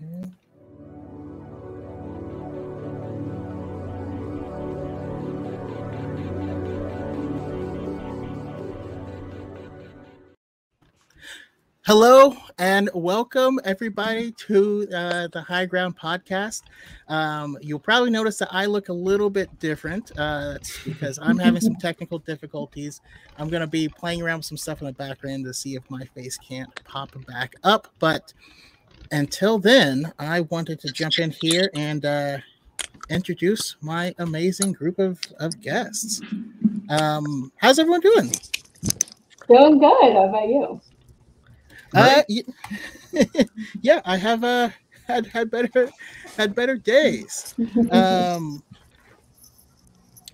[0.00, 0.30] Okay.
[11.84, 16.62] Hello and welcome everybody to uh, the High Ground podcast.
[17.08, 20.12] Um, you'll probably notice that I look a little bit different.
[20.16, 23.00] Uh, that's because I'm having some technical difficulties.
[23.36, 25.90] I'm going to be playing around with some stuff in the background to see if
[25.90, 27.88] my face can't pop back up.
[27.98, 28.32] But
[29.10, 32.38] until then, I wanted to jump in here and uh,
[33.10, 36.22] introduce my amazing group of, of guests.
[36.88, 38.32] Um, how's everyone doing?
[39.48, 40.12] Doing good.
[40.14, 40.80] How about you?
[41.94, 42.22] Uh,
[43.82, 44.70] yeah, I have uh,
[45.06, 45.90] had had better
[46.36, 47.54] had better days.
[47.90, 48.62] Um,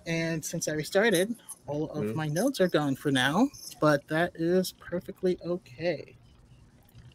[0.05, 1.35] and since I restarted,
[1.67, 2.15] all of Mhm.
[2.15, 3.47] my notes are gone for now,
[3.79, 6.15] but that is perfectly okay.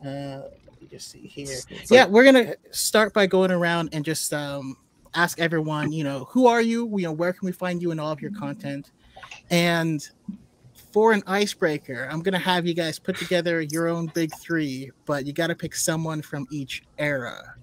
[0.05, 0.43] Uh,
[0.81, 1.59] let me just see here.
[1.69, 4.77] It's yeah, like- we're gonna start by going around and just um,
[5.15, 6.89] ask everyone, you know, who are you?
[6.97, 8.91] You know, where can we find you in all of your content?
[9.51, 10.09] And
[10.93, 15.27] for an icebreaker, I'm gonna have you guys put together your own big three, but
[15.27, 17.57] you got to pick someone from each era.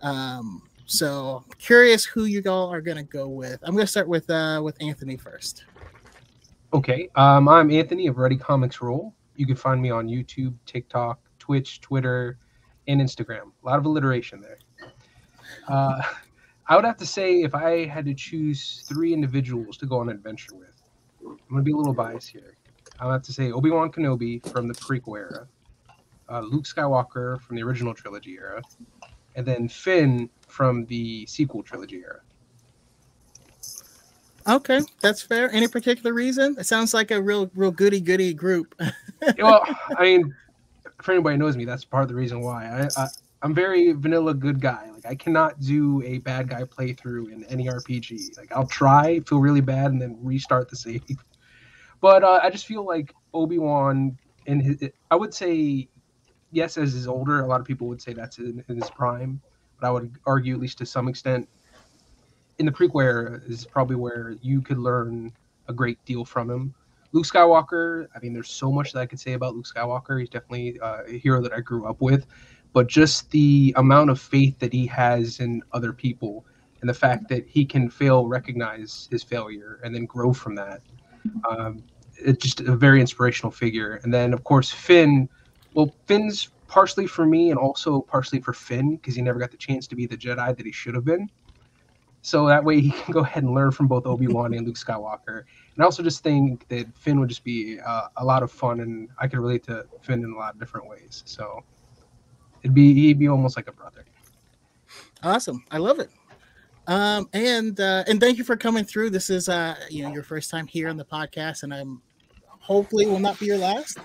[0.00, 3.60] Um, so curious who you all are gonna go with.
[3.62, 5.64] I'm gonna start with uh with Anthony first.
[6.74, 9.14] Okay, um, I'm Anthony of Ready Comics Roll.
[9.36, 12.38] You can find me on YouTube, TikTok, Twitch, Twitter,
[12.86, 13.50] and Instagram.
[13.64, 14.58] A lot of alliteration there.
[15.66, 16.00] Uh,
[16.68, 20.08] I would have to say if I had to choose three individuals to go on
[20.08, 20.80] an adventure with,
[21.20, 22.54] I'm gonna be a little biased here.
[23.00, 25.48] I'll have to say Obi Wan Kenobi from the prequel era,
[26.28, 28.62] uh, Luke Skywalker from the original trilogy era,
[29.34, 32.20] and then Finn from the sequel trilogy era.
[34.46, 35.50] Okay, that's fair.
[35.50, 36.54] Any particular reason?
[36.56, 38.76] It sounds like a real real goody goody group.
[39.38, 39.66] well,
[39.98, 40.34] I mean,
[41.02, 43.08] for anybody knows me, that's part of the reason why I, I
[43.42, 44.88] I'm very vanilla good guy.
[44.92, 48.36] Like I cannot do a bad guy playthrough in any RPG.
[48.36, 51.02] Like I'll try, feel really bad, and then restart the save.
[52.00, 55.88] But uh, I just feel like Obi Wan in his, I would say,
[56.50, 59.40] yes, as he's older, a lot of people would say that's in, in his prime.
[59.80, 61.48] But I would argue, at least to some extent,
[62.58, 65.32] in the prequel era is probably where you could learn
[65.68, 66.74] a great deal from him.
[67.12, 70.18] Luke Skywalker, I mean, there's so much that I could say about Luke Skywalker.
[70.18, 72.26] He's definitely uh, a hero that I grew up with,
[72.72, 76.46] but just the amount of faith that he has in other people
[76.80, 80.80] and the fact that he can fail, recognize his failure, and then grow from that.
[81.48, 81.84] Um,
[82.16, 84.00] it's just a very inspirational figure.
[84.02, 85.28] And then, of course, Finn.
[85.74, 89.56] Well, Finn's partially for me and also partially for Finn because he never got the
[89.56, 91.28] chance to be the Jedi that he should have been.
[92.22, 94.76] So that way he can go ahead and learn from both Obi Wan and Luke
[94.76, 95.42] Skywalker.
[95.74, 98.80] And I also just think that Finn would just be uh, a lot of fun,
[98.80, 101.22] and I could relate to Finn in a lot of different ways.
[101.26, 101.64] So
[102.62, 104.04] it'd be he'd be almost like a brother.
[105.22, 105.64] Awesome.
[105.70, 106.10] I love it.
[106.86, 109.10] Um, and uh, and thank you for coming through.
[109.10, 112.02] This is uh, you know your first time here on the podcast, and I'm
[112.58, 113.98] hopefully will not be your last.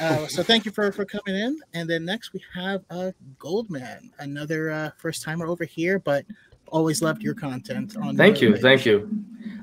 [0.00, 1.60] Uh, so thank you for for coming in.
[1.74, 6.24] And then next we have uh, Goldman, another uh, first timer over here, but
[6.74, 7.96] always loved your content.
[7.96, 8.62] On Thank you, page.
[8.62, 9.08] thank you.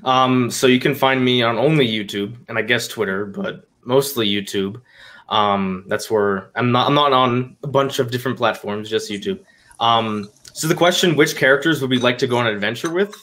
[0.04, 4.26] Um, so you can find me on only YouTube and I guess Twitter, but mostly
[4.26, 4.80] YouTube.
[5.28, 6.88] Um, that's where I'm not.
[6.88, 9.38] I'm not on a bunch of different platforms, just YouTube.
[9.78, 13.14] Um, so the question: Which characters would we like to go on an adventure with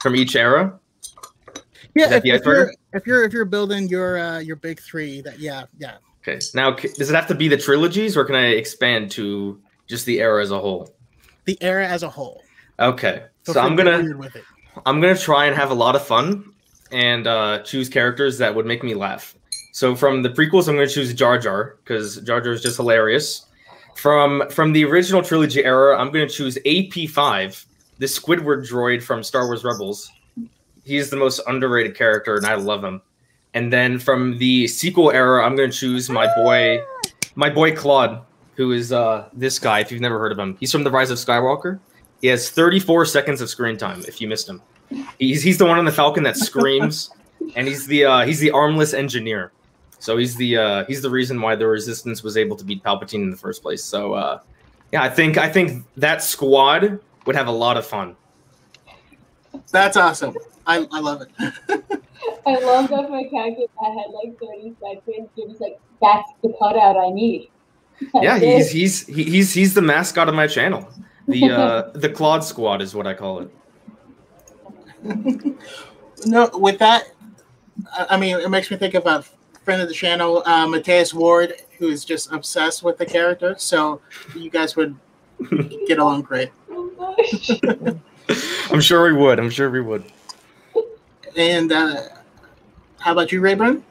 [0.00, 0.78] from each era?
[1.94, 5.40] Yeah, if, if you're if you're if you're building your uh, your big three, that
[5.40, 5.96] yeah yeah.
[6.22, 6.40] Okay.
[6.54, 10.20] Now, does it have to be the trilogies, or can I expand to just the
[10.20, 10.94] era as a whole?
[11.46, 12.42] The era as a whole.
[12.78, 13.24] Okay.
[13.44, 14.04] Feel So I'm gonna.
[14.86, 16.52] I'm gonna try and have a lot of fun
[16.92, 19.34] and uh, choose characters that would make me laugh.
[19.72, 23.46] So from the prequels, I'm gonna choose Jar Jar because Jar Jar is just hilarious.
[23.96, 27.64] From from the original trilogy era, I'm gonna choose AP5,
[27.98, 30.10] the Squidward droid from Star Wars Rebels.
[30.84, 33.02] He's the most underrated character, and I love him.
[33.54, 36.82] And then from the sequel era, I'm gonna choose my boy,
[37.34, 38.22] my boy Klaud,
[38.56, 39.80] who is uh, this guy.
[39.80, 41.80] If you've never heard of him, he's from The Rise of Skywalker.
[42.20, 44.02] He has 34 seconds of screen time.
[44.08, 44.60] If you missed him,
[45.18, 47.10] he's he's the one on the Falcon that screams,
[47.56, 49.52] and he's the uh, he's the armless engineer.
[50.00, 53.22] So he's the uh, he's the reason why the Resistance was able to beat Palpatine
[53.22, 53.82] in the first place.
[53.84, 54.40] So uh,
[54.92, 58.16] yeah, I think I think that squad would have a lot of fun.
[59.70, 60.36] That's awesome.
[60.66, 61.30] I, I love it.
[62.46, 65.28] I love that my character that had like 30 seconds.
[65.36, 67.50] It was like, that's the cutout I need.
[68.14, 68.56] Yeah, That's it.
[68.56, 70.88] he's he's he- he's he's the mascot of my channel.
[71.28, 73.50] The uh, the Klaud Squad is what I call it.
[76.26, 77.04] No, with that,
[77.92, 79.22] I I mean, it makes me think of a
[79.62, 83.54] friend of the channel, uh, Mateus Ward, who is just obsessed with the character.
[83.56, 84.00] So
[84.34, 84.96] you guys would
[85.86, 86.50] get along great.
[87.00, 88.00] Oh.
[88.72, 89.38] I'm sure we would.
[89.38, 90.04] I'm sure we would.
[91.36, 92.08] And uh,
[92.98, 93.84] how about you, Rayburn?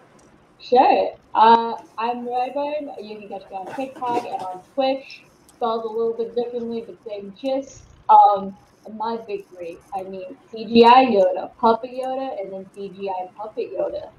[0.59, 1.15] Sure.
[1.33, 2.91] Uh, I'm Rayburn.
[3.01, 5.23] You can catch me on TikTok and on Twitch.
[5.57, 7.83] Spelled a little bit differently, but same gist.
[8.09, 8.55] Um,
[8.95, 9.77] my big three.
[9.93, 14.09] I mean, CGI Yoda, Puppet Yoda, and then CGI Puppet Yoda.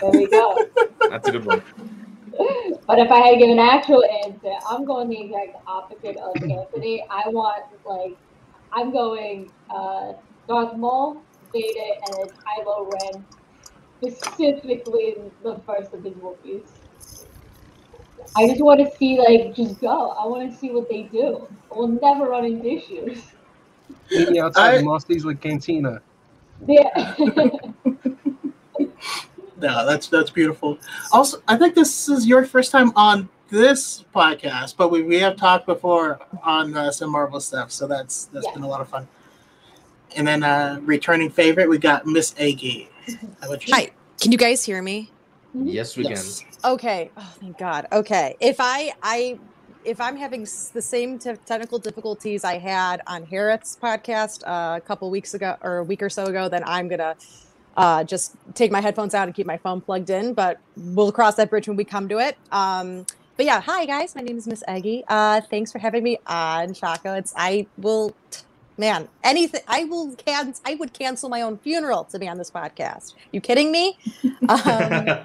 [0.00, 0.56] There we go.
[1.10, 1.62] That's a good one.
[2.86, 6.36] but if I had to give an actual answer, I'm going the exact opposite of
[6.36, 7.04] Anthony.
[7.10, 8.16] I want like
[8.72, 10.12] I'm going uh,
[10.48, 11.22] Darth Maul,
[11.52, 13.24] Vader, and then Kylo Ren,
[14.02, 16.62] specifically the first of his movies.
[18.34, 20.10] I just want to see like just go.
[20.10, 21.46] I want to see what they do.
[21.70, 23.22] We'll never run into issues.
[24.10, 25.04] Meet outside I- the Moss
[25.40, 26.00] Cantina.
[26.66, 27.14] Yeah.
[29.58, 30.78] No, that's that's beautiful.
[31.12, 35.36] Also, I think this is your first time on this podcast, but we, we have
[35.36, 38.52] talked before on uh, some Marvel stuff, so that's that's Yeah.
[38.52, 39.08] been a lot of fun.
[40.14, 42.90] And then uh, returning favorite, we got Miss Aggie.
[43.40, 43.74] How about you?
[43.74, 43.90] Hi.
[44.20, 45.10] Can you guys hear me?
[45.64, 46.44] Yes, we Yes.
[46.64, 47.10] Okay.
[47.16, 47.86] Oh, thank God.
[47.92, 48.36] Okay.
[48.40, 49.38] If I I
[49.84, 54.80] if I'm having the same te- technical difficulties I had on Harriet's podcast uh, a
[54.80, 57.16] couple weeks ago or a week or so ago, then I'm gonna
[57.76, 60.34] uh, just take my headphones out and keep my phone plugged in.
[60.34, 62.36] But we'll cross that bridge when we come to it.
[62.50, 63.06] Um,
[63.36, 64.14] but yeah, hi guys.
[64.14, 65.04] My name is Miss Eggy.
[65.08, 67.14] Uh, thanks for having me on Chaco.
[67.14, 68.14] It's I will.
[68.78, 72.50] Man, anything I will can I would cancel my own funeral to be on this
[72.50, 73.14] podcast.
[73.32, 73.98] You kidding me?
[74.48, 75.24] Um,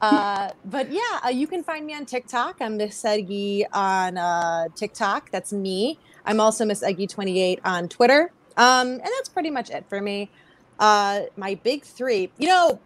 [0.00, 2.56] uh, but yeah, uh, you can find me on TikTok.
[2.60, 5.30] I'm Miss Eggy on uh, TikTok.
[5.30, 5.98] That's me.
[6.24, 8.32] I'm also Miss Eggy28 on Twitter.
[8.56, 10.30] Um, and that's pretty much it for me.
[10.78, 12.80] Uh, my big three, you know,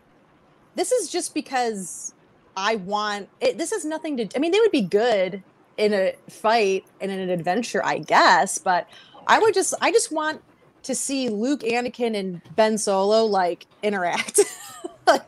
[0.75, 2.15] this is just because
[2.57, 3.59] I want it.
[3.59, 5.43] This has nothing to, I mean, they would be good
[5.77, 8.89] in a fight and in an adventure, I guess, but
[9.27, 10.43] I would just, I just want
[10.83, 14.41] to see Luke, Anakin, and Ben Solo like interact.
[15.07, 15.23] like,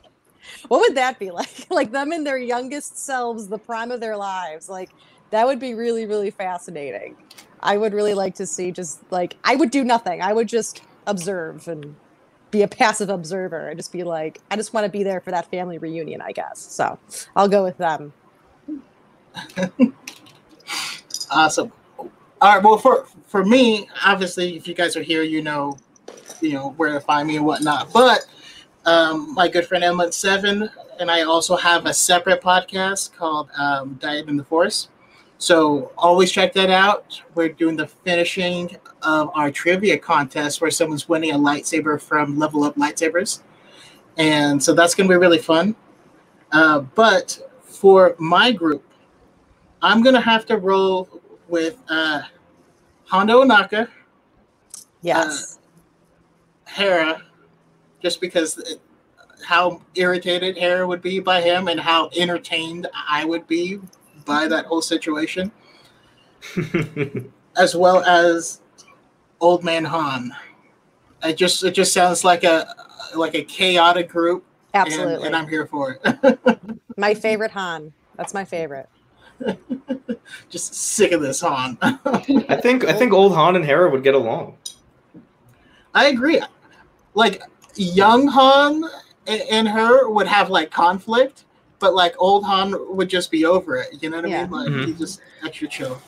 [0.68, 1.66] what would that be like?
[1.70, 4.68] like them in their youngest selves, the prime of their lives.
[4.68, 4.90] Like
[5.30, 7.16] that would be really, really fascinating.
[7.60, 10.22] I would really like to see just like I would do nothing.
[10.22, 11.96] I would just observe and
[12.50, 15.30] be a passive observer and just be like, I just want to be there for
[15.32, 16.60] that family reunion, I guess.
[16.60, 16.98] So
[17.34, 18.12] I'll go with them.
[21.30, 21.72] Awesome.
[21.98, 22.08] All
[22.42, 22.62] right.
[22.62, 25.76] Well, for for me, obviously, if you guys are here, you know,
[26.40, 27.92] you know where to find me and whatnot.
[27.92, 28.26] But
[28.86, 33.94] um, my good friend Emma Seven and I also have a separate podcast called um,
[34.00, 34.88] Diet in the Force.
[35.38, 37.20] So always check that out.
[37.34, 42.64] We're doing the finishing of our trivia contest where someone's winning a lightsaber from Level
[42.64, 43.42] Up Lightsabers,
[44.16, 45.76] and so that's going to be really fun.
[46.52, 48.82] Uh, but for my group,
[49.82, 52.22] I'm gonna have to roll with uh,
[53.04, 53.88] Hondo Ohnaka,
[55.02, 55.58] Yes.
[56.66, 57.22] Hera,
[58.02, 58.80] just because it,
[59.44, 63.78] how irritated Hera would be by him and how entertained I would be
[64.24, 65.52] by that whole situation,
[67.56, 68.60] as well as
[69.40, 70.34] Old Man Han.
[71.22, 72.74] It just it just sounds like a
[73.14, 74.44] like a chaotic group,
[74.74, 75.26] and- Absolutely.
[75.26, 76.58] and I'm here for it.
[76.96, 77.92] my favorite Han.
[78.16, 78.88] That's my favorite.
[80.48, 81.78] just sick of this Han.
[81.82, 84.56] I think I think old Han and Hera would get along.
[85.94, 86.40] I agree.
[87.14, 87.42] Like
[87.76, 88.84] young Han
[89.26, 91.44] and her would have like conflict,
[91.78, 93.88] but like old Han would just be over it.
[94.02, 94.50] You know what I mean?
[94.50, 94.86] Like Mhm.
[94.86, 96.00] he's just extra chill.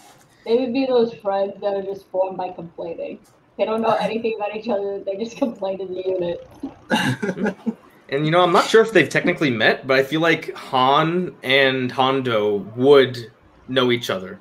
[0.45, 3.19] They would be those friends that are just formed by complaining.
[3.59, 5.01] They don't know anything about each other.
[5.01, 7.57] They just complain in the unit.
[8.11, 11.35] And you know, I'm not sure if they've technically met, but I feel like Han
[11.43, 13.31] and Hondo would
[13.69, 14.41] know each other.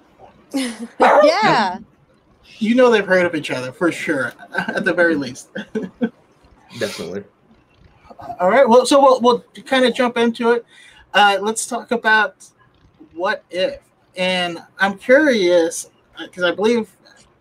[0.99, 1.79] yeah.
[2.59, 5.49] you know they've heard of each other for sure, at the very least.
[6.79, 7.23] Definitely.
[8.39, 8.67] All right.
[8.67, 10.65] Well, so we'll we'll kind of jump into it.
[11.13, 12.45] Uh, let's talk about
[13.13, 13.79] what if.
[14.15, 16.89] And I'm curious because I believe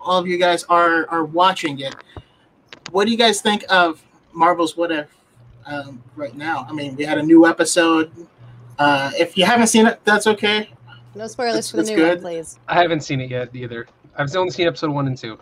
[0.01, 1.95] all of you guys are are watching it.
[2.91, 4.03] What do you guys think of
[4.33, 5.09] Marvel's What If
[5.65, 6.67] um, right now?
[6.69, 8.11] I mean, we had a new episode.
[8.79, 10.69] Uh, if you haven't seen it, that's okay.
[11.15, 12.23] No spoilers That's- for the new good.
[12.23, 12.59] one, please.
[12.69, 13.87] I haven't seen it yet either.
[14.19, 15.39] I've only seen episode one and two.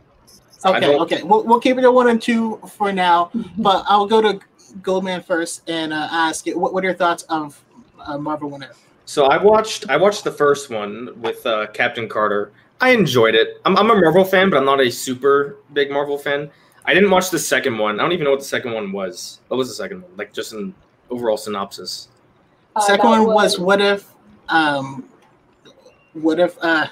[0.65, 1.23] I Okay, okay.
[1.23, 3.31] We'll, we'll keep it at one and two for now.
[3.59, 4.41] But I'll go to
[4.83, 7.63] Goldman first and uh, ask you, what, what are your thoughts of
[8.01, 8.85] uh, Marvel What If?
[9.07, 12.53] So I watched I watched the first one with uh, Captain Carter.
[12.81, 13.61] I enjoyed it.
[13.65, 16.51] I'm, I'm a Marvel fan, but I'm not a super big Marvel fan.
[16.87, 18.01] I didn't watch the second one.
[18.01, 19.41] I don't even know what the second one was.
[19.49, 20.11] What was the second one?
[20.17, 20.75] Like just an
[21.11, 22.09] overall synopsis.
[22.77, 24.11] Uh, Second that one was what if
[24.49, 25.09] um,
[26.15, 26.87] what if uh,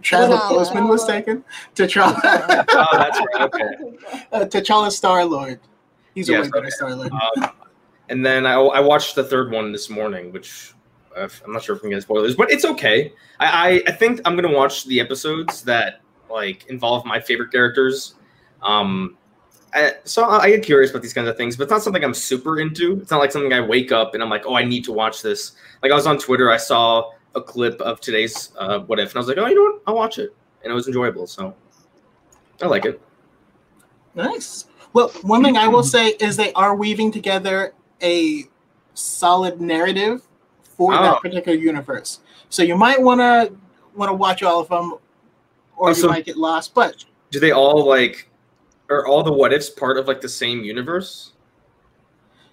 [0.00, 0.50] Chadwick T'Challa.
[0.50, 1.44] Boseman was taken?
[1.74, 2.18] T'Challa,
[2.70, 3.42] Oh, that's right.
[3.42, 4.24] Okay.
[4.32, 5.60] uh, T'Challa Star Lord.
[6.14, 6.70] He's a way better okay.
[6.70, 7.12] Star Lord.
[7.12, 7.50] Um,
[8.08, 10.74] and then I, I watched the third one this morning, which
[11.16, 13.12] uh, I'm not sure if I'm gonna get spoilers, but it's okay.
[13.40, 16.00] I, I, I think I'm gonna watch the episodes that
[16.30, 18.14] like involve my favorite characters.
[18.62, 19.16] Um,
[19.74, 22.02] I, so I I get curious about these kinds of things, but it's not something
[22.02, 22.98] I'm super into.
[23.00, 25.22] It's not like something I wake up and I'm like, oh, I need to watch
[25.22, 25.52] this.
[25.82, 29.16] Like I was on Twitter, I saw a clip of today's uh, What If, and
[29.16, 29.82] I was like, oh, you know what?
[29.86, 31.26] I'll watch it, and it was enjoyable.
[31.26, 31.54] So
[32.60, 33.00] I like it.
[34.14, 34.66] Nice.
[34.92, 37.72] Well, one thing I will say is they are weaving together
[38.02, 38.44] a
[38.94, 40.22] solid narrative
[40.62, 41.02] for Oh.
[41.02, 42.20] that particular universe.
[42.50, 43.54] So you might want to
[43.96, 44.94] want to watch all of them,
[45.76, 46.74] or Oh, you so- might get lost.
[46.74, 48.28] But Do they all like?
[48.90, 51.32] Are all the what ifs part of like the same universe?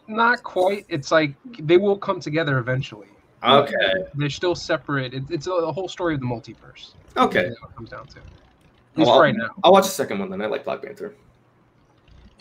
[0.07, 0.85] Not quite.
[0.87, 3.07] It's like they will come together eventually.
[3.43, 4.05] Okay.
[4.15, 5.13] They're still separate.
[5.13, 6.91] It, it's a, a whole story of the multiverse.
[7.17, 7.49] Okay.
[7.49, 8.17] That's what it comes down to.
[8.17, 8.23] At
[8.97, 9.49] least Well, for right now.
[9.63, 10.41] I'll watch the second one then.
[10.41, 11.15] I like Black Panther.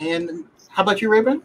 [0.01, 1.43] and how about you, Raven?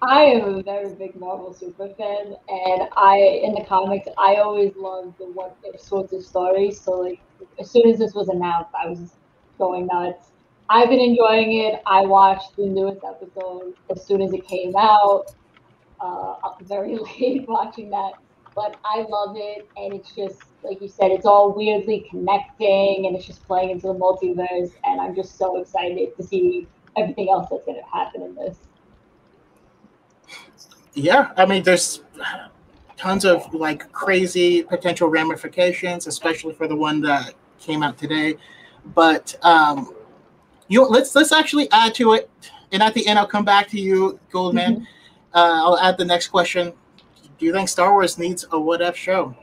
[0.00, 4.72] I am a very big Marvel super fan, and I in the comics I always
[4.76, 6.80] loved the what if sorts of stories.
[6.80, 7.20] So like
[7.58, 9.14] as soon as this was announced, I was
[9.58, 10.28] going nuts.
[10.70, 11.82] I've been enjoying it.
[11.86, 15.32] I watched the newest episode as soon as it came out.
[16.00, 18.12] Uh, up very late watching that,
[18.54, 23.16] but I love it, and it's just like you said, it's all weirdly connecting, and
[23.16, 27.48] it's just playing into the multiverse, and I'm just so excited to see everything else
[27.50, 28.56] that's going to happen in this.
[30.94, 32.02] Yeah, I mean, there's
[32.96, 38.36] tons of like crazy potential ramifications, especially for the one that came out today.
[38.94, 39.94] But um,
[40.66, 42.30] you let's let's actually add to it,
[42.72, 44.86] and at the end, I'll come back to you, Goldman.
[45.34, 46.72] Uh, I'll add the next question.
[47.38, 49.36] Do you think Star Wars needs a what if show?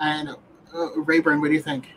[0.00, 0.30] And
[0.74, 1.88] uh, Rayburn, what do you think?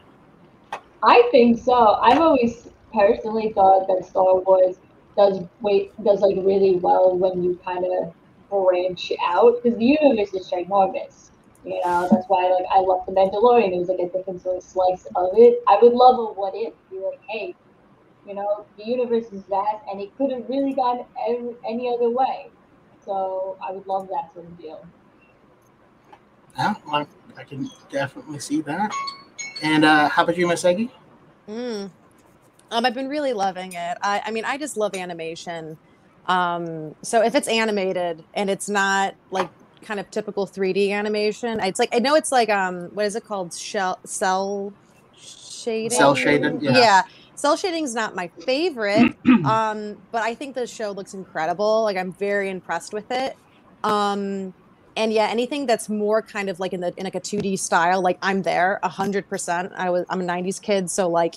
[1.04, 1.96] I think so.
[2.02, 4.78] I've always personally thought that Star Wars
[5.16, 8.14] does wait does like really well when you kind of
[8.50, 11.30] branch out because the universe is ginormous.
[11.64, 13.74] You know, that's why like I love the Mandalorian.
[13.74, 15.64] It was like a different sort of slice of it.
[15.68, 17.56] I would love a what if be like, hey,
[18.28, 22.10] you know, the universe is vast and it could have really gone every, any other
[22.10, 22.50] way.
[23.06, 24.86] So I would love that sort of deal.
[26.58, 27.06] Yeah, I,
[27.38, 28.92] I can definitely see that.
[29.62, 30.90] And uh, how about you, Miss Eggy?
[31.48, 31.92] Mm.
[32.72, 33.98] Um, I've been really loving it.
[34.02, 35.78] I, I mean, I just love animation.
[36.28, 39.50] Um, so if it's animated and it's not like
[39.84, 43.26] kind of typical 3D animation, it's like I know it's like um, what is it
[43.26, 43.54] called?
[43.54, 44.74] Shell cel
[45.16, 45.92] shading.
[45.92, 46.72] Cel shaded, yeah.
[46.72, 47.02] Yeah.
[47.36, 49.12] Cel shading is not my favorite,
[49.46, 51.84] um, but I think the show looks incredible.
[51.84, 53.38] Like I'm very impressed with it.
[53.84, 54.54] Um,
[54.96, 58.02] and yeah, anything that's more kind of like in the in like a 2D style,
[58.02, 59.74] like I'm there a hundred percent.
[59.78, 61.36] I was I'm a 90s kid, so like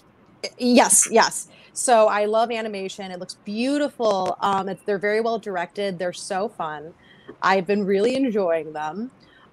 [0.59, 1.49] yes, yes.
[1.73, 3.11] So I love animation.
[3.11, 4.37] It looks beautiful.
[4.41, 5.99] Um, it's, they're very well directed.
[5.99, 6.95] They're so fun.
[7.43, 9.13] I've been really enjoying them.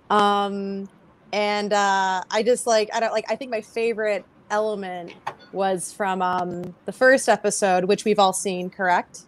[0.10, 0.90] Um,
[1.34, 5.14] and uh, I just like I don't like I think my favorite element
[5.56, 9.22] was from um, the first episode, which we've all seen, correct?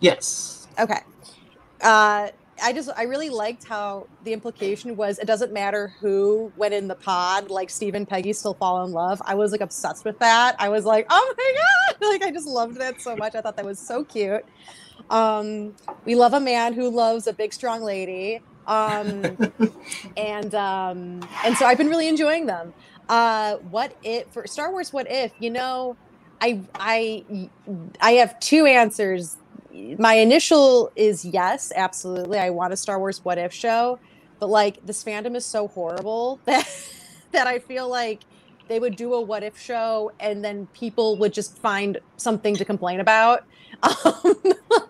[0.00, 0.68] Yes.
[0.78, 1.00] Okay.
[1.80, 2.28] Uh,
[2.62, 6.88] I just I really liked how the implication was it doesn't matter who went in
[6.88, 9.20] the pod, like Steve and Peggy still fall in love.
[9.24, 10.56] I was like obsessed with that.
[10.58, 11.54] I was like, oh my
[11.98, 13.34] god, like I just loved that so much.
[13.34, 14.44] I thought that was so cute.
[15.08, 18.40] Um, we love a man who loves a big strong lady.
[18.66, 19.22] Um,
[20.16, 22.74] and um, and so I've been really enjoying them.
[23.10, 24.92] Uh, what if for Star Wars?
[24.94, 25.98] What if you know?
[26.42, 27.50] I I
[28.02, 29.38] I have two answers
[29.98, 32.38] my initial is yes, absolutely.
[32.40, 34.00] I want a Star Wars what if show,
[34.40, 36.66] but like this fandom is so horrible that
[37.32, 38.26] that I feel like
[38.68, 42.66] they would do a what if show and then people would just find something to
[42.66, 43.42] complain about.
[43.84, 44.36] Um,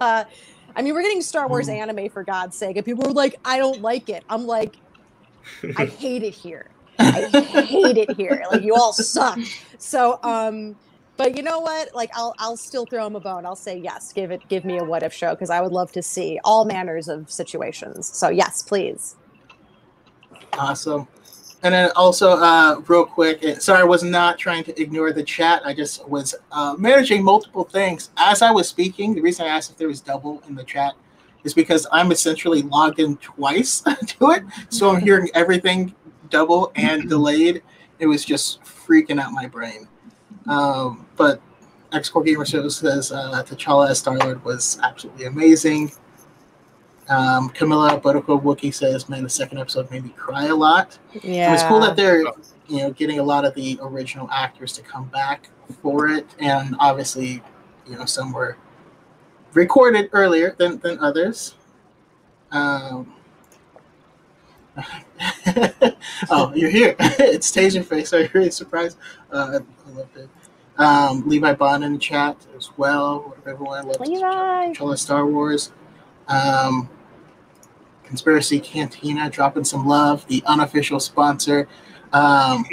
[0.01, 0.25] uh,
[0.77, 1.83] I mean, we're getting Star Wars Mm.
[1.83, 4.79] anime for God's sake, and people are like, "I don't like it." I'm like,
[5.77, 6.71] I hate it here.
[7.01, 8.45] I hate it here.
[8.51, 9.39] Like you all suck.
[9.79, 10.77] So, um,
[11.17, 11.95] but you know what?
[11.95, 13.45] Like I'll I'll still throw him a bone.
[13.45, 14.13] I'll say yes.
[14.13, 14.47] Give it.
[14.49, 17.31] Give me a what if show because I would love to see all manners of
[17.31, 18.07] situations.
[18.07, 19.17] So yes, please.
[20.55, 21.09] Awesome.
[21.63, 25.61] And then also, uh, real quick, sorry, I was not trying to ignore the chat.
[25.65, 29.15] I just was uh, managing multiple things as I was speaking.
[29.15, 30.95] The reason I asked if there was double in the chat
[31.45, 35.95] is because I'm essentially logged in twice to it, so I'm hearing everything
[36.31, 37.63] double and delayed.
[37.99, 39.87] It was just freaking out my brain.
[40.49, 41.41] Um, but
[41.93, 45.93] X Core Gamer Show says uh, T'Challa as Star Lord was absolutely amazing.
[47.09, 51.47] Um, Camilla Butterco Wookie says, "Man, the second episode made me cry a lot." Yeah.
[51.47, 52.23] And it's cool that they're
[52.69, 55.51] you know getting a lot of the original actors to come back
[55.83, 57.43] for it, and obviously,
[57.87, 58.57] you know, some were
[59.55, 61.57] recorded earlier than than others.
[62.53, 63.13] Um,
[66.31, 66.97] oh, you're here!
[67.01, 68.13] it's Taserface.
[68.13, 68.99] Are you really surprised?
[69.33, 70.29] Uh, I, loved it.
[70.79, 73.21] Um, Levi Bond in the chat as well.
[73.21, 74.65] What everyone loves Levi.
[74.67, 75.73] control of Star Wars?
[76.29, 76.89] Um,
[78.05, 81.69] Conspiracy Cantina dropping some love, the unofficial sponsor.
[82.13, 82.65] Um,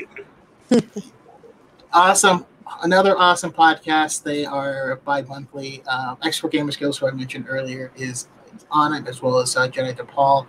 [1.94, 2.46] awesome.
[2.82, 4.24] Another awesome podcast.
[4.24, 5.84] They are bi monthly.
[5.88, 8.28] Uh, Expert Gamer Skills, who I mentioned earlier, is
[8.72, 10.48] on it, as well as uh, Jenny DePaul.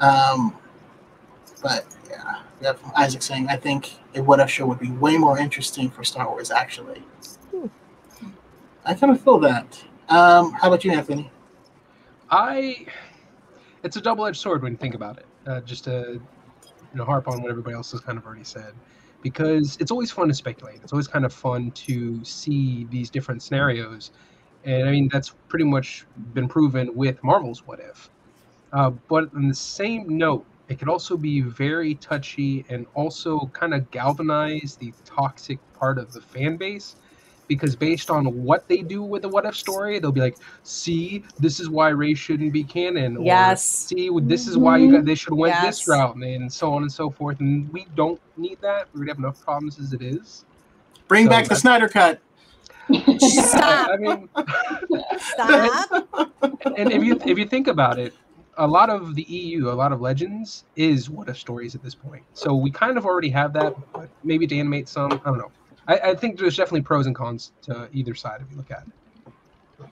[0.00, 0.56] Um,
[1.64, 5.16] but yeah, we have Isaac saying, I think a what if show would be way
[5.16, 7.02] more interesting for Star Wars, actually.
[7.50, 7.66] Hmm.
[8.84, 9.82] I kind of feel that.
[10.10, 11.32] Um, how about you, Anthony?
[12.30, 12.84] I,
[13.82, 15.26] it's a double-edged sword when you think about it.
[15.46, 18.74] Uh, just to, you know, harp on what everybody else has kind of already said,
[19.22, 20.80] because it's always fun to speculate.
[20.82, 24.10] It's always kind of fun to see these different scenarios,
[24.64, 28.10] and I mean that's pretty much been proven with Marvel's What If.
[28.72, 33.74] Uh, but on the same note, it could also be very touchy and also kind
[33.74, 36.96] of galvanize the toxic part of the fan base
[37.48, 41.24] because based on what they do with the what if story, they'll be like, "See,
[41.38, 43.64] this is why Rey shouldn't be canon." Or, Yes.
[43.64, 44.96] See, this is why you mm-hmm.
[44.96, 45.78] got they should have went Yes.
[45.78, 47.40] this route, and so on and so forth.
[47.40, 48.88] And we don't need that.
[48.94, 50.44] We have enough problems as it is.
[51.08, 52.20] Bring So back the Snyder Cut.
[53.18, 53.90] Stop.
[53.90, 54.28] I mean,
[55.18, 56.08] Stop.
[56.76, 58.14] and if you if you think about it,
[58.56, 61.94] a lot of the EU, a lot of Legends is what if stories at this
[61.94, 62.22] point.
[62.34, 65.50] So we kind of already have that, but maybe to animate some, I don't know.
[65.86, 68.84] I, I think there's definitely pros and cons to either side if you look at
[68.86, 69.88] it.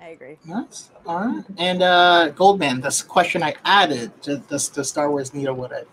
[0.00, 0.38] I agree.
[0.44, 0.90] Nice.
[1.06, 1.44] All right.
[1.58, 5.86] And uh, Goldman, this question I added: Does, does Star Wars need a what if?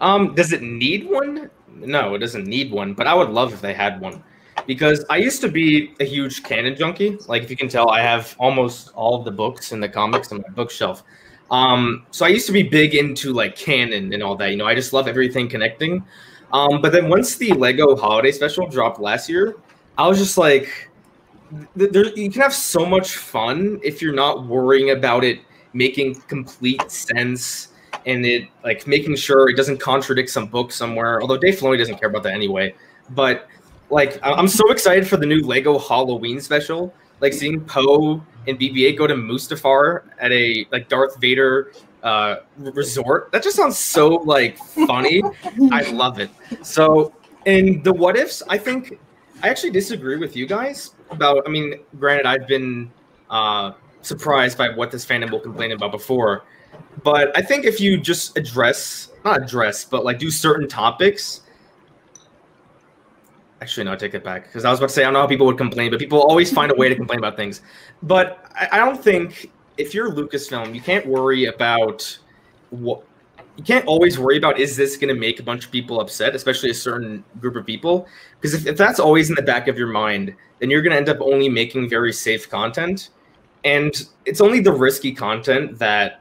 [0.00, 1.50] Um, does it need one?
[1.68, 4.22] No, it doesn't need one, but I would love if they had one.
[4.66, 7.18] Because I used to be a huge canon junkie.
[7.26, 10.32] Like if you can tell, I have almost all of the books and the comics
[10.32, 11.02] on my bookshelf.
[11.50, 14.50] Um, so I used to be big into like canon and all that.
[14.50, 16.04] You know, I just love everything connecting.
[16.52, 19.56] Um, but then once the Lego Holiday Special dropped last year,
[19.98, 20.90] I was just like,
[21.76, 25.40] th- there, you can have so much fun if you're not worrying about it
[25.72, 27.68] making complete sense
[28.06, 31.20] and it like making sure it doesn't contradict some book somewhere.
[31.20, 32.74] Although Dave Filoni doesn't care about that anyway.
[33.10, 33.48] But
[33.90, 36.94] like, I'm so excited for the new Lego Halloween special.
[37.20, 43.32] Like seeing Poe and BB-8 go to Mustafar at a like Darth Vader uh, resort.
[43.32, 45.22] That just sounds so like funny.
[45.72, 46.30] I love it.
[46.62, 47.14] So
[47.46, 48.98] in the what ifs, I think
[49.42, 51.42] I actually disagree with you guys about.
[51.46, 52.90] I mean, granted, I've been
[53.30, 56.44] uh, surprised by what this fandom will complain about before,
[57.02, 61.40] but I think if you just address, not address, but like do certain topics.
[63.64, 65.20] Actually, no, I take it back because I was about to say I don't know
[65.20, 67.62] how people would complain, but people always find a way to complain about things.
[68.02, 72.18] But I, I don't think if you're Lucasfilm, you can't worry about
[72.68, 73.02] what
[73.56, 76.34] you can't always worry about is this going to make a bunch of people upset,
[76.34, 78.06] especially a certain group of people.
[78.38, 80.98] Because if, if that's always in the back of your mind, then you're going to
[80.98, 83.08] end up only making very safe content.
[83.64, 83.94] And
[84.26, 86.20] it's only the risky content that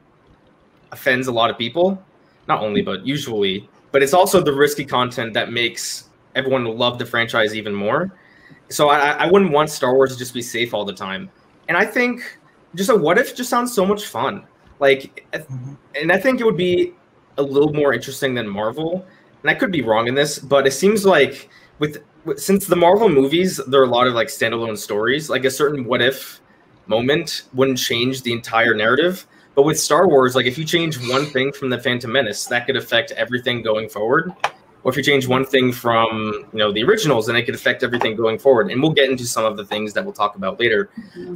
[0.94, 2.02] offends a lot of people.
[2.48, 3.68] Not only, but usually.
[3.92, 8.13] But it's also the risky content that makes everyone will love the franchise even more.
[8.69, 11.30] So I, I wouldn't want Star Wars to just be safe all the time.
[11.67, 12.39] And I think
[12.76, 14.46] just a what if just sounds so much fun.
[14.80, 15.74] Like, mm-hmm.
[15.96, 16.93] and I think it would be
[17.38, 19.06] a little more interesting than Marvel.
[19.41, 22.76] And I could be wrong in this, but it seems like with, with since the
[22.76, 25.30] Marvel movies, there are a lot of like standalone stories.
[25.30, 26.41] Like a certain what if
[26.88, 29.26] moment wouldn't change the entire narrative.
[29.56, 32.65] But with Star Wars, like if you change one thing from the Phantom Menace, that
[32.65, 34.34] could affect everything going forward.
[34.84, 37.84] Or if you change one thing from you know the originals, then it could affect
[37.84, 38.69] everything going forward.
[38.69, 40.89] And we'll get into some of the things that we'll talk about later.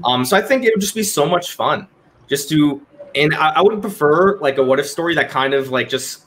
[0.04, 1.88] Um, so I think it would just be so much fun
[2.28, 5.70] just to and I, I would prefer like a what if story that kind of
[5.70, 6.26] like just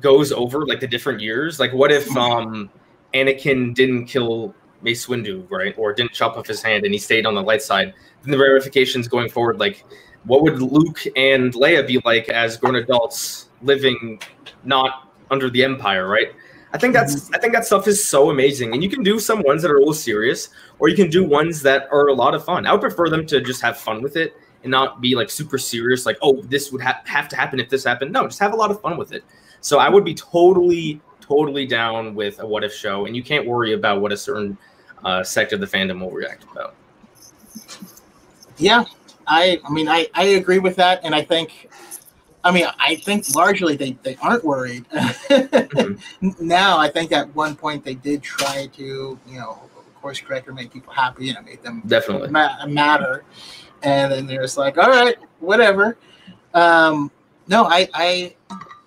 [0.00, 1.60] goes over like the different years.
[1.60, 2.70] Like what if um
[3.14, 5.74] Anakin didn't kill Mace Windu, right?
[5.78, 7.94] Or didn't chop off his hand and he stayed on the light side.
[8.22, 9.84] Then the ramifications going forward, like
[10.24, 14.20] what would Luke and Leia be like as grown adults living
[14.64, 16.32] not under the Empire, right?
[16.74, 19.42] I think that's I think that stuff is so amazing, and you can do some
[19.42, 22.34] ones that are a little serious, or you can do ones that are a lot
[22.34, 22.66] of fun.
[22.66, 25.58] I would prefer them to just have fun with it and not be like super
[25.58, 28.12] serious, like oh this would ha- have to happen if this happened.
[28.12, 29.22] No, just have a lot of fun with it.
[29.60, 33.46] So I would be totally totally down with a what if show, and you can't
[33.46, 34.56] worry about what a certain
[35.04, 36.74] uh, sect of the fandom will react about.
[38.56, 38.84] Yeah,
[39.26, 41.68] I I mean I I agree with that, and I think.
[42.44, 44.84] I mean, I think largely they, they aren't worried.
[46.40, 50.48] Now, I think at one point they did try to, you know, of course, correct
[50.48, 52.30] or make people happy, and it made them Definitely.
[52.30, 53.24] ma- matter.
[53.82, 55.96] And then they're just like, all right, whatever.
[56.54, 57.10] Um,
[57.48, 58.34] no, I, I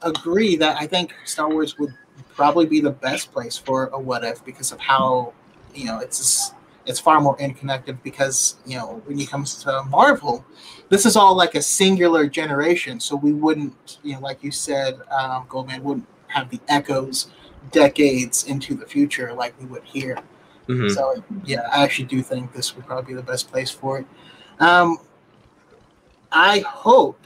[0.01, 1.93] agree that I think Star Wars would
[2.33, 5.33] probably be the best place for a what if because of how,
[5.73, 6.51] you know, it's
[6.85, 10.45] it's far more interconnected because, you know, when it comes to Marvel,
[10.89, 12.99] this is all like a singular generation.
[12.99, 17.27] So we wouldn't, you know, like you said, um, Goldman wouldn't have the echoes
[17.71, 20.19] decades into the future like we would here.
[20.67, 20.91] Mhm.
[20.91, 24.05] So yeah, I actually do think this would probably be the best place for it.
[24.59, 24.97] Um,
[26.31, 27.19] I hope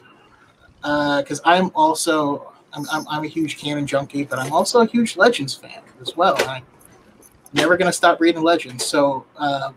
[0.82, 5.18] because I'm also I'm, I'm, I'm a huge canon junkie, but I'm also a huge
[5.18, 6.38] Legends fan as well.
[6.48, 6.64] I'm
[7.54, 8.86] never gonna stop reading Legends.
[8.86, 9.76] So um,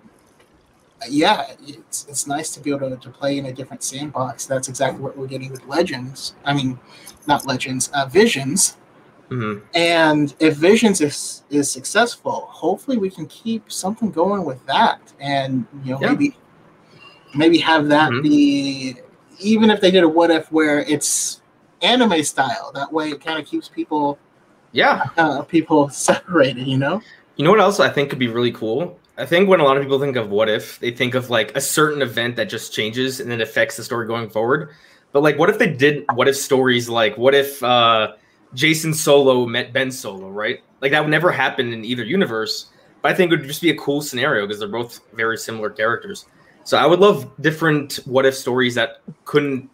[1.09, 4.47] yeah, it's it's nice to be able to, to play in a different sandbox.
[4.47, 6.35] That's exactly what we're getting with Legends.
[6.45, 6.79] I mean,
[7.27, 8.77] not Legends, uh, Visions.
[9.31, 9.63] Mhm.
[9.75, 15.67] And if Visions is is successful, hopefully we can keep something going with that, and
[15.85, 16.11] you know Yeah.
[16.11, 16.37] maybe
[17.35, 18.23] maybe have that Mhm.
[18.23, 18.97] be
[19.41, 21.41] even if they did a what if where it's
[21.81, 22.71] anime style.
[22.75, 24.19] That way, it kind of keeps people
[24.73, 25.07] Yeah.
[25.17, 26.67] uh, people separated.
[26.69, 27.01] You know?
[27.37, 28.99] You know what else I think could be really cool?
[29.17, 31.55] I think when a lot of people think of what if, they think of like
[31.57, 34.71] a certain event that just changes and it affects the story going forward.
[35.13, 38.15] But like, what if they did what if stories like what if uh,
[38.55, 40.61] Jacen Solo met Ben Solo, right?
[40.81, 42.71] Like that would never happen in either universe.
[43.03, 45.71] But I think it would just be a cool scenario because they're both very similar
[45.71, 46.27] characters.
[46.65, 49.69] So I would love different what if stories that couldn't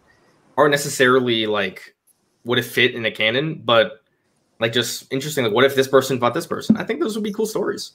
[0.57, 1.95] aren't necessarily like
[2.43, 3.98] would have fit in a canon, but
[4.59, 5.43] like just interesting.
[5.45, 6.77] Like, what if this person fought this person?
[6.77, 7.91] I think those would be cool stories.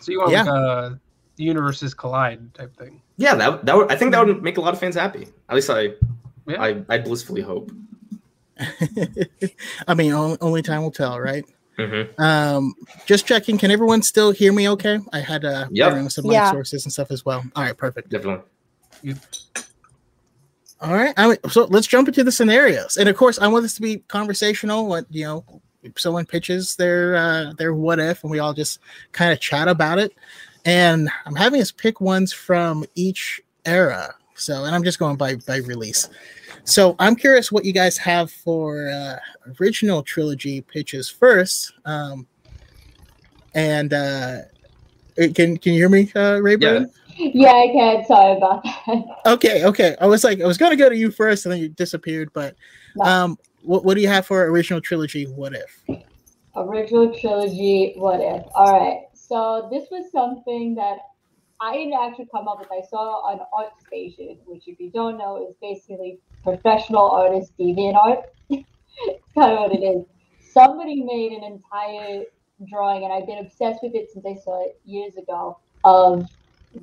[0.00, 0.44] So you want Yeah.
[0.44, 1.00] like a
[1.36, 3.02] the universes collide type thing.
[3.16, 5.28] Yeah, that that would, I think that would make a lot of fans happy.
[5.48, 5.94] At least I,
[6.46, 6.60] Yeah.
[6.62, 7.72] I, I blissfully hope.
[9.88, 11.44] I mean, only, only time will tell, right?
[11.78, 12.74] hmm Um,
[13.06, 13.56] just checking.
[13.58, 14.68] Can everyone still hear me?
[14.68, 15.92] Okay, I had uh, Yep.
[15.92, 16.50] running some mic Yeah.
[16.50, 17.42] sources and stuff as well.
[17.56, 18.10] All right, perfect.
[18.10, 18.44] Definitely.
[20.82, 21.14] All right.
[21.16, 22.96] I mean, so let's jump into the scenarios.
[22.96, 24.88] And of course, I want this to be conversational.
[24.88, 25.44] What you know,
[25.84, 28.80] if someone pitches their uh, their what if, and we all just
[29.12, 30.12] kind of chat about it.
[30.64, 34.12] And I'm having us pick ones from each era.
[34.34, 36.08] So, and I'm just going by by release.
[36.64, 39.16] So I'm curious what you guys have for uh,
[39.60, 41.72] original trilogy pitches first.
[41.84, 42.26] Um,
[43.54, 44.38] and uh,
[45.16, 46.82] can can you hear me, uh, Rayburn?
[46.82, 48.04] Yeah, I can.
[48.04, 49.04] Sorry about that.
[49.26, 49.96] Okay, okay.
[50.00, 52.30] I was like, I was gonna go to you first, and then you disappeared.
[52.32, 52.56] But
[53.00, 55.24] um, what what do you have for original trilogy?
[55.24, 56.02] What if?
[56.54, 58.44] Original trilogy, what if?
[58.54, 59.00] All right.
[59.14, 60.98] So this was something that
[61.60, 62.68] I didn't actually come up with.
[62.70, 68.18] I saw on ArtStation, which, if you don't know, is basically professional artist deviant art.
[68.50, 68.64] it's
[69.34, 70.04] kind of what it is.
[70.52, 72.24] Somebody made an entire
[72.68, 75.58] drawing, and I've been obsessed with it since I saw it years ago.
[75.84, 76.28] Of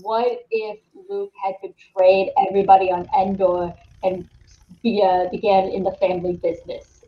[0.01, 3.73] what if Luke had betrayed everybody on Endor
[4.03, 4.27] and
[4.83, 7.05] be, uh, began in the family business?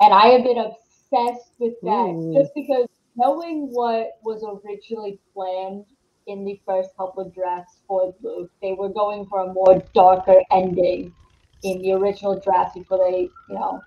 [0.00, 2.34] And I have been obsessed with that Ooh.
[2.34, 2.86] just because
[3.16, 5.84] knowing what was originally planned
[6.26, 10.40] in the first couple of drafts for Luke, they were going for a more darker
[10.52, 11.12] ending
[11.64, 13.80] in the original draft before they, you know,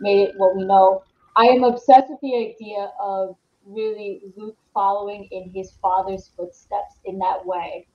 [0.00, 1.02] made it what we know.
[1.36, 7.18] I am obsessed with the idea of really Luke following in his father's footsteps in
[7.20, 7.86] that way,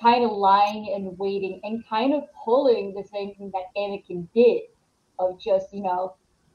[0.00, 4.62] kind of lying and waiting and kind of pulling the same thing that Anakin did
[5.18, 6.14] of just, you know,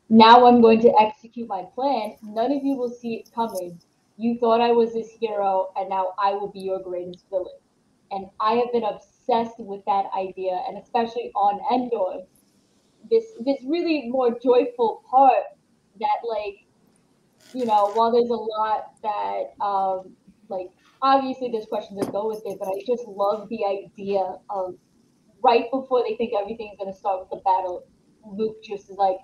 [0.10, 2.15] now I'm going to execute my plan.
[2.24, 3.80] None of you will see it coming.
[4.17, 7.60] You thought I was this hero, and now I will be your greatest villain.
[8.12, 12.26] And I have been obsessed with that idea, and especially on Endor,
[13.12, 15.43] this this really more joyful part
[16.00, 16.66] that like,
[17.53, 20.15] you know, while there's a lot that um
[20.49, 20.69] like
[21.01, 24.75] obviously there's questions that go with it, but I just love the idea of
[25.43, 27.86] right before they think everything's gonna start with the battle,
[28.25, 29.17] Luke just is like,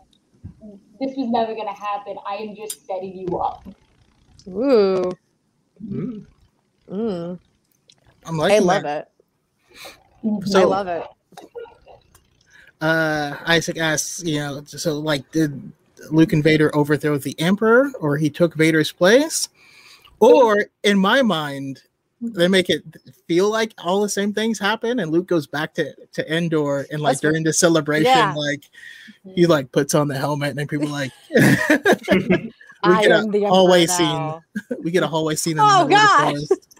[0.99, 2.15] this was never gonna happen.
[2.27, 3.65] I am just setting you up.
[4.47, 5.11] Ooh.
[5.83, 6.25] Mm.
[6.89, 7.39] Mm.
[8.25, 9.11] I'm I love that.
[10.23, 10.47] it.
[10.47, 11.03] So- I love it.
[12.81, 15.71] Uh, Isaac asks, you know, so like, did
[16.11, 19.49] Luke and Vader overthrow the Emperor, or he took Vader's place,
[20.19, 21.81] or in my mind,
[22.21, 22.83] they make it
[23.27, 27.01] feel like all the same things happen, and Luke goes back to to Endor, and
[27.01, 28.33] like That's what- during the celebration, Yeah.
[28.33, 28.69] like
[29.35, 29.51] he mm-hmm.
[29.51, 31.11] like puts on the helmet, and people like.
[32.85, 34.77] we I get am a the hallway Emperor scene.
[34.83, 36.33] we get a hallway scene in Oh, the middle gosh.
[36.33, 36.79] of the forest.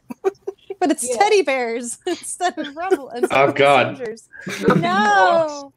[0.79, 1.15] but it's Yeah.
[1.17, 3.09] teddy bears instead of rebel.
[3.11, 3.97] Instead Oh, of God.
[3.97, 4.29] soldiers.
[4.75, 5.71] No.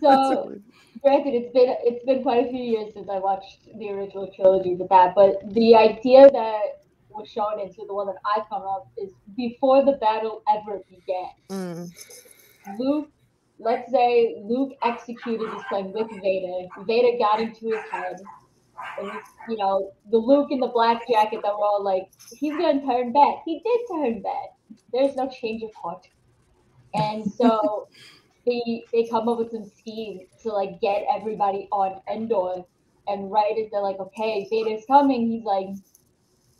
[0.00, 0.56] So,
[1.02, 4.74] granted, it's been it's been quite a few years since I watched the original trilogy
[4.74, 8.90] with that, but the idea that was shown into the one that I come up
[8.96, 11.30] is before the battle ever began.
[11.50, 11.90] Mm.
[12.78, 13.10] Luke,
[13.58, 16.68] let's say Luke executed his plan with Vader.
[16.86, 18.20] Vader got into his head.
[18.98, 19.10] And
[19.48, 23.12] you know, the Luke in the black jacket that we're all like, he's gonna turn
[23.12, 23.36] back.
[23.44, 24.56] He did turn back.
[24.92, 26.06] There's no change of heart.
[26.94, 27.88] And so
[28.46, 32.64] they they come up with some scheme to like get everybody on Endor.
[33.08, 35.68] And right as they're like, okay, Vader's coming, he's like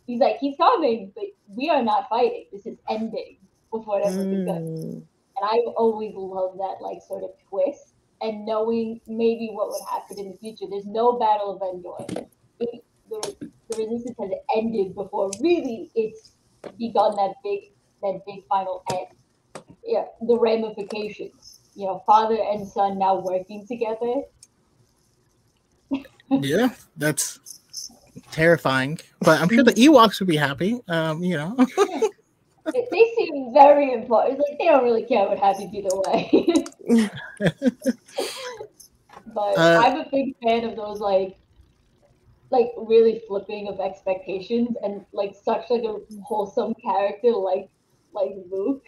[0.05, 2.45] he's like, he's coming, but we are not fighting.
[2.51, 3.37] This is ending
[3.71, 4.63] before it ever begun.
[4.63, 5.03] Mm.
[5.35, 10.19] And I've always love that like sort of twist and knowing maybe what would happen
[10.19, 10.65] in the future.
[10.69, 12.29] There's no Battle of Endor.
[12.59, 16.31] It, the, the resistance has ended before really it's
[16.77, 19.07] begun that big that big final end.
[19.85, 21.52] Yeah, the ramifications.
[21.75, 24.21] You know, father and son now working together.
[26.29, 27.39] Yeah, that's
[28.31, 28.99] terrifying.
[29.21, 30.79] But I'm sure the Ewoks would be happy.
[30.87, 31.55] Um, you know.
[32.71, 34.39] They, seem very important.
[34.39, 36.63] Like they don't really care what happens either way.
[39.33, 41.35] but Uh, I'm a big fan of those like
[42.51, 47.67] like really flipping of expectations and like such like a wholesome character like
[48.13, 48.85] like Luke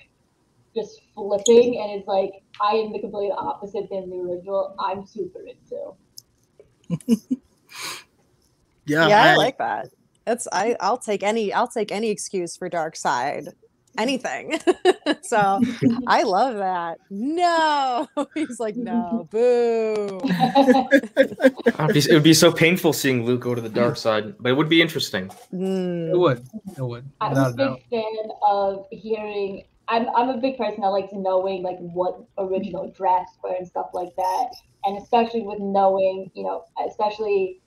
[0.75, 4.75] just flipping and it's like I am the complete opposite than the original.
[4.79, 5.95] I'm super into.
[8.85, 9.87] yeah, yeah, I, I- like that.
[10.25, 10.75] That's I.
[10.79, 11.53] I'll take any.
[11.53, 13.49] I'll take any excuse for dark side.
[13.97, 14.59] Anything.
[15.21, 15.61] so
[16.07, 16.97] I love that.
[17.11, 20.19] No, he's like no, boo.
[21.15, 24.49] It'd be, it would be so painful seeing Luke go to the dark side, but
[24.49, 25.25] it would be interesting.
[25.51, 26.17] It Mm.
[26.19, 26.43] would.
[26.75, 27.05] It would.
[27.21, 29.63] I'm a a big fan of hearing.
[29.87, 30.83] I'm I'm a big person.
[30.83, 34.49] I like to knowing like what original drafts were and stuff like that,
[34.85, 37.61] and especially with knowing, you know, especially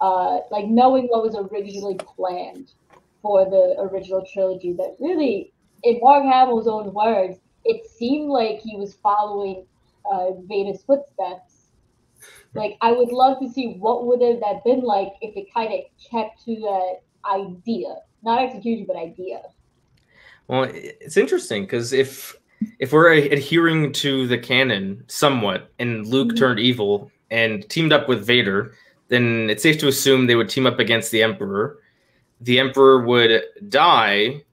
[0.00, 2.72] uh, like knowing what was originally planned
[3.20, 4.72] for the original trilogy.
[4.72, 9.66] That really, in Mark Hamill's own words, it seemed like he was following
[10.10, 11.68] uh, Vader's footsteps.
[12.54, 15.72] Like I would love to see what would have that been like if it kind
[15.72, 19.42] of kept to that idea, not execution, but idea.
[20.52, 22.36] Well, it's interesting because if
[22.78, 26.36] if we're adhering to the canon somewhat, and Luke Mhm.
[26.36, 28.74] turned evil and teamed up with Vader,
[29.08, 31.78] then it's safe to assume they would team up against the Emperor.
[32.42, 34.44] The Emperor would die,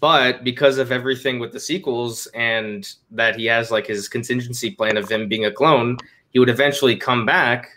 [0.00, 4.96] but because of everything with the sequels and that he has like his contingency plan
[4.96, 5.96] of him being a clone,
[6.30, 7.68] he would eventually come back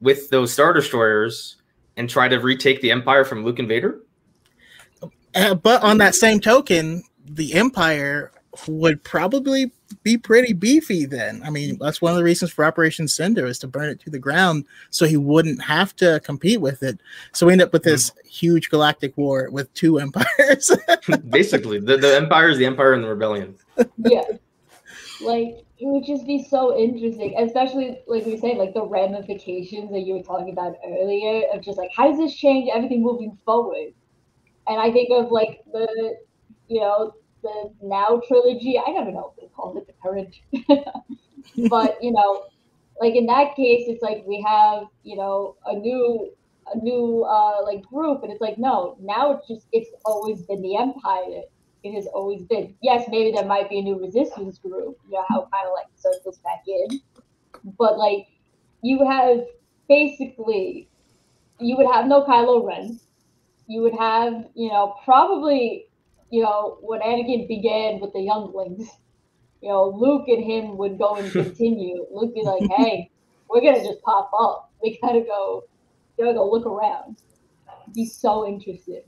[0.00, 1.54] with those Star Destroyers
[1.96, 4.00] and try to retake the Empire from Luke and Vader.
[5.34, 8.32] Uh, but on that same token, the Empire
[8.66, 9.70] would probably
[10.02, 11.42] be pretty beefy then.
[11.44, 14.10] I mean, that's one of the reasons for Operation Cinder is to burn it to
[14.10, 17.00] the ground so he wouldn't have to compete with it.
[17.32, 20.70] So we end up with this huge galactic war with two empires.
[21.28, 23.56] Basically, the, the Empire is the Empire and the Rebellion.
[23.98, 24.24] yeah.
[25.20, 30.00] Like it would just be so interesting, especially like we said, like the ramifications that
[30.00, 33.92] you were talking about earlier of just like how does this change everything moving forward?
[34.70, 36.16] And I think of like the,
[36.68, 38.78] you know, the now trilogy.
[38.78, 40.36] I never know if they called it the current,
[41.70, 42.44] but you know,
[43.00, 46.32] like in that case, it's like we have you know a new
[46.72, 50.62] a new uh like group, and it's like no, now it's just it's always been
[50.62, 51.42] the empire
[51.82, 52.74] it has always been.
[52.82, 55.86] Yes, maybe there might be a new resistance group, you know, how kind of like
[55.96, 57.00] circles back in.
[57.78, 58.28] But like
[58.82, 59.40] you have
[59.88, 60.88] basically
[61.58, 63.00] you would have no Kylo Ren.
[63.70, 65.86] You would have, you know, probably,
[66.30, 68.88] you know, when Anakin began with the younglings,
[69.62, 72.04] you know, Luke and him would go and continue.
[72.10, 73.10] Luke be like, hey,
[73.48, 74.72] we're gonna just pop up.
[74.82, 75.62] We gotta go
[76.18, 77.18] gotta go look around.
[77.94, 79.04] Be so interested.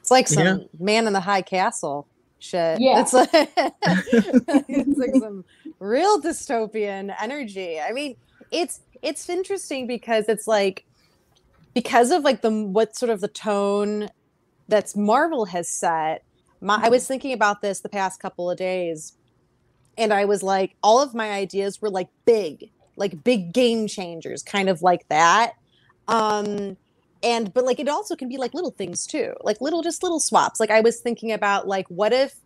[0.00, 0.58] It's like some Yeah.
[0.78, 2.06] man in the high castle
[2.40, 2.80] shit.
[2.80, 3.00] Yeah.
[3.00, 5.44] It's like it's like some
[5.78, 7.80] real dystopian energy.
[7.80, 8.16] I mean,
[8.50, 10.84] it's it's interesting because it's like
[11.78, 14.08] because of like the what sort of the tone
[14.66, 16.24] that's Marvel has set.
[16.60, 19.12] My, I was thinking about this the past couple of days,
[19.96, 24.42] and I was like, all of my ideas were like big, like big game changers,
[24.42, 25.52] kind of like that.
[26.08, 26.76] Um,
[27.22, 30.20] and but like it also can be like little things too like little just little
[30.20, 32.36] swaps like i was thinking about like what if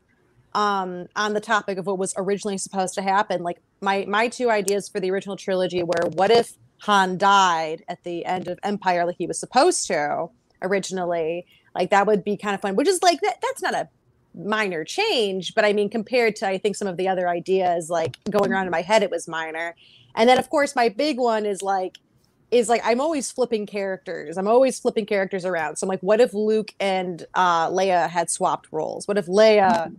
[0.54, 4.50] um on the topic of what was originally supposed to happen like my my two
[4.50, 9.04] ideas for the original trilogy were what if han died at the end of empire
[9.04, 10.28] like he was supposed to
[10.62, 13.88] originally like that would be kind of fun which is like that, that's not a
[14.34, 18.18] minor change, but I mean, compared to I think some of the other ideas like
[18.30, 19.74] going around in my head, it was minor.
[20.14, 21.98] And then of course my big one is like
[22.50, 24.36] is like I'm always flipping characters.
[24.36, 25.76] I'm always flipping characters around.
[25.76, 29.08] So I'm like, what if Luke and uh, Leia had swapped roles?
[29.08, 29.94] What if Leia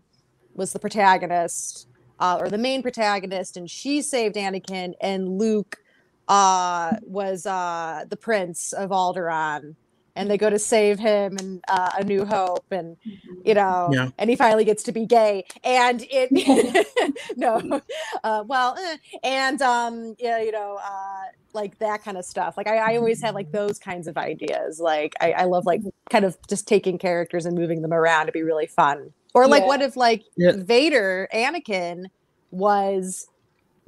[0.54, 1.88] was the protagonist
[2.19, 5.78] uh, or the main protagonist, and she saved Anakin, and Luke
[6.27, 9.75] uh, was uh, the prince of Alderaan,
[10.15, 12.97] and they go to save him and uh, A New Hope, and
[13.43, 14.09] you know, Yeah.
[14.17, 16.29] and he finally gets to be gay, and it
[17.38, 17.81] no,
[18.23, 22.55] uh, well, eh, and um, yeah, you know, uh, like that kind of stuff.
[22.57, 24.79] Like I, I always had like those kinds of ideas.
[24.79, 28.31] Like I, I love like kind of just taking characters and moving them around to
[28.31, 29.13] be really fun.
[29.33, 29.67] Or like, Yeah.
[29.67, 30.53] what if like Yeah.
[30.55, 32.05] Vader, Anakin
[32.51, 33.27] was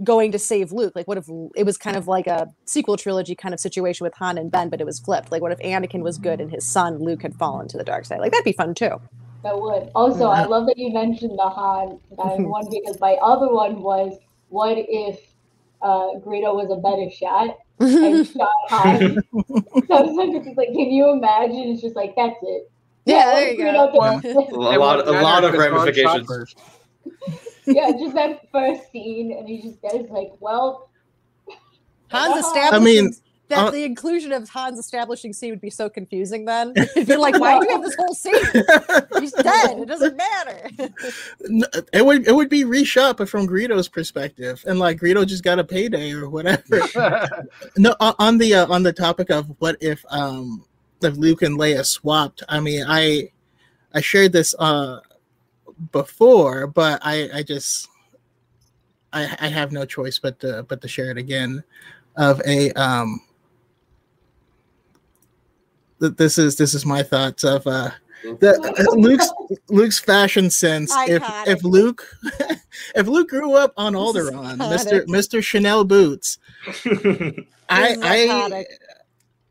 [0.04, 0.94] going to save Luke?
[0.96, 4.14] Like, what if it was kind of like a sequel trilogy kind of situation with
[4.16, 5.32] Han and Ben, but it was flipped?
[5.32, 8.06] Like, what if Anakin was good and his son Luke had fallen to the dark
[8.06, 8.20] side?
[8.20, 9.02] Like, that'd be fun too.
[9.44, 9.90] That would.
[9.96, 14.18] Also, I love that you mentioned the Han one because my other one was
[14.50, 15.20] what if
[15.82, 19.18] uh, Greedo was a better shot and shot Han?
[19.88, 21.70] Sometimes it's just like, can you imagine?
[21.70, 22.72] It's just like that's it.
[23.06, 24.20] Yeah, what there you Greedo go.
[24.22, 26.56] could- A lot, a lot of because Han shot ramifications.
[27.66, 27.78] First.
[27.78, 30.90] yeah, just that first scene, and he just goes like, well.
[32.10, 32.76] Han's establishing.
[32.76, 33.12] I mean,
[33.50, 36.46] that uh, the inclusion of Han's establishing scene would be so confusing.
[36.46, 38.34] Then it'd be like, why do you have this whole scene?
[39.20, 39.80] He's dead.
[39.80, 40.70] It doesn't matter.
[41.48, 45.44] N- it would it would be reshot, but from Greedo's perspective, and like Greedo just
[45.44, 46.82] got a payday or whatever.
[47.78, 50.66] no, on on the uh, on the topic of what if um
[51.02, 52.44] if Luke and Leia swapped.
[52.50, 53.32] I mean, I
[53.94, 55.02] I shared this uh
[55.92, 57.88] before, but I I just
[59.14, 61.64] I I have no choice but to but to share it again.
[62.18, 63.22] Of a um.
[66.00, 67.92] th- This is this is my thoughts of uh
[68.40, 69.30] the uh, Luke's
[69.70, 70.92] Luke's fashion sense.
[71.08, 71.48] If Iconic.
[71.48, 72.08] if Luke
[72.96, 75.06] if Luke grew up on This Alderaan, Mister.
[75.08, 76.38] Mister Chanel boots,
[77.70, 78.66] I I.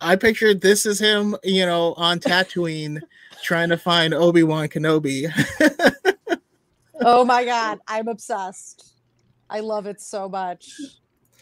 [0.00, 3.00] I pictured this is him, you know, on Tatooine
[3.42, 5.30] trying to find Obi Wan Kenobi.
[7.04, 8.92] Oh my god, I'm obsessed.
[9.50, 10.70] I love it so much.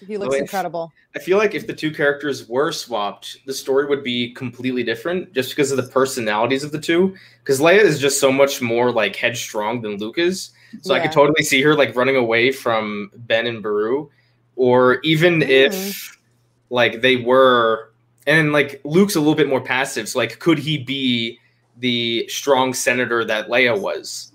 [0.06, 0.92] He looks incredible.
[1.14, 5.32] I feel like if the two characters were swapped, the story would be completely different
[5.32, 7.14] just because of the personalities of the two.
[7.44, 10.50] Because Leia is just so much more like headstrong than Luke is.
[10.80, 14.10] So I could totally see her like running away from Ben and Beru.
[14.56, 15.48] Or even Mm.
[15.48, 16.18] if
[16.70, 17.92] like they were
[18.26, 20.08] and like Luke's a little bit more passive.
[20.08, 21.38] So like could he be
[21.78, 24.31] the strong senator that Leia was?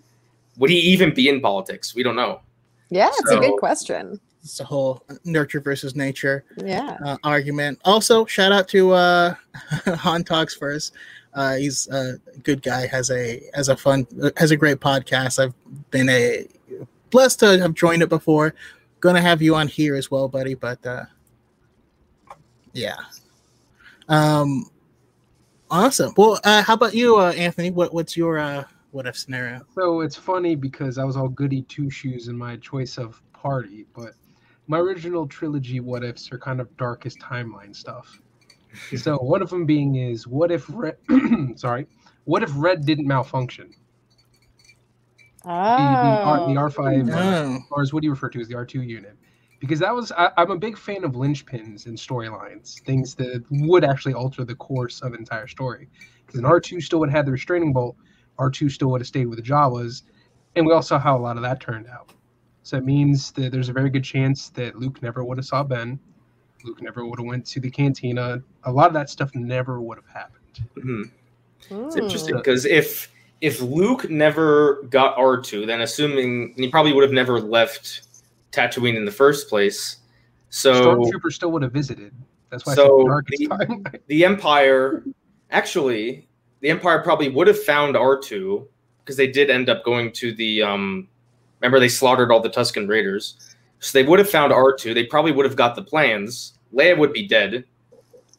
[0.58, 1.94] Would he even be in politics?
[1.96, 2.42] We don't know.
[2.90, 4.20] Yeah, it's a good question.
[4.42, 6.98] it's a whole nurture versus nature Yeah.
[7.06, 7.80] uh, argument.
[7.86, 9.36] Also, shout out to uh,
[9.86, 10.94] Han Talks First.
[11.34, 12.88] Uh, he's a good guy.
[12.88, 15.38] has a has a fun has a great podcast.
[15.44, 15.54] I've
[15.92, 16.48] been a
[17.12, 18.56] blessed to have joined it before.
[19.02, 20.56] Gonna have you on here as well, buddy.
[20.56, 21.04] But uh,
[22.74, 22.96] yeah,
[24.08, 24.70] um,
[25.70, 26.14] awesome.
[26.18, 27.70] Well, uh, how about you, uh, Anthony?
[27.72, 28.64] What what's your uh,
[28.98, 29.62] what if scenario?
[29.76, 33.86] So it's funny because I was all goody two shoes in my choice of party,
[33.96, 34.14] but
[34.66, 38.20] my original trilogy what ifs are kind of darkest timeline stuff.
[38.98, 40.98] so one of them being is what if Red,
[41.56, 41.86] sorry,
[42.26, 43.72] what if Red didn't malfunction?
[45.44, 46.68] The, the, R, the Oh.
[46.68, 49.16] R5, uh, Oh, or as what do you refer to as the R2 unit?
[49.60, 53.84] Because that was I, I'm a big fan of linchpins and storylines, things that would
[53.84, 55.88] actually alter the course of an entire story.
[56.26, 57.96] Because an R2 still would have the restraining bolt,
[58.40, 60.04] R2 still would have stayed with the Jawas,
[60.56, 62.12] and we all saw how a lot of that turned out.
[62.64, 65.64] So it means that there's a very good chance that Luke never would have saw
[65.64, 66.00] Ben,
[66.64, 68.42] Luke never would have went to the cantina.
[68.64, 70.68] A lot of that stuff never would have happened.
[70.78, 71.12] Mhm.
[71.86, 72.00] It's Hmm.
[72.02, 77.12] interesting because if if Luke never got R two, then assuming he probably would have
[77.14, 78.02] never left
[78.52, 79.98] Tatooine in the first place.
[80.50, 82.14] So Stormtrooper still would have visited.
[82.50, 85.04] That's why I So said the- the Empire,
[85.52, 86.28] actually,
[86.62, 88.68] the Empire probably would have found R two
[89.00, 90.64] because they did end up going to the.
[90.64, 91.08] um
[91.60, 94.94] Remember, they slaughtered all the Tuscan Raiders, so they would have found R two.
[94.94, 96.54] They probably would have got the plans.
[96.74, 97.66] Leia would be dead.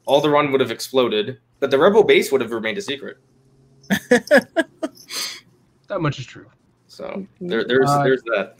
[0.06, 3.18] All the run would have exploded, but the Rebel base would have remained a secret.
[3.88, 6.46] that much is true.
[6.86, 8.56] So there, there's Uh, there's that.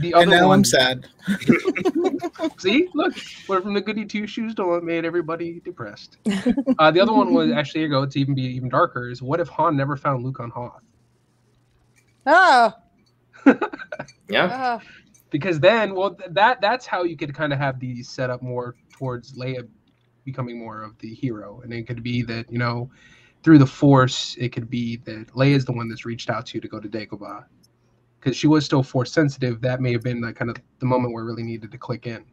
[0.00, 1.08] The other and now one, I'm sad.
[2.58, 3.14] See, look,
[3.48, 6.18] went from the goody two shoes to what made everybody depressed.
[6.78, 9.08] Uh, the other one was actually here you go to even be even darker.
[9.10, 10.82] Is what if Han never found Luke on Hoth?
[12.26, 12.72] Oh.
[14.28, 14.80] Yeah.
[14.80, 14.86] oh.
[15.30, 18.74] Because then, well, that that's how you could kind of have these set up more
[18.90, 19.66] towards Leia
[20.24, 22.90] becoming more of the hero, and it could be that you know
[23.42, 26.56] through the Force, it could be that Leia is the one that's reached out to
[26.56, 27.44] you to go to Dagobah,
[28.26, 31.14] because she was still force sensitive, that may have been the kind of the moment
[31.14, 32.24] where it really needed to click in.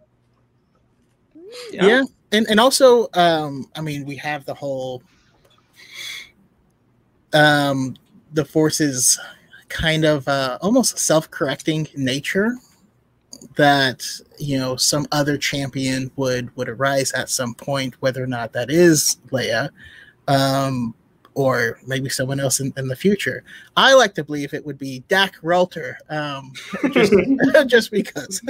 [1.71, 2.01] Yeah.
[2.31, 5.03] And and also um I mean we have the whole
[7.31, 7.95] um
[8.31, 9.19] the forces
[9.69, 12.55] kind of uh almost self-correcting nature
[13.55, 14.03] that
[14.39, 18.71] you know some other champion would would arise at some point whether or not that
[18.71, 19.69] is Leia
[20.27, 20.95] um
[21.35, 23.43] or maybe someone else in, in the future.
[23.75, 26.53] I like to believe it would be Dak Ralter, um,
[26.91, 27.13] just,
[27.67, 28.41] just because.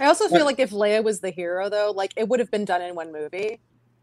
[0.00, 2.64] I also feel like if Leia was the hero, though, like it would have been
[2.64, 3.60] done in one movie.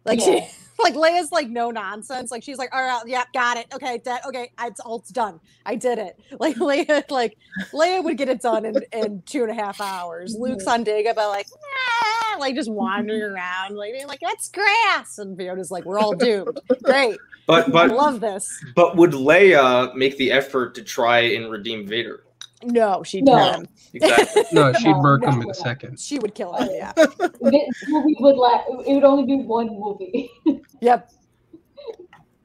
[0.10, 0.26] Like Yeah.
[0.26, 0.47] she,
[0.84, 2.32] like Leia's like no nonsense.
[2.32, 3.68] Like she's like, all right, yeah, got it.
[3.74, 5.39] Okay, de- okay, it's all it's done.
[5.66, 6.20] I did it.
[6.39, 7.38] Like Leia, like
[7.74, 10.36] Leia would get it done in, in two and a half hours.
[10.39, 15.38] Luke's on Dagobah, like, "Ah," like just wandering around, like being like, that's grass, and
[15.38, 16.60] Fiona's like, we're all doomed.
[16.84, 18.49] Great, But but I but love this.
[18.76, 22.24] but would Leia make the effort to try and redeem Vader?
[22.64, 23.36] No, she'd No.
[23.38, 23.68] kill him.
[23.93, 24.43] Exactly.
[24.51, 25.99] No, she'd No, murk him in a second.
[25.99, 26.70] She would kill him.
[26.72, 26.93] Yeah.
[27.41, 30.30] This movie would la- it would only be one movie.
[30.82, 31.10] Yep.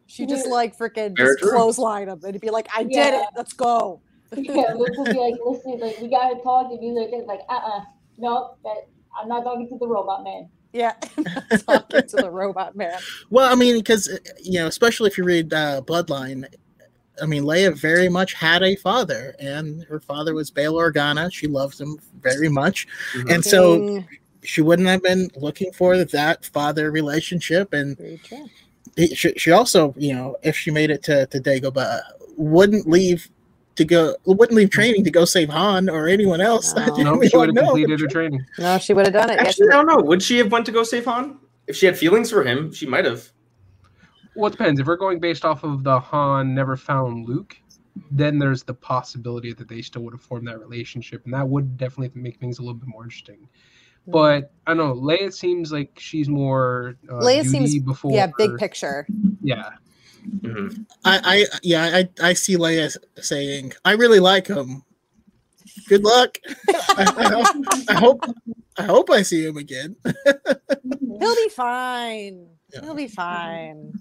[0.07, 1.51] She just like freaking Very just true.
[1.51, 3.27] clothesline him and be like, I did it.
[3.37, 4.01] Let's go.
[4.37, 7.27] yeah, Luke would be like, listen, like we gotta talk and be like, this.
[7.27, 7.81] like, uh, uh
[8.19, 8.87] no, that
[9.21, 10.49] I'm not talking to the robot man.
[10.73, 10.93] Yeah.
[11.67, 12.99] Talking to the robot man.
[13.31, 14.09] Well, I mean, because
[14.43, 16.47] you know, especially if you read uh, Bloodline,
[17.23, 21.33] I mean, Leia very much had a father, and her father was Bail Organa.
[21.33, 23.35] She loved him very much, Mhm.
[23.35, 24.05] and so
[24.43, 27.73] she wouldn't have been looking for that father relationship.
[27.73, 28.49] And Very true.
[28.97, 32.01] it- she, she also, you know, if she made it to to Dagobah,
[32.37, 33.31] wouldn't leave
[33.77, 36.75] to go, wouldn't leave training to go save Han or anyone else.
[36.77, 36.87] No.
[37.15, 37.63] No, she would have know.
[37.67, 38.45] completed her training.
[38.59, 39.35] No, she would have done it.
[39.37, 39.99] Yeah, she Actually, I don't know.
[40.05, 41.39] Would she have went to go save Han?
[41.67, 43.31] If she had feelings for him, she might have.
[44.37, 44.81] Well, it depends.
[44.81, 47.57] If we're going based off of the Han never found Luke,
[48.11, 51.77] then there's the possibility that they still would have formed that relationship, and that would
[51.77, 53.49] definitely make things a little bit more interesting.
[54.07, 54.95] But I don't know.
[54.95, 56.97] Leia seems like she's more.
[57.09, 58.13] Uh, Leia duty seems- before.
[58.13, 59.07] yeah, big picture.
[59.43, 59.71] Yeah,
[60.41, 60.85] Mhm.
[61.05, 61.85] I, I, yeah,
[62.21, 64.83] I, I see Leia saying, "I really like him.
[65.89, 66.39] Good luck.
[66.97, 68.25] I, hope I hope,
[68.79, 69.97] I hope I see him again."
[71.21, 72.49] He'll be fine.
[72.75, 72.81] Yeah.
[72.83, 73.93] He'll be fine.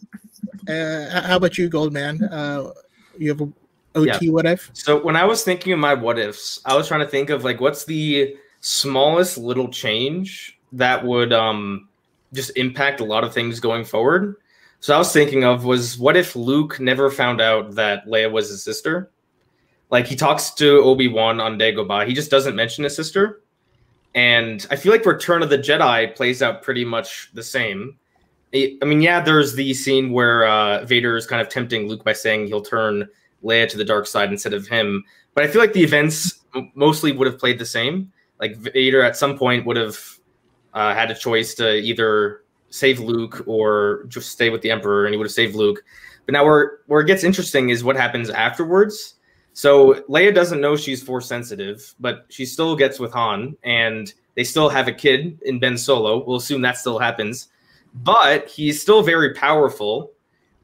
[0.67, 2.23] Uh, how about you, Goldman?
[2.23, 2.71] Uh,
[3.17, 3.51] you have a
[3.95, 4.69] OT what if?
[4.73, 7.43] So when I was thinking of my what ifs, I was trying to think of
[7.43, 11.87] like what's the smallest little change that would um
[12.33, 14.35] just impact a lot of things going forward.
[14.79, 18.49] So I was thinking of was what if Luke never found out that Leia was
[18.49, 19.11] his sister?
[19.89, 23.41] Like he talks to Obi Wan on Dagobah, he just doesn't mention his sister.
[24.15, 27.97] And I feel like Return of the Jedi plays out pretty much the same.
[28.53, 32.13] I mean, yeah, there's the scene where uh, Vader is kind of tempting Luke by
[32.13, 33.07] saying he'll turn
[33.43, 35.03] Leia to the dark side instead of him.
[35.33, 36.41] But I feel like the events
[36.75, 38.11] mostly would have played the same.
[38.39, 39.97] Like Vader at some point would have
[40.73, 45.13] uh, had a choice to either save Luke or just stay with the Emperor, and
[45.13, 45.83] he would have saved Luke.
[46.25, 49.15] But now where where it gets interesting is what happens afterwards.
[49.53, 54.43] So Leia doesn't know she's force sensitive, but she still gets with Han, and they
[54.43, 56.23] still have a kid in Ben Solo.
[56.25, 57.49] We'll assume that still happens,
[57.93, 60.11] but he's still very powerful.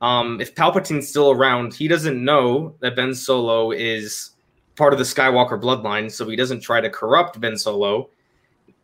[0.01, 4.32] Um, if Palpatine's still around, he doesn't know that Ben Solo is
[4.75, 8.09] part of the Skywalker bloodline, so he doesn't try to corrupt Ben Solo.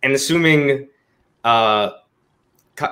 [0.03, 0.89] And assuming
[1.43, 1.91] uh,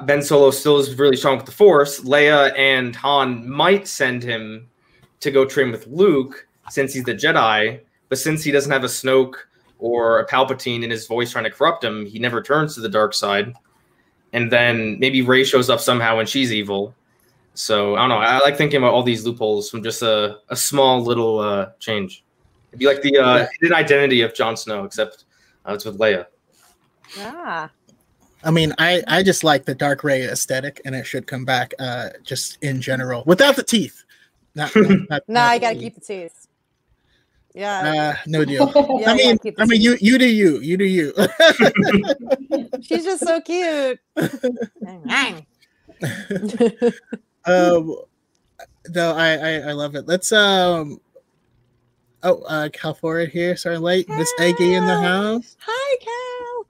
[0.04, 4.70] Ben Solo still is really strong with the Force, Leia and Han might send him
[5.20, 7.82] to go train with Luke since he's the Jedi.
[8.10, 9.36] But since he doesn't have a Snoke
[9.80, 12.90] or a Palpatine in his voice trying to corrupt him, he never turns to the
[12.90, 13.54] dark side.
[14.34, 16.94] And then maybe Rey shows up somehow and she's evil.
[17.54, 18.18] So I don't know.
[18.18, 22.24] I like thinking about all these loopholes from just a, a small little uh, change.
[22.72, 25.26] It'd be like the uh, hidden identity of Jon Snow, except
[25.68, 26.26] uh, it's with Leia.
[27.20, 27.70] Ah.
[28.44, 31.74] I mean, I, I just like the dark Rey aesthetic, and it should come back.
[31.80, 34.04] Uh, just in general, without the teeth.
[34.56, 36.43] Not, not, not- No, not I gotta the- keep the teeth.
[37.54, 38.16] Yeah.
[38.16, 38.72] Uh, no deal.
[39.00, 41.14] yeah, I mean, the I mean, you you do you, you do you.
[42.82, 44.00] She's just so cute.
[47.46, 47.96] um,
[48.90, 50.08] no, I, I I love it.
[50.08, 51.00] Let's um.
[52.26, 53.58] Oh, uh, Cal Forward here.
[53.58, 54.08] Sorry, late.
[54.08, 55.58] Miss Aggie in the house.
[55.60, 56.66] Hi,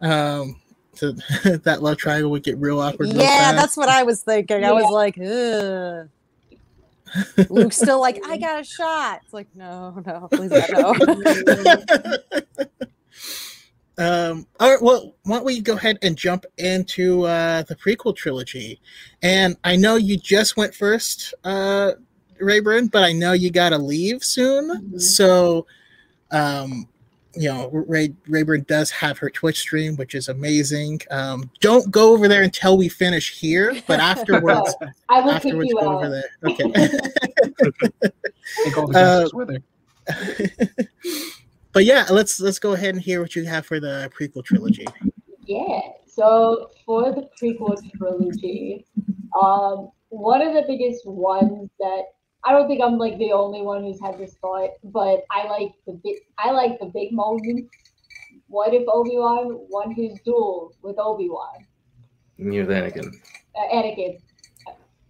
[0.00, 0.10] Cal.
[0.10, 0.60] Um,
[0.94, 1.12] so
[1.42, 3.10] that love triangle would get real awkward.
[3.10, 3.56] Yeah, fast.
[3.56, 4.64] that's what I was thinking.
[4.64, 6.08] I was like, Ugh.
[7.48, 9.20] Luke's still like, I got a shot.
[9.24, 10.94] It's like, no, no, please no.
[13.98, 18.14] um all right well why don't we go ahead and jump into uh the prequel
[18.14, 18.80] trilogy
[19.22, 21.90] and i know you just went first uh
[22.40, 24.92] Rayburn, but I know you got to leave soon.
[24.92, 25.00] Mhm.
[25.00, 25.66] So,
[26.30, 26.88] um,
[27.38, 31.00] you know, Ray Rayburn does have her Twitch stream, which is amazing.
[31.10, 34.74] Um, don't go over there until we finish here, but afterwards,
[35.08, 35.94] I will afterwards you go out.
[35.94, 36.30] over there.
[36.44, 36.64] Okay.
[38.64, 40.88] Take all the guests with her.
[41.72, 44.86] but yeah, let's let's go ahead and hear what you have for the prequel trilogy.
[45.46, 45.80] Yeah.
[46.06, 48.84] So for the prequel trilogy,
[49.40, 52.02] um, one of the biggest ones that
[52.44, 55.72] I don't think I'm like the only one who's had this thought, but I like
[55.86, 57.68] the big I like the big moment.
[58.46, 61.66] What if Obi Wan won his duel with Obi Wan?
[62.38, 63.14] Near the Anakin.
[63.56, 64.18] Uh, Anakin.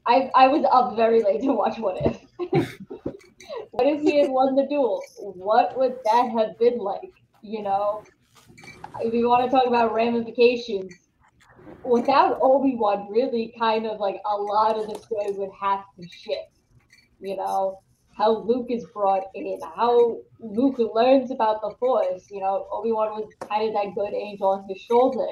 [0.06, 2.20] I I was up very late to watch What If.
[3.72, 5.02] what if he had won the duel?
[5.18, 7.12] What would that have been like?
[7.42, 8.02] You know,
[9.00, 10.92] if you want to talk about ramifications,
[11.84, 16.08] without Obi Wan, really, kind of like a lot of the story would have to
[16.08, 16.57] shift.
[17.20, 17.80] You know,
[18.16, 22.26] how Luke is brought in, how Luke learns about the Force.
[22.30, 25.26] You know, Obi Wan was kind of that good angel on his shoulder,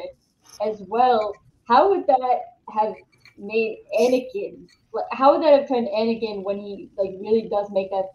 [0.65, 1.35] as well.
[1.69, 2.95] How would that have
[3.39, 4.69] made Anakin?
[5.13, 8.09] How would that have turned Anakin when he like really does make that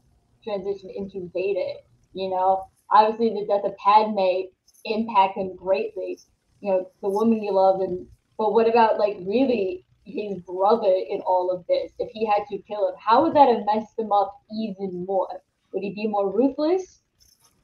[0.44, 1.80] transition into Vader?
[2.14, 4.48] You know, obviously the death of Padme
[4.86, 6.20] impact him greatly.
[6.62, 8.08] You know, the woman you love, and
[8.38, 11.92] but what about like really his brother in all of this?
[12.00, 15.42] If he had to kill him, how would that have messed him up even more?
[15.74, 17.00] Would he be more ruthless?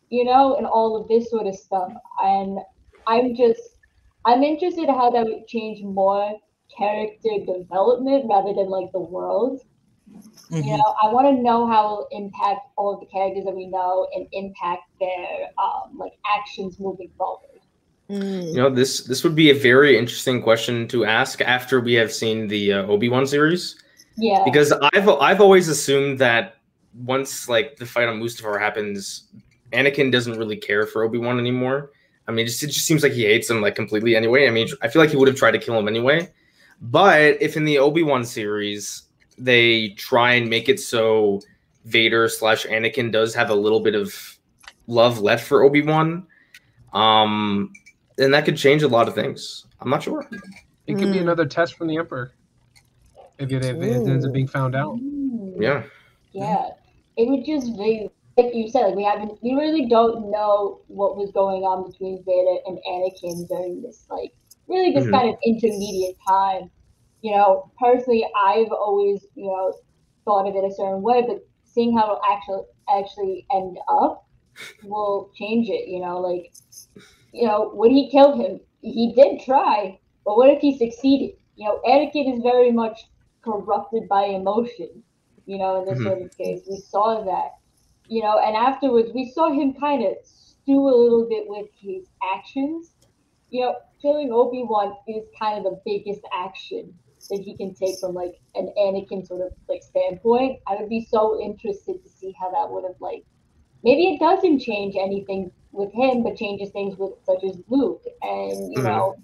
[0.09, 1.91] You know, and all of this sort of stuff.
[2.23, 2.59] And
[3.07, 3.61] I'm just,
[4.25, 6.37] I'm interested how that would change more
[6.77, 9.61] character development rather than like the world.
[10.49, 10.65] Mhm.
[10.65, 13.67] You know, I want to know how it'll impact all of the characters that we
[13.67, 17.56] know and impact their um, like actions moving forward.
[18.09, 18.47] Mm.
[18.49, 22.11] You know, this this would be a very interesting question to ask after we have
[22.11, 23.75] seen the uh, Obi Wan series,
[24.15, 24.43] Yeah.
[24.45, 26.55] because I've I've always assumed that
[27.03, 29.23] once like the fight on Mustafar happens,
[29.73, 31.91] Anakin doesn't really care for Obi Wan anymore.
[32.27, 34.47] I mean, it just, it just seems like he hates him like completely anyway.
[34.47, 36.29] I mean, I feel like he would have tried to kill him anyway.
[36.81, 39.03] But if in the Obi Wan series
[39.37, 41.41] they try and make it so
[41.85, 44.13] Vader slash Anakin does have a little bit of
[44.87, 46.25] love left for Obi Wan,
[46.93, 47.71] um,
[48.17, 49.65] then that could change a lot of things.
[49.79, 50.27] I'm not sure.
[50.87, 51.21] It could be Mm.
[51.21, 52.33] another test from the Emperor.
[53.39, 54.95] If it, if it ends up being found out.
[54.95, 55.61] Mm.
[55.61, 55.83] Yeah.
[56.33, 56.69] Yeah,
[57.15, 58.87] it would just be like you said.
[58.87, 63.47] Like we haven't, we really don't know what was going on between Vader and Anakin
[63.47, 64.31] during this, like,
[64.67, 65.11] really this Mhm.
[65.11, 66.69] kind of intermediate time.
[67.21, 69.73] You know, personally, I've always, you know,
[70.25, 74.25] thought of it a certain way, but seeing how it'll actually actually end up
[74.83, 75.87] will change it.
[75.87, 76.53] You know, like,
[77.37, 81.35] you know, when he killed him, he did try, but what if he succeeded?
[81.55, 83.07] You know, Anakin is very much
[83.43, 85.03] corrupted by emotion
[85.47, 86.03] you know, in this Mhm.
[86.03, 86.61] sort of case.
[86.69, 87.53] We saw that,
[88.07, 92.09] you know, and afterwards we saw him kind of stew a little bit with his
[92.21, 92.93] actions.
[93.49, 96.93] You know, killing Obi Wan is kind of the biggest action
[97.29, 100.59] that he can take from like an Anakin sort of like standpoint.
[100.67, 103.23] I would be so interested to see how that would have like
[103.83, 108.73] maybe it doesn't change anything with him, but changes things with such as Luke and
[108.73, 108.83] you Mhm.
[108.85, 109.15] know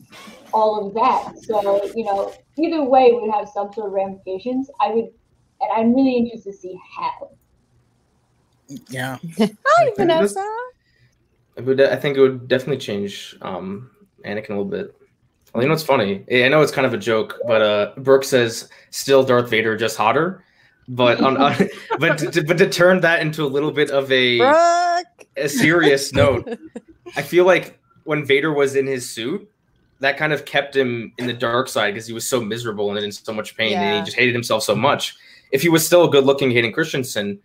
[0.53, 1.33] all of that.
[1.43, 4.69] So you know, either way would have some sort of ramifications.
[4.79, 5.05] I would,
[5.61, 7.29] and I'm really interested to see how.
[8.89, 9.17] Yeah.
[9.39, 10.47] Hi, Vanessa.
[11.55, 13.91] It would, I think it would definitely change um,
[14.25, 14.95] Anakin a little bit.
[15.53, 16.25] Well, you know what's funny?
[16.31, 19.95] I know it's kind of a joke, but uh, Brooke says still Darth Vader just
[19.95, 20.43] hotter.
[20.88, 21.55] But on, on
[21.99, 25.27] but to, but to turn that into a little bit of a Brooke.
[25.38, 26.57] a serious note,
[27.15, 29.49] I feel like when Vader was in his suit,
[29.99, 33.03] that kind of kept him in the dark side because he was so miserable and
[33.03, 35.15] in so much pain, and he just hated himself so much.
[35.51, 37.39] If he was still a good-looking Hayden Christensen,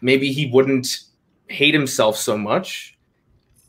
[0.00, 1.00] maybe he wouldn't
[1.48, 2.98] hate himself so much,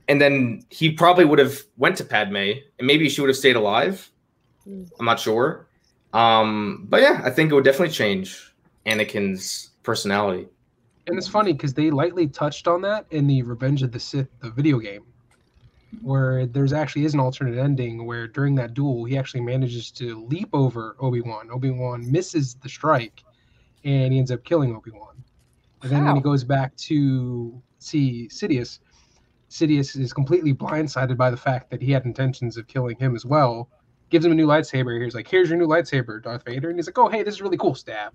[0.07, 3.55] and then he probably would have went to Padme, and maybe she would have stayed
[3.55, 4.09] alive.
[4.67, 4.89] Mm.
[4.99, 5.67] I'm not sure,
[6.13, 8.50] um, but yeah, I think it would definitely change
[8.85, 10.47] Anakin's personality.
[11.07, 14.27] And it's funny because they lightly touched on that in the Revenge of the Sith,
[14.39, 15.03] the video game,
[16.01, 20.23] where there's actually is an alternate ending where during that duel he actually manages to
[20.25, 21.49] leap over Obi Wan.
[21.51, 23.23] Obi Wan misses the strike,
[23.83, 25.23] and he ends up killing Obi Wan.
[25.81, 28.79] And then when he goes back to see Sidious,
[29.49, 33.25] Sidious is completely blindsided by the fact that he had intentions of killing him as
[33.25, 33.67] well.
[34.11, 35.03] Gives him a new lightsaber.
[35.03, 37.41] He's like, "Here's your new lightsaber, Darth Vader," and he's like, "Oh, hey, this is
[37.41, 38.13] really cool." Stab.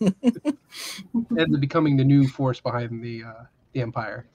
[0.00, 4.26] ends up becoming the new force behind the uh, the Empire.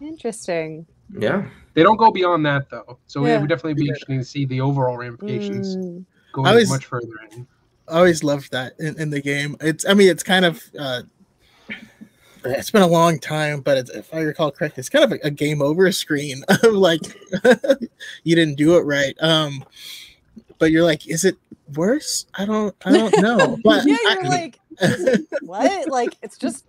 [0.00, 0.86] Interesting.
[1.18, 3.36] Yeah, They don't go beyond that though, so Yeah.
[3.36, 6.04] it would definitely be interesting to see the overall ramifications Mm.
[6.32, 7.46] going I was- much further in.
[7.88, 9.56] I always loved that in, in the game.
[9.60, 11.02] It's I mean it's kind of uh
[12.44, 15.18] it's been a long time, but it's, if I recall correctly, it's kind of a,
[15.26, 17.02] a game over screen of like
[18.24, 19.14] you didn't do it right.
[19.20, 19.64] Um,
[20.58, 21.36] but you're like, is it
[21.74, 22.26] worse?
[22.34, 23.58] I don't, I don't know.
[23.62, 24.60] But yeah, you're I- like, is it-
[25.42, 25.88] what?
[25.88, 26.64] Like, it's just,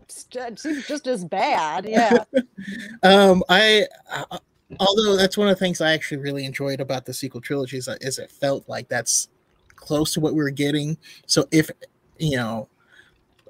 [0.57, 1.85] seems just as bad.
[1.85, 2.23] Yeah.
[3.03, 4.37] um, I, uh,
[4.79, 7.85] although that's one of the things I actually really enjoyed about the sequel trilogy is,
[7.85, 9.29] that- is it felt like that's
[9.75, 10.97] close to what we were getting.
[11.25, 11.69] So if
[12.17, 12.69] you know,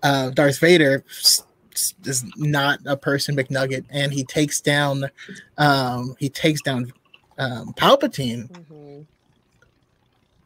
[0.01, 1.04] uh, Darth Vader
[2.06, 5.10] is not a person McNugget, and he takes down,
[5.58, 6.91] um, he takes down
[7.38, 8.49] um, Palpatine.
[8.49, 9.06] Mhm.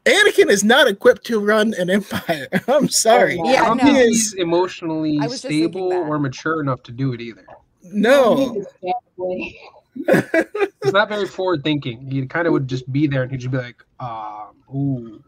[0.07, 2.47] Anakin is not equipped to run an empire.
[2.67, 3.39] I'm sorry.
[3.43, 3.83] Oh, Yeah, I don't no.
[3.83, 7.45] think he's emotionally I was just thinking stable or mature enough to do it either.
[7.83, 8.35] No.
[8.53, 9.51] He's a bad boy.
[10.83, 12.09] He's not very forward thinking.
[12.11, 15.23] He kind of would just be there and he'd just be like, um, ooh.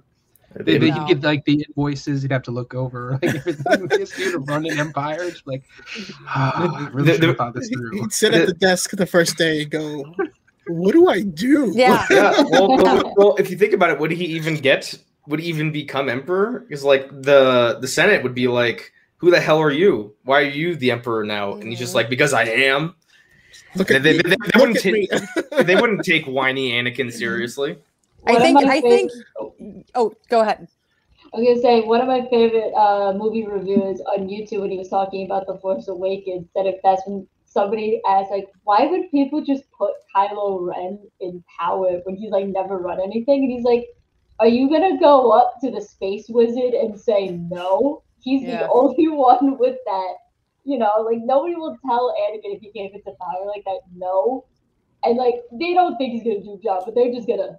[0.56, 0.98] They, they No.
[1.00, 4.18] could get like the invoices he'd have to look over, like everything he has to
[4.18, 5.24] do to run an empire.
[5.24, 5.64] It's like,
[6.28, 8.02] ah, I really should have thought this through.
[8.02, 10.06] He'd sit at the desk the first day and go,
[10.70, 12.06] "What do I do?" Yeah.
[12.10, 12.44] yeah.
[12.50, 14.94] Well, well, well, if you think about it, would he even get?
[15.28, 16.62] Would he even become emperor?
[16.62, 20.16] Because like the the Senate would be like, "Who the hell are you?
[20.24, 22.96] Why are you the emperor now?" And he's just like, "Because I am."
[23.76, 24.22] Look They, at they, me.
[24.24, 25.10] they, they Look wouldn't at take me.
[25.64, 27.78] they wouldn't take whiny Anakin seriously.
[28.28, 29.12] I One think, my I think,
[29.96, 30.68] oh, go ahead.
[31.34, 34.78] I was gonna say one of my favorite uh, movie reviewers on YouTube when he
[34.78, 39.10] was talking about The Force Awakens said if that's when somebody asked like why would
[39.12, 43.64] people just put Kylo Ren in power when he's like never run anything and he's
[43.66, 43.86] like
[44.40, 48.60] are you gonna go up to the space wizard and say no he's Yeah.
[48.60, 50.14] the only one with that
[50.66, 53.82] you know like nobody will tell Anakin if he gave it to power like that
[53.96, 54.46] no
[55.04, 57.58] and like they don't think he's gonna do a job but they're just gonna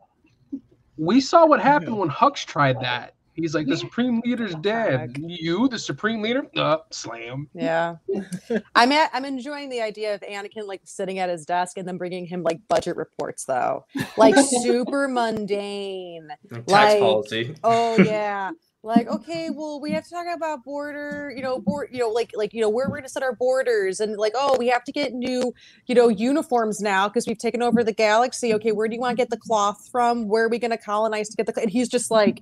[0.96, 2.00] We saw what happened Yeah.
[2.00, 3.14] when Hux tried that.
[3.40, 5.16] He's like, the Supreme Leader's dead.
[5.18, 6.44] You, the Supreme Leader?
[6.56, 7.48] Uh, slam.
[7.54, 7.96] Yeah.
[8.74, 11.98] I'm at, I'm enjoying the idea of Anakin like sitting at his desk and then
[11.98, 13.84] bringing him like budget reports though.
[14.16, 16.28] Like super mundane.
[16.52, 17.54] Tax Like- policy.
[17.64, 18.50] Oh yeah.
[18.82, 22.30] Like, okay, well, we have to talk about border, you know, board, you know, like,
[22.34, 24.84] like, you know, where we're going to set our borders, and like, oh, we have
[24.84, 25.52] to get new,
[25.84, 28.54] you know, uniforms now because we've taken over the galaxy.
[28.54, 30.28] Okay, where do you want to get the cloth from?
[30.28, 31.52] Where are we going to colonize to get the?
[31.52, 32.40] cl-" And he's just like,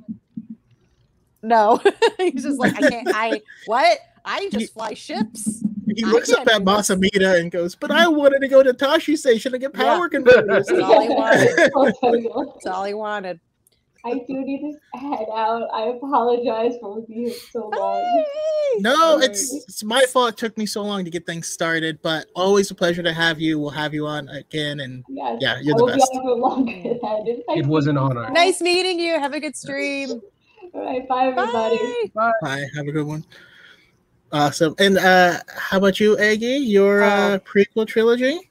[1.43, 1.80] no,
[2.18, 3.99] he's just like, I can't, I what?
[4.24, 5.62] I just fly ships.
[5.97, 6.62] He looks up at.
[6.62, 9.84] Masamita and goes, "But I wanted to go to Tosche Station and get Yeah.
[9.97, 11.70] power converters." That's all he wanted.
[11.74, 12.51] I'll tell you.
[12.55, 13.41] That's all he wanted.
[14.05, 14.61] I do need
[14.93, 15.66] to head out.
[15.72, 18.24] I apologize for being so long.
[18.80, 20.30] No, it's it's my fault.
[20.34, 23.41] It took me so long to get things started, but always a pleasure to have
[23.41, 23.59] you.
[23.59, 25.39] We'll have you on again, and Yes.
[25.41, 26.11] yeah, you're the will be best.
[26.14, 27.55] on for longer than that.
[27.57, 28.28] It was an honor.
[28.30, 29.18] Nice meeting you.
[29.18, 30.20] Have a good stream.
[30.74, 31.78] All right, bye everybody.
[32.14, 32.32] Bye.
[32.42, 32.64] Bye.
[32.76, 33.24] Have a good one.
[34.32, 34.74] Awesome.
[34.78, 36.58] And uh how about you, Aggie?
[36.58, 38.48] Your uh, prequel trilogy?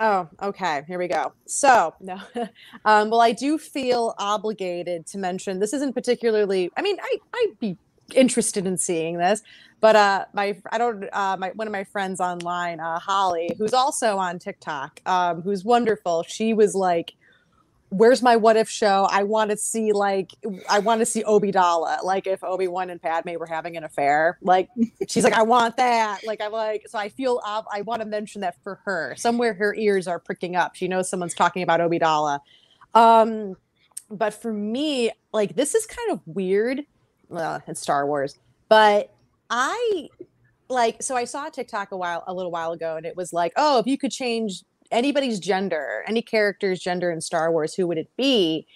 [0.00, 0.82] Oh, okay.
[0.86, 1.34] Here we go.
[1.44, 2.18] So, no.
[2.86, 7.58] um, well, I do feel obligated to mention this isn't particularly, I mean, I, I'd
[7.60, 7.76] be
[8.14, 9.42] interested in seeing this,
[9.80, 13.74] but uh, my, I don't, uh, my, one of my friends online, uh, Holly, who's
[13.74, 17.12] also on TikTok, um, who's wonderful, she was like,
[17.90, 19.08] Where's my what if show?
[19.10, 20.32] I want to see like
[20.68, 23.84] I want to see Obi Dala, like if Obi Wan and Padme were having an
[23.84, 24.38] affair.
[24.42, 24.68] Like
[25.08, 26.24] she's like, I want that.
[26.24, 29.14] Like I'm like, so I feel I want to mention that for her.
[29.16, 30.76] Somewhere her ears are pricking up.
[30.76, 32.40] She knows someone's talking about Obi Dala.
[32.94, 33.56] Um,
[34.10, 36.82] but for me, like this is kind of weird.
[37.28, 38.38] Well, it's Star Wars,
[38.68, 39.12] but
[39.50, 40.08] I
[40.68, 43.32] like so I saw a TikTok a while a little while ago, and it was
[43.32, 47.86] like, oh, if you could change anybody's gender, any character's gender in Star Wars, who
[47.86, 48.66] would it be?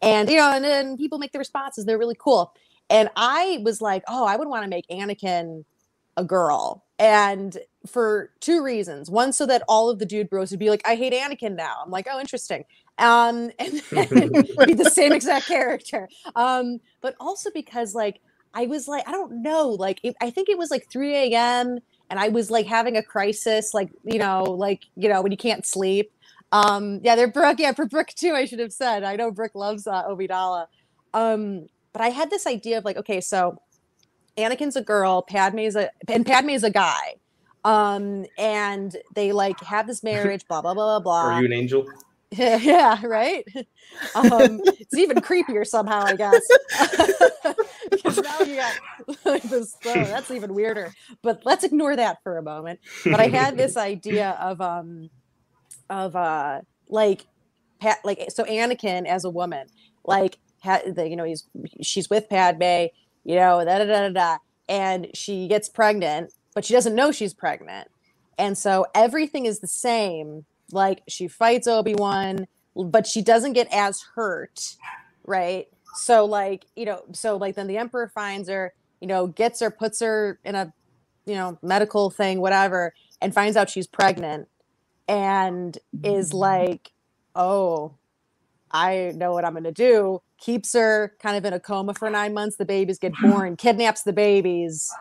[0.00, 1.84] And you know, and then people make the responses.
[1.84, 2.54] They're really cool.
[2.90, 5.64] And I was like, oh, I would want to make Anakin
[6.16, 6.84] a girl.
[6.98, 9.10] And for two reasons.
[9.10, 11.76] One, so that all of the dude bros would be like, I hate Anakin now.
[11.84, 12.64] I'm like, oh, interesting.
[12.98, 14.30] Um, and then
[14.66, 16.08] be the same exact character.
[16.34, 18.20] Um, but also because like
[18.54, 21.78] I was like, I don't know, like it, I think it was like 3 a.m.
[22.10, 25.38] and I was like having a crisis, like, you know, like, you know, when you
[25.38, 26.12] can't sleep.
[26.52, 27.58] Um, yeah, they're Brooke.
[27.58, 29.04] Yeah, for Brooke too, I should have said.
[29.04, 30.66] I know Brooke loves uh, Obidala.
[31.12, 33.58] Um, but I had this idea of like, okay, so
[34.38, 37.16] Anakin's a girl, Padme's a and Padme's a guy.
[37.64, 41.34] Um, and they like have this marriage, blah blah blah blah blah.
[41.34, 41.86] Are you an angel?
[42.30, 43.46] yeah, right.
[44.14, 46.46] Um, it's even creepier somehow, I guess.
[47.90, 48.74] because now you got
[49.24, 49.76] like this.
[49.84, 50.92] Oh, that's even weirder.
[51.22, 52.80] But let's ignore that for a moment.
[53.04, 55.10] But I had this idea of um,
[55.90, 57.26] of uh, like,
[57.80, 59.66] Pat, like so Anakin as a woman,
[60.04, 61.44] like, ha- the, you know, he's
[61.82, 62.86] she's with Padme,
[63.24, 64.36] you know, da da da da da,
[64.68, 67.88] and she gets pregnant, but she doesn't know she's pregnant.
[68.38, 70.44] And so everything is the same.
[70.70, 74.76] Like she fights Obi-Wan, but she doesn't get as hurt,
[75.24, 75.66] right?
[75.94, 79.70] So like, you know, so like then the emperor finds her, you know, gets her,
[79.70, 80.72] puts her in a,
[81.26, 84.48] you know, medical thing, whatever, and finds out she's pregnant
[85.08, 86.92] and is like,
[87.34, 87.94] "Oh,
[88.70, 92.08] I know what I'm going to do." Keeps her kind of in a coma for
[92.10, 94.92] 9 months, the babies get born, kidnaps the babies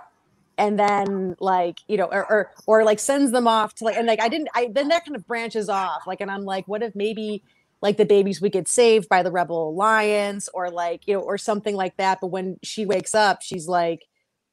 [0.58, 4.08] and then like you know or, or or like sends them off to like and
[4.08, 6.82] like i didn't i then that kind of branches off like and i'm like what
[6.82, 7.44] if maybe
[7.82, 11.38] like the babies would get saved by the rebel alliance or like you know or
[11.38, 14.04] something like that but when she wakes up she's like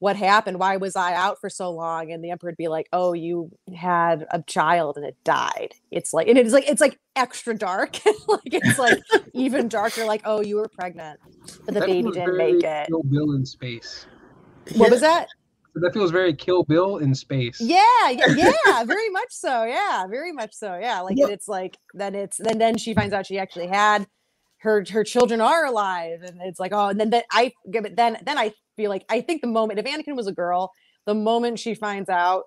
[0.05, 0.59] what happened?
[0.59, 2.13] Why was i out for so long?
[2.13, 5.75] And the emperor would be like oh you had a child and it died.
[5.91, 7.99] It's like and it's like it's like extra dark.
[8.29, 8.99] Like it's like
[9.33, 11.21] even darker like oh you were pregnant
[11.65, 12.87] but the That baby didn't make it.
[12.89, 14.07] Kill Bill in space.
[14.77, 15.29] what was that
[15.77, 17.61] That feels very Kill Bill in space.
[17.61, 19.65] Yeah, yeah, yeah, very much so.
[19.65, 20.79] Yeah, very much so.
[20.81, 21.27] Yeah, like Yeah.
[21.29, 24.07] it's like then it's then then she finds out she actually had
[24.59, 27.97] her her children are alive, and it's like oh, and then that I give it
[27.97, 30.73] then then I feel like I think the moment if Anakin was a girl,
[31.07, 32.45] the moment she finds out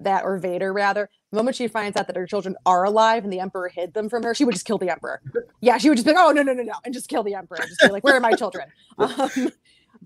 [0.00, 3.32] that or Vader rather, the moment she finds out that her children are alive and
[3.32, 5.20] the Emperor hid them from her, she would just kill the Emperor.
[5.62, 7.34] Yeah, she would just be like, oh no no no no, and just kill the
[7.34, 7.58] Emperor.
[7.58, 8.66] Just be like, where are my children?
[8.98, 9.50] Um,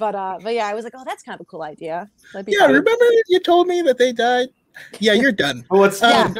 [0.00, 2.10] but uh, but yeah, I was like, oh, that's kind of a cool idea.
[2.44, 2.70] Be Yeah, fun.
[2.72, 4.48] remember you told me that they died?
[4.98, 5.64] Yeah, you're done.
[5.70, 6.34] Well, what's Um,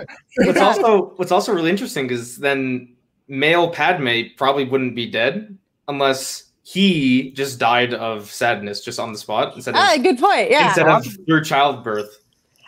[0.47, 2.97] what's also what's also really interesting is then
[3.29, 5.57] male Padme probably wouldn't be dead
[5.87, 10.51] unless he just died of sadness just on the spot instead of Ah, good point.
[10.51, 10.67] Yeah.
[10.67, 12.20] instead of through childbirth.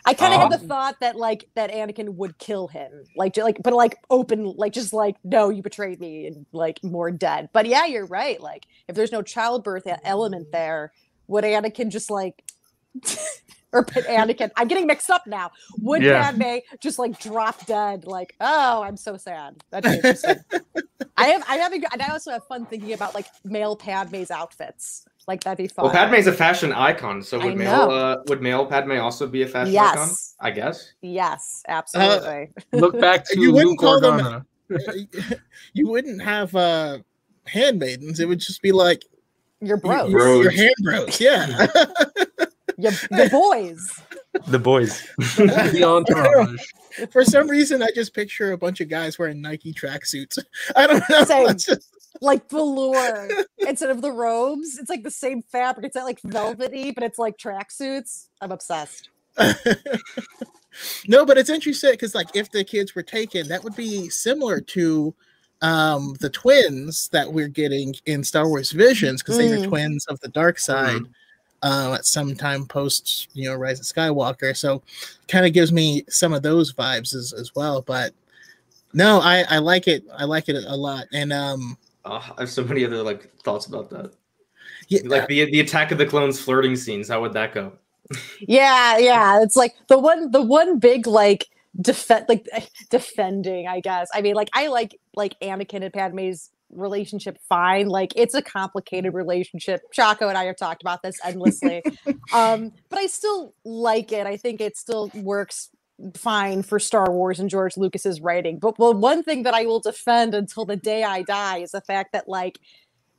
[0.05, 3.37] I kind of had Um, the thought that like that Anakin would kill him, like
[3.37, 7.49] like but like open, like just like no, you betrayed me, and like more dead.
[7.53, 8.39] But yeah, you're right.
[8.41, 10.91] Like if there's no childbirth element there,
[11.27, 12.43] would Anakin just like
[13.73, 14.51] or put Anakin?
[14.57, 15.51] I'm getting mixed up now.
[15.79, 16.31] Would Yeah.
[16.33, 18.05] Padme just like drop dead?
[18.05, 19.63] Like oh, I'm so sad.
[19.71, 20.37] That'd interesting.
[21.17, 24.31] I have I have a, and I also have fun thinking about like male Padme's
[24.31, 25.05] outfits.
[25.27, 25.83] Like that'd be fun.
[25.85, 29.47] Well, Padme's a fashion icon, so would male uh, would male Padme also be a
[29.47, 30.35] fashion Yes.
[30.39, 30.47] icon?
[30.47, 30.93] I guess.
[31.01, 32.49] Yes, absolutely.
[32.73, 35.39] Look back to You wouldn't Luke call them- Organa.
[35.73, 36.99] you wouldn't have uh
[37.45, 38.19] handmaidens.
[38.19, 39.03] It would just be like
[39.61, 40.11] You're bros.
[40.11, 40.41] Bro.
[40.41, 41.19] your hand bros.
[41.21, 41.67] Yeah.
[42.79, 44.01] Your, your boys.
[44.47, 45.07] The boys.
[45.37, 46.59] the entourage.
[47.11, 50.39] For some reason, I just picture a bunch of guys wearing Nike tracksuits.
[50.75, 51.23] I don't know.
[51.23, 51.49] Same.
[51.49, 51.87] It's just-
[52.21, 54.77] like velour instead of the robes.
[54.77, 55.85] It's like the same fabric.
[55.85, 58.27] It's not like velvety, but it's like tracksuits.
[58.41, 59.09] I'm obsessed.
[61.07, 64.61] no, but it's interesting because, like, if the kids were taken, that would be similar
[64.61, 65.13] to
[65.61, 69.61] um the twins that we're getting in Star Wars Visions because they Mm.
[69.61, 71.03] were twins of the dark side.
[71.65, 74.81] Uh, at some time post, you know, Rise of Skywalker, so
[75.29, 77.81] kind of gives me some of those vibes as, as well.
[77.81, 78.11] But
[78.91, 80.03] no, I I like it.
[80.13, 83.65] I like it a lot, and um, Oh, I have so many other like thoughts
[83.65, 84.13] about that.
[84.89, 87.09] yeah, Like the the Attack of the Clones flirting scenes.
[87.09, 87.73] How would that go?
[88.39, 89.41] Yeah, yeah.
[89.41, 91.47] It's like the one the one big like
[91.79, 92.47] defend like
[92.89, 94.09] defending, I guess.
[94.13, 97.87] I mean, like I like like Anakin and Padme's relationship fine.
[97.87, 99.81] Like it's a complicated relationship.
[99.91, 101.83] Chaco and I have talked about this endlessly.
[102.33, 104.27] um, but I still like it.
[104.27, 105.69] I think it still works
[106.15, 108.59] fine for Star Wars and George Lucas's writing.
[108.59, 111.81] But well, one thing that I will defend until the day I die is the
[111.81, 112.59] fact that like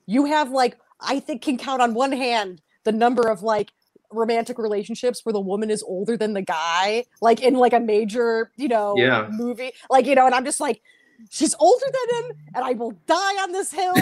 [0.06, 3.70] you have like I think can count on one hand the number of like
[4.10, 8.50] romantic relationships where the woman is older than the guy, like in like a major,
[8.56, 9.28] you know, Yeah.
[9.30, 9.72] movie.
[9.90, 10.82] Like, you know, and I'm just like,
[11.30, 13.94] she's older than him, and I will die on this hill.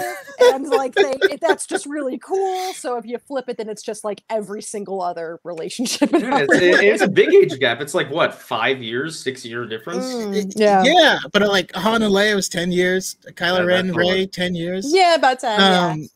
[0.53, 2.73] And like they, it, that's just really cool.
[2.75, 6.13] So if you flip it, then it's just like every single other relationship.
[6.13, 7.81] in Yeah, it's, it- it's a big age gap.
[7.81, 10.05] It's like what five years, six year difference.
[10.15, 10.83] Mm, yeah.
[10.85, 14.27] yeah, but uh, like Han and Leia was ten years, Kylo Yeah, Ren, that's Rey,
[14.27, 14.93] ten years.
[14.95, 15.61] Yeah, about 10.
[15.61, 16.09] um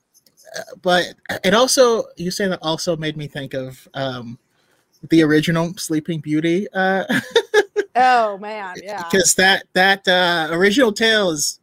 [0.57, 4.39] uh, but it also you saying that also made me think of um
[5.11, 7.05] the original sleeping beauty uh
[7.97, 9.03] Oh man, yeah.
[9.05, 11.61] because that that uh original tale is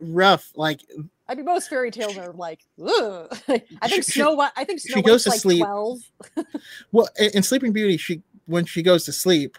[0.00, 0.80] rough like
[1.28, 3.26] I mean, most fairy tales are like, Ugh.
[3.48, 4.52] I think She- Snow White.
[4.56, 5.60] I think Snow she Snow goes to like sleep.
[5.64, 5.98] twelve.
[6.92, 9.56] well in, in sleeping beauty she when she goes to sleep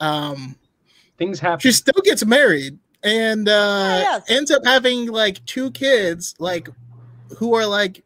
[0.00, 0.56] um
[1.16, 1.58] Things happen.
[1.60, 4.24] she still gets married and uh yes.
[4.28, 6.68] ends up having like two kids like
[7.38, 8.04] who are like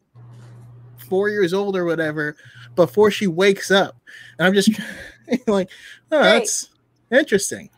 [1.09, 2.35] four years old or whatever
[2.75, 3.95] before she wakes up
[4.39, 4.69] and i'm just
[5.47, 5.69] like
[6.11, 6.31] oh Great.
[6.39, 6.69] that's
[7.13, 7.69] interesting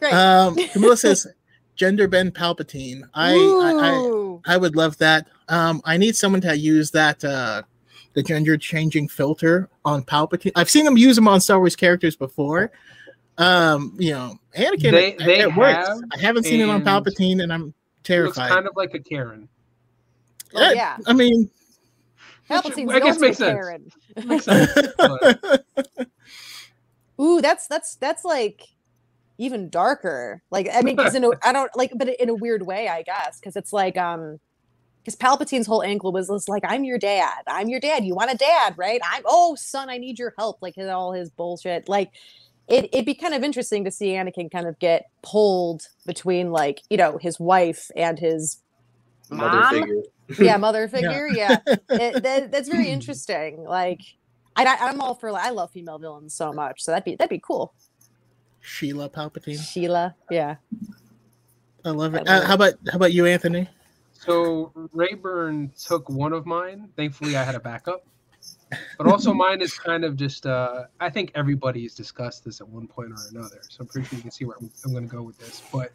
[0.00, 0.12] Great.
[0.14, 1.26] um camilla says
[1.76, 3.72] gender bend palpatine I, I
[4.48, 7.62] i i would love that um i need someone to use that uh
[8.14, 12.16] the gender changing filter on palpatine i've seen them use them on star wars characters
[12.16, 12.70] before
[13.38, 14.92] Um, you know, Anakin.
[14.92, 15.86] They- it, they it works.
[15.88, 18.48] have, I haven't seen it on Palpatine, and I'm He looks terrified.
[18.48, 19.46] kind of like a Karen.
[20.54, 20.96] Oh, yeah.
[21.06, 21.50] I mean,
[22.48, 23.84] Palpatine's I guess the makes ultimate
[24.16, 24.26] sense.
[24.26, 26.08] Makes sense.
[27.20, 28.62] Ooh, that's that's that's like
[29.38, 30.42] even darker.
[30.50, 33.02] Like I mean, because in a I don't like, but in a weird way, I
[33.02, 34.38] guess, because it's like um,
[35.02, 37.42] because Palpatine's whole angle was just like, "I'm your dad.
[37.46, 38.04] I'm your dad.
[38.04, 39.00] You want a dad, right?
[39.04, 41.88] I'm oh son, I need your help." Like his, all his bullshit.
[41.88, 42.10] Like
[42.68, 46.82] it it'd be kind of interesting to see Anakin kind of get pulled between like
[46.90, 48.58] you know his wife and his
[49.30, 49.74] Mother mom.
[49.74, 50.02] figure.
[50.44, 54.00] yeah mother figure yeah, It- that, that's very interesting like
[54.54, 57.16] I, I- i'm all for like i love female villains so much so that'd be
[57.16, 57.74] that'd be cool
[58.66, 59.62] Sheila Palpatine.
[59.62, 60.56] sheila yeah
[61.84, 62.26] I love it.
[62.26, 63.68] I love Uh, how about how about you, Anthony?
[64.12, 66.88] So Rayburn took one of mine.
[66.96, 68.04] Thankfully, I had a backup.
[68.98, 70.46] But also, mine is kind of just.
[70.46, 73.60] Uh, I think everybody has discussed this at one point or another.
[73.68, 75.62] So I'm pretty sure you can see where I'm, I'm going to go with this.
[75.72, 75.92] But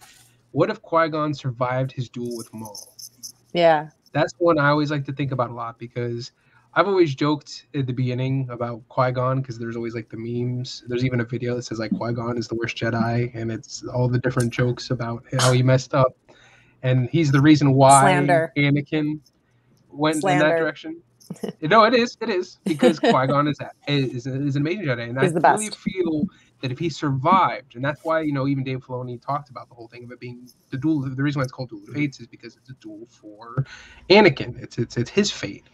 [0.51, 2.87] what if Qui Gon survived his duel with Maul?
[3.53, 6.31] yeah That's one I always like to think about a lot because
[6.73, 10.83] I've always joked at the beginning about Qui Gon because there's always like the memes.
[10.87, 13.85] There's even a video that says like Qui Gon is the worst Jedi, and it's
[13.87, 16.15] all the different jokes about how he messed up,
[16.81, 18.53] and he's the reason why Slander.
[18.57, 19.19] Anakin
[19.91, 21.01] went in that direction.
[21.61, 25.21] no, it is, it is because Qui Gon is, is is an amazing Jedi, and
[25.21, 26.25] He's I really feel
[26.61, 29.75] that if he survived, and that's why you know even Dave Filoni talked about the
[29.75, 31.01] whole thing of it being the duel.
[31.01, 33.65] The reason why it's called Duel of Fates is because it's a duel for
[34.09, 34.61] Anakin.
[34.61, 35.65] It's it's it's his fate.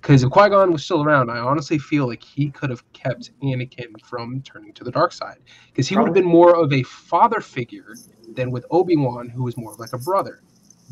[0.00, 3.30] Because if Qui Gon was still around, I honestly feel like he could have kept
[3.42, 5.38] Anakin from turning to the dark side.
[5.68, 7.94] Because he would have been more of a father figure
[8.34, 10.42] than with Obi Wan, who was more of like a brother.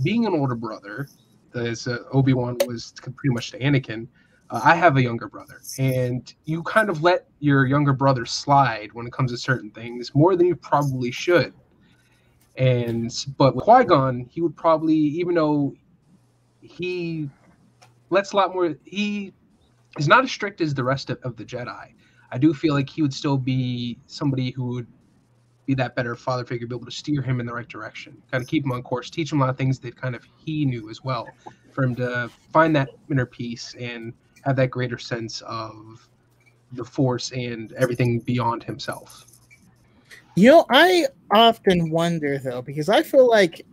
[0.03, 1.09] Being an older brother,
[1.55, 4.09] as uh, Obi Wan was pretty much to Anakin,
[4.51, 8.93] uh, I have a younger brother, and you kind of let your younger brother slide
[8.93, 11.55] when it comes to certain things more than you probably should.
[12.57, 15.75] And but with Qui Gon, he would probably, even though
[16.61, 17.29] he
[18.15, 19.35] lets a lot more, he
[19.99, 21.93] is not as strict as the rest of, of the Jedi.
[22.31, 24.87] I do feel like he would still be somebody who would
[25.67, 28.43] be that better father figure, be able to steer him in the right direction, kind
[28.43, 30.65] of keep him on course, teach him a lot of things that kind of he
[30.65, 31.29] knew as well,
[31.73, 34.13] for him to find that inner peace and
[34.43, 36.09] have that greater sense of
[36.73, 39.27] the force and everything beyond himself.
[40.37, 43.65] You know, I often wonder though because I feel like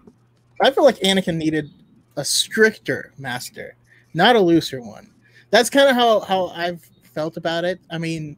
[0.62, 1.72] I feel like Anakin needed
[2.16, 3.76] a stricter master,
[4.14, 5.10] not a looser one.
[5.50, 6.82] That's kind of how how I've
[7.14, 7.80] felt about it.
[7.90, 8.38] I mean,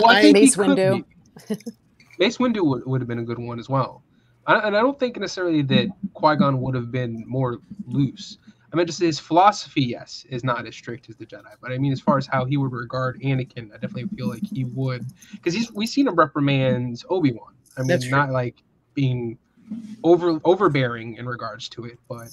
[0.00, 1.04] Well, I I, think he Mace could Windu.
[1.48, 1.56] be.
[2.18, 4.02] Mace Windu would, would have been a good one as well.
[4.46, 8.38] I, and I don't think necessarily that Qui Gon would have been more loose.
[8.72, 11.44] I mean, just his philosophy, yes, is not as strict as the Jedi.
[11.60, 14.42] But I mean, as far as how he would regard Anakin, I definitely feel like
[14.52, 17.52] he would, because he's we've seen him reprimand Obi Wan.
[17.76, 18.62] I mean, That's not like
[18.94, 19.38] being
[20.02, 22.28] over overbearing in regards to it, but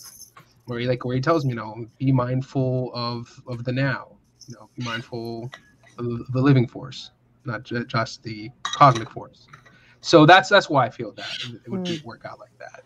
[0.71, 4.15] where he like where he tells him, you know, be mindful of of the now.
[4.47, 5.51] You know, be mindful
[5.97, 7.11] of the living force,
[7.43, 9.47] not ju- just the cosmic force.
[9.99, 11.27] So that's that's why I feel that
[11.65, 12.03] it would Mm.
[12.05, 12.83] work out like that.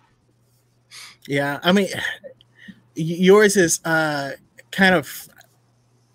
[1.27, 1.87] yeah, I mean,
[2.95, 4.31] yours is uh
[4.71, 5.29] kind of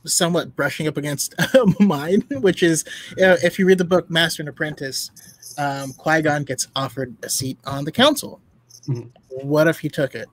[0.04, 1.34] somewhat brushing up against
[1.80, 2.84] mine, which is
[3.22, 5.10] uh, if you read the book Master and Apprentice,
[5.56, 8.40] um, Qui Gon gets offered a seat on the council.
[8.88, 9.10] Mhm.
[9.28, 10.26] What if he took it?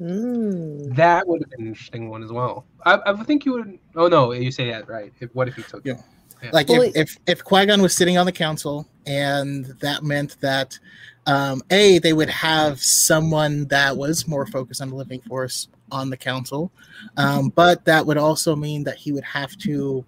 [0.00, 0.94] Mm.
[0.94, 2.64] That would have been an interesting one as well.
[2.84, 3.78] I, I think you would.
[3.96, 5.12] Oh no, you say that right.
[5.20, 5.84] If, what if he took?
[5.84, 6.00] Yeah.
[6.42, 6.50] Yeah.
[6.52, 10.36] Like Well, if, if if Qui Gon was sitting on the council, and that meant
[10.40, 10.78] that
[11.26, 16.10] um, a they would have someone that was more focused on the living force on
[16.10, 16.70] the council,
[17.16, 20.04] um, but that would also mean that he would have to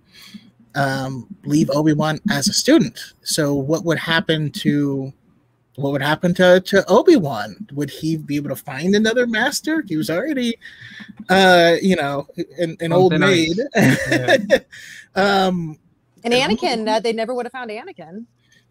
[0.77, 3.15] um, leave Obi Wan as a student.
[3.23, 5.13] So what would happen to
[5.81, 7.67] what would happen to, to Obi Wan?
[7.73, 9.83] Would he be able to find another master?
[9.87, 10.59] He was already,
[11.29, 12.27] uh, you know,
[12.59, 13.57] an, an old maid.
[13.75, 14.09] nice.
[14.11, 14.65] And
[15.17, 15.79] um,
[16.25, 18.27] And Anakin, uh, they never would have found Anakin.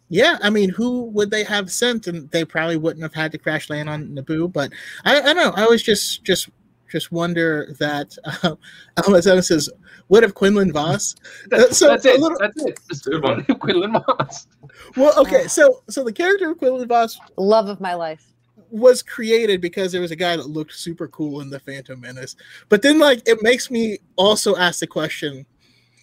[0.08, 2.06] yeah, I mean, who would they have sent?
[2.06, 4.52] And they probably wouldn't have had to crash land on Naboo.
[4.52, 4.72] But
[5.04, 5.52] I, I don't know.
[5.56, 6.48] I was just just
[6.90, 8.16] just wonder that.
[8.42, 8.56] Uh,
[8.98, 9.68] Almazetti says,
[10.08, 11.14] "What if Quinlan Vos?"
[11.50, 12.20] That's, so that's it.
[12.20, 12.78] little- That's it.
[12.88, 13.44] Just Good one.
[13.60, 14.46] Quinlan Moss.
[14.96, 18.24] Well, okay, so so the character of Quinlan Vos Love of my life.
[18.70, 22.36] was created because there was a guy that looked super cool in the Phantom Menace.
[22.68, 25.44] But then, like, it makes me also ask the question: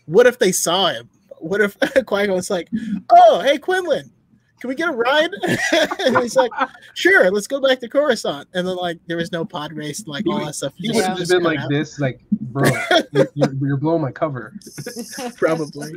[0.06, 1.10] What if they saw him?
[1.40, 2.70] What if Qui Gon's like,
[3.12, 4.12] "Oh, hey Quinlan,
[4.60, 5.30] can we get a ride?"
[6.00, 6.52] and he's like,
[6.94, 10.08] "Sure, let's go back to Coruscant." And then, like, there was no pod race, and,
[10.08, 10.74] like all that stuff.
[10.78, 12.70] He would have just just been like out, this, like, bro,
[13.12, 14.54] you're, you're, you're blowing my cover.
[15.38, 15.94] probably.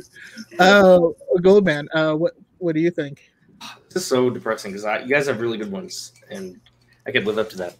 [0.59, 0.99] Uh,
[1.41, 3.31] Goldman, uh, what what do you think?
[3.89, 6.59] This is so depressing because you guys have really good ones, and
[7.05, 7.77] I could live up to that.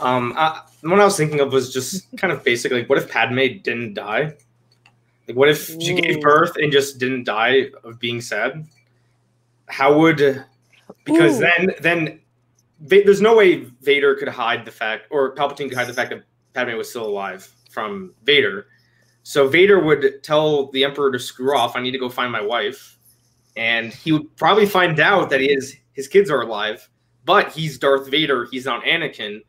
[0.00, 2.72] Um, I, the one I was thinking of was just kind of basic.
[2.72, 4.34] Like, what if Padme didn't die?
[5.28, 8.66] Like, what if she gave birth and just didn't die of being sad?
[9.72, 10.44] How would?
[11.04, 11.40] Because Ooh.
[11.40, 12.20] then, then
[12.78, 16.24] there's no way Vader could hide the fact, or Palpatine could hide the fact that
[16.52, 18.66] Padme was still alive from Vader.
[19.22, 21.74] So Vader would tell the Emperor to screw off.
[21.74, 22.98] I need to go find my wife,
[23.56, 26.86] and he would probably find out that his his kids are alive,
[27.24, 28.46] but he's Darth Vader.
[28.50, 29.40] He's not Anakin.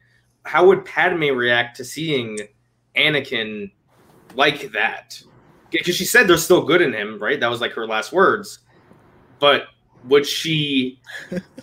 [0.45, 2.39] How would Padme react to seeing
[2.95, 3.71] Anakin
[4.35, 5.21] like that?
[5.69, 7.39] Because she said there's still good in him, right?
[7.41, 8.59] That was like her last words.
[9.39, 9.65] But
[10.05, 10.99] would she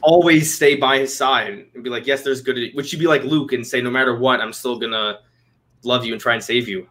[0.03, 2.59] always stay by his side and be like, "Yes, there's good"?
[2.75, 5.21] Would she be like Luke and say, "No matter what, I'm still gonna
[5.83, 6.89] love you and try and save you"?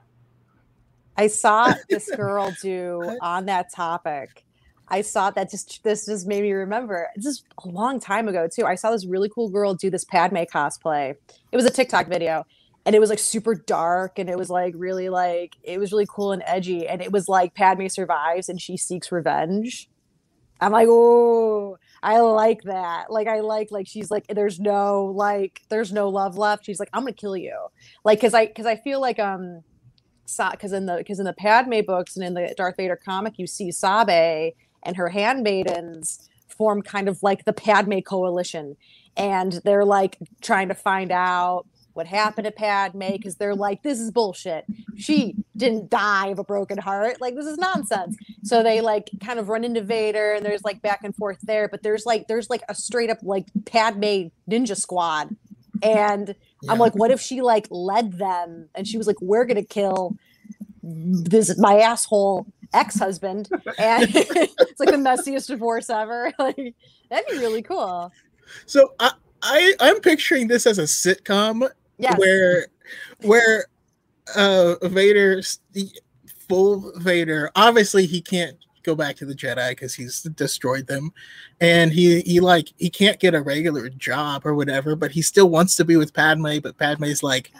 [1.17, 4.45] I saw this girl do on that topic.
[4.89, 7.09] I saw that just this just made me remember.
[7.19, 8.65] just a long time ago too.
[8.65, 11.15] I saw this really cool girl do this Padme cosplay.
[11.51, 12.45] It was a TikTok video,
[12.85, 16.07] and it was like super dark, and it was like really like it was really
[16.09, 19.89] cool and edgy, and it was like Padme survives and she seeks revenge.
[20.61, 23.11] I'm like, oh, I like that.
[23.11, 26.65] Like, I like like she's like, there's no like, there's no love left.
[26.65, 27.55] She's like, I'm gonna kill you.
[28.03, 29.63] Like, cause I cause I feel like um
[30.51, 33.47] because in the because in the Padme books and in the Darth Vader comic, you
[33.47, 34.53] see Sabe
[34.83, 38.75] and her handmaidens form kind of like the Padme coalition,
[39.17, 43.99] and they're like trying to find out what happened to Padme because they're like, this
[43.99, 44.65] is bullshit.
[44.95, 47.19] She didn't die of a broken heart.
[47.19, 48.17] Like this is nonsense.
[48.43, 51.67] So they like kind of run into Vader, and there's like back and forth there.
[51.67, 55.35] But there's like there's like a straight up like Padme ninja squad,
[55.81, 56.35] and
[56.67, 60.17] I'm like, what if she like led them and she was like, we're gonna kill
[60.81, 66.31] this my asshole ex-husband and it's like the messiest divorce ever.
[66.39, 66.75] Like
[67.09, 68.11] that'd be really cool.
[68.65, 69.11] So I,
[69.41, 71.69] I I'm picturing this as a sitcom
[71.99, 72.17] Yes.
[72.17, 72.67] where
[73.21, 73.65] where
[74.35, 75.41] uh Vader
[76.47, 81.11] full Vader obviously he can't go back to the Jedi because he's destroyed them
[81.59, 85.49] and he he like he can't get a regular job or whatever but he still
[85.49, 87.51] wants to be with Padme but Padme's like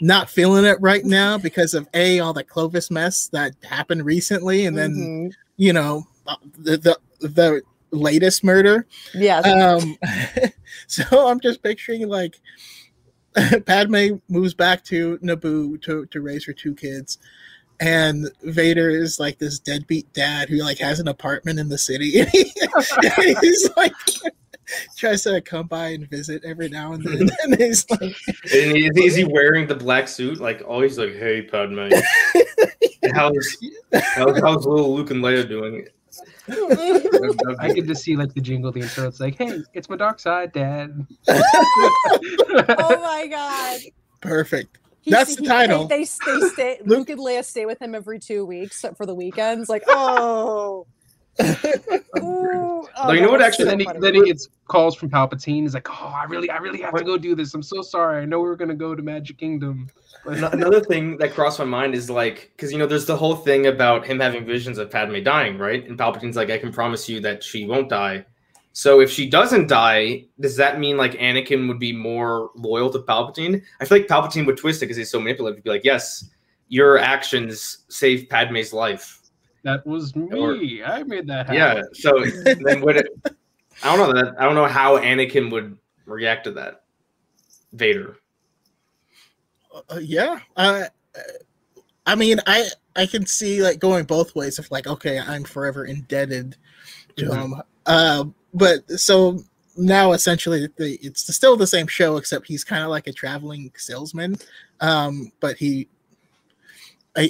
[0.00, 4.66] not feeling it right now because of a all the Clovis mess that happened recently
[4.66, 5.32] and then Mhm.
[5.56, 6.06] you know
[6.58, 9.46] the the, the latest murder yes.
[9.46, 9.96] um
[10.88, 12.40] so i'm just picturing like
[13.66, 17.18] padme moves back to naboo to, to raise her two kids
[17.80, 22.20] and vader is like this deadbeat dad who like has an apartment in the city
[22.20, 22.28] and
[23.40, 23.92] he's like
[24.96, 28.16] tries to come by and visit every now and then and he's like
[28.52, 30.40] And is, is he wearing the black suit?
[30.40, 31.90] Like always, like, "Hey, Padme,
[33.12, 33.56] how's
[33.92, 35.86] how's, how's little Luke and Leia doing?"
[37.58, 39.06] I get to see like the jingle the intro.
[39.08, 41.06] It's like, hey, it's my dark side, Dad.
[41.28, 43.80] oh my god.
[44.20, 45.86] perfect He- That's the title.
[45.86, 46.78] They, they, they stay.
[46.84, 49.68] Luke and Leia stay with him every two weeks for the weekends.
[49.68, 50.86] Like, oh,
[51.40, 52.86] Ooh.
[52.96, 55.62] Oh, you know what, actually, so then, he, then he gets calls from Palpatine.
[55.62, 57.52] He's like, oh, I really, I really have to go do this.
[57.54, 58.22] I'm so sorry.
[58.22, 59.88] I know we were gonna go to Magic Kingdom.
[60.26, 63.66] Another thing that crossed my mind is like, because you know, there's the whole thing
[63.66, 65.86] about him having visions of Padme dying, right?
[65.86, 68.24] And Palpatine's like, I can promise you that she won't die.
[68.72, 72.98] So if she doesn't die, does that mean like Anakin would be more loyal to
[73.00, 73.62] Palpatine?
[73.80, 75.58] I feel like Palpatine would twist it because he's so manipulative.
[75.58, 76.28] He'd be like, yes,
[76.68, 79.20] your actions saved Padme's life.
[79.64, 80.82] That was me.
[80.82, 81.56] I made that happen.
[81.56, 81.82] Yeah.
[81.92, 82.24] So
[82.64, 83.08] then would it?
[83.82, 84.34] I don't know that.
[84.38, 86.84] I don't know how Anakin would react to that.
[87.72, 88.16] Vader.
[89.88, 90.84] Uh, yeah uh,
[92.06, 95.84] i mean i i can see like going both ways of like okay i'm forever
[95.84, 96.56] indebted
[97.16, 97.42] to Mhm.
[97.42, 99.40] him uh but so
[99.76, 103.72] now essentially the, it's still the same show except he's kind of like a traveling
[103.76, 104.36] salesman
[104.80, 105.93] um but he uh,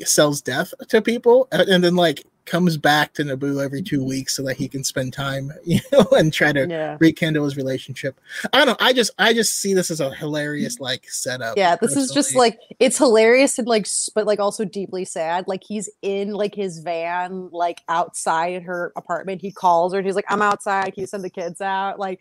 [0.05, 4.43] sells death to people and then like comes back to naboo every two weeks so
[4.43, 6.97] that he can spend time you know and try to yeah.
[7.01, 8.21] rekindle his relationship
[8.53, 11.77] i don't know i just i just see this as a hilarious like setup Yeah,
[11.77, 15.47] this is just like it's hilarious and like, but like also deeply sad.
[15.47, 19.41] Like he's in like his van, like outside her apartment.
[19.41, 20.95] He calls her and he's like, "I'm outside.
[20.95, 22.21] Can you send the kids out?" Like,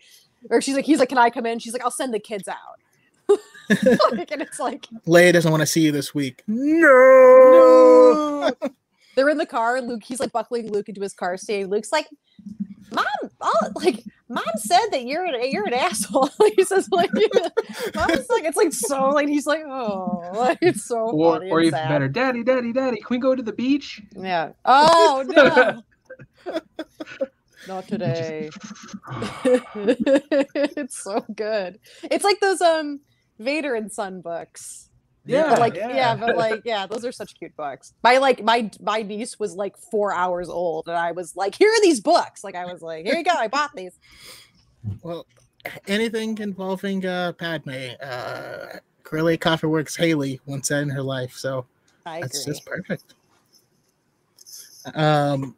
[0.50, 2.48] or she's like, "He's like, can I come in?" She's like, "I'll send the kids
[2.48, 2.80] out."
[4.12, 6.42] like, and it's like, Leia doesn't want to see you this week.
[6.46, 8.50] No.
[8.60, 8.68] no.
[9.14, 9.80] They're in the car.
[9.80, 11.66] Luke, he's like buckling Luke into his car seat.
[11.66, 12.08] Luke's like,
[12.92, 13.04] "Mom,
[13.40, 17.10] oh, like, mom said that you're an you're an asshole." he says like,
[17.94, 21.60] "Mom's like, it's like so like." He's like, "Oh, like it's so Or, funny or
[21.60, 24.02] even sad." better, Daddy, Daddy, Daddy, can we go to the beach?
[24.16, 24.50] Yeah.
[24.64, 25.82] Oh no.
[27.68, 28.50] not today.
[30.76, 31.78] it's so good.
[32.02, 33.00] It's like those um
[33.38, 34.88] Vader and Son books.
[35.26, 35.88] Yeah, But like yeah.
[35.94, 36.16] yeah.
[36.16, 37.94] but like yeah, those are such cute books.
[38.02, 41.70] My like my my niece was like four hours old, and I was like, "Here
[41.70, 43.98] are these books." Like I was like, "Here you go, I bought these."
[45.02, 45.24] Well,
[45.88, 48.66] anything involving uh, Padme, uh,
[49.02, 51.64] Corellia Coffee Works Haley once said in her life, so
[52.04, 52.52] I that's agree.
[52.52, 53.14] just perfect.
[54.94, 55.56] Um,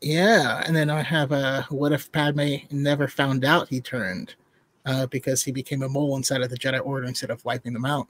[0.00, 4.36] yeah, and then I have uh, what if Padme never found out he turned,
[4.88, 7.84] uh, because he became a mole inside of the Jedi Order instead of wiping them
[7.84, 8.08] out.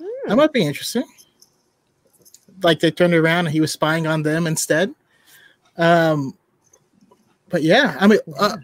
[0.00, 0.28] Hmm.
[0.28, 1.04] That might be interesting.
[2.62, 4.94] Like they turned around and he was spying on them instead.
[5.78, 6.36] Um,
[7.48, 8.56] but yeah, I mean, uh,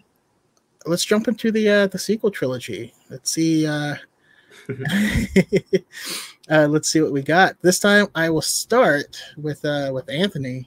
[0.85, 2.93] let's jump into the uh, the sequel trilogy.
[3.09, 3.67] Let's see.
[3.67, 3.95] Uh,
[6.51, 8.09] uh, let's see what we got this time.
[8.15, 10.67] I will start with uh, with Anthony.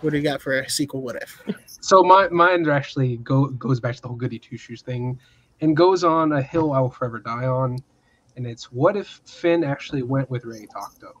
[0.00, 1.02] What do you got for a sequel?
[1.02, 1.42] What if?
[1.80, 5.18] So my mine actually go goes back to the whole goody two shoes thing,
[5.60, 7.78] and goes on a hill I will forever die on,
[8.36, 11.12] and it's what if Finn actually went with Rey to Ahch-To.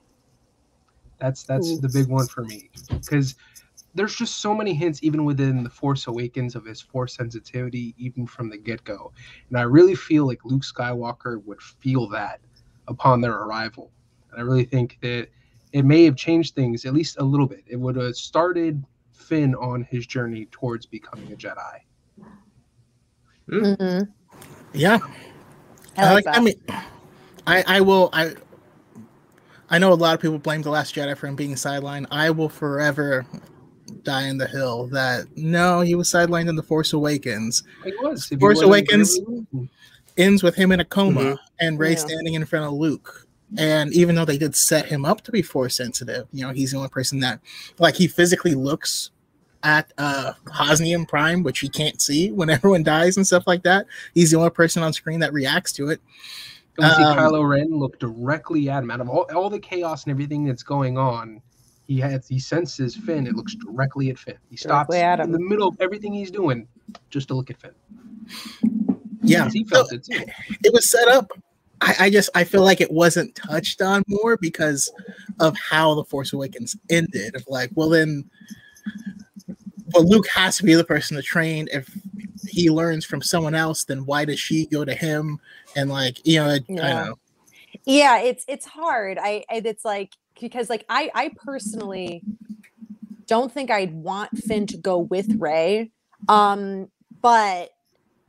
[1.18, 3.36] That's that's the big one for me because
[3.94, 8.26] there's just so many hints even within the Force Awakens of his Force sensitivity even
[8.26, 9.12] from the get go,
[9.48, 12.40] and I really feel like Luke Skywalker would feel that
[12.86, 13.90] upon their arrival,
[14.30, 15.28] and I really think that
[15.72, 17.64] it may have changed things at least a little bit.
[17.66, 18.84] It would have started
[19.20, 21.80] Finn on his journey towards becoming a Jedi.
[23.48, 24.08] Mhm.
[24.72, 24.98] Yeah,
[25.96, 26.42] I like I that.
[26.42, 26.54] mean,
[27.46, 28.34] I I will I.
[29.72, 32.06] I know a lot of people blame the Last Jedi for him being sidelined.
[32.10, 33.24] I will forever
[34.02, 37.62] die in the hill that no, he was sidelined in the Force Awakens.
[37.84, 38.26] He was.
[38.40, 39.68] Force Awakens- really-
[40.16, 41.38] ends with him in a coma Mhm.
[41.60, 41.98] and Rey Yeah.
[41.98, 43.26] standing in front of Luke.
[43.58, 46.70] And even though they did set him up to be force sensitive, you know, he's
[46.70, 47.40] the only person that
[47.78, 49.10] like he physically looks
[49.62, 53.86] at uh Hosnian Prime, which he can't see when everyone dies and stuff like that.
[54.14, 56.00] He's the only person on screen that reacts to it.
[56.78, 58.90] And we see Um, Kylo Ren look directly at him.
[58.90, 61.42] Out of all, all the chaos and everything that's going on,
[61.88, 63.26] he has he senses Finn.
[63.26, 64.38] It looks directly at Finn.
[64.48, 66.68] He stops Directly at in the middle of everything he's doing
[67.10, 67.72] just to look at Finn.
[69.22, 70.24] Yeah, he So felt it too.
[70.64, 71.30] it was set up.
[71.80, 74.90] I, I just I feel like it wasn't touched on more because
[75.38, 77.34] of how the Force Awakens ended.
[77.34, 78.28] Of like, well then
[79.94, 81.68] well Luke has to be the person to train.
[81.72, 81.88] If
[82.46, 85.38] he learns from someone else, then why does she go to him?
[85.76, 86.88] And like, you know, I, I Yeah.
[86.94, 87.18] don't know.
[87.86, 92.24] yeah it's it's hard i it's like because like i i personally
[93.28, 95.90] don't think i'd want finn to go with rey
[96.28, 96.88] um
[97.22, 97.70] but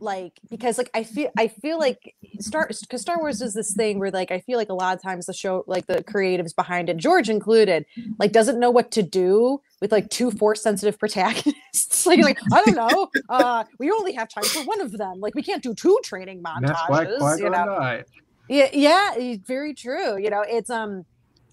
[0.01, 3.99] like because like i feel i feel like star because star wars is this thing
[3.99, 6.89] where like i feel like a lot of times the show like the creatives behind
[6.89, 7.85] it george included
[8.19, 12.63] like doesn't know what to do with like two force sensitive protagonists like, like i
[12.63, 15.73] don't know uh we only have time for one of them like we can't do
[15.73, 18.05] two training And that's why montages you know died.
[18.47, 20.21] yeah, yeah, very true.
[20.21, 21.05] You know, it's um,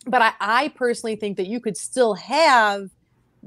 [0.06, 2.88] but I, I personally think that you could still have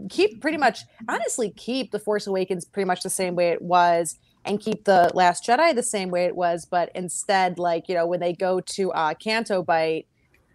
[0.10, 0.80] keep pretty much
[1.10, 5.12] honestly keep the Force Awakens pretty much the same way it was, and keep the
[5.14, 8.60] Last Jedi the same way it was, but instead, like you know, when they go
[8.60, 10.08] to uh, Canto Bight,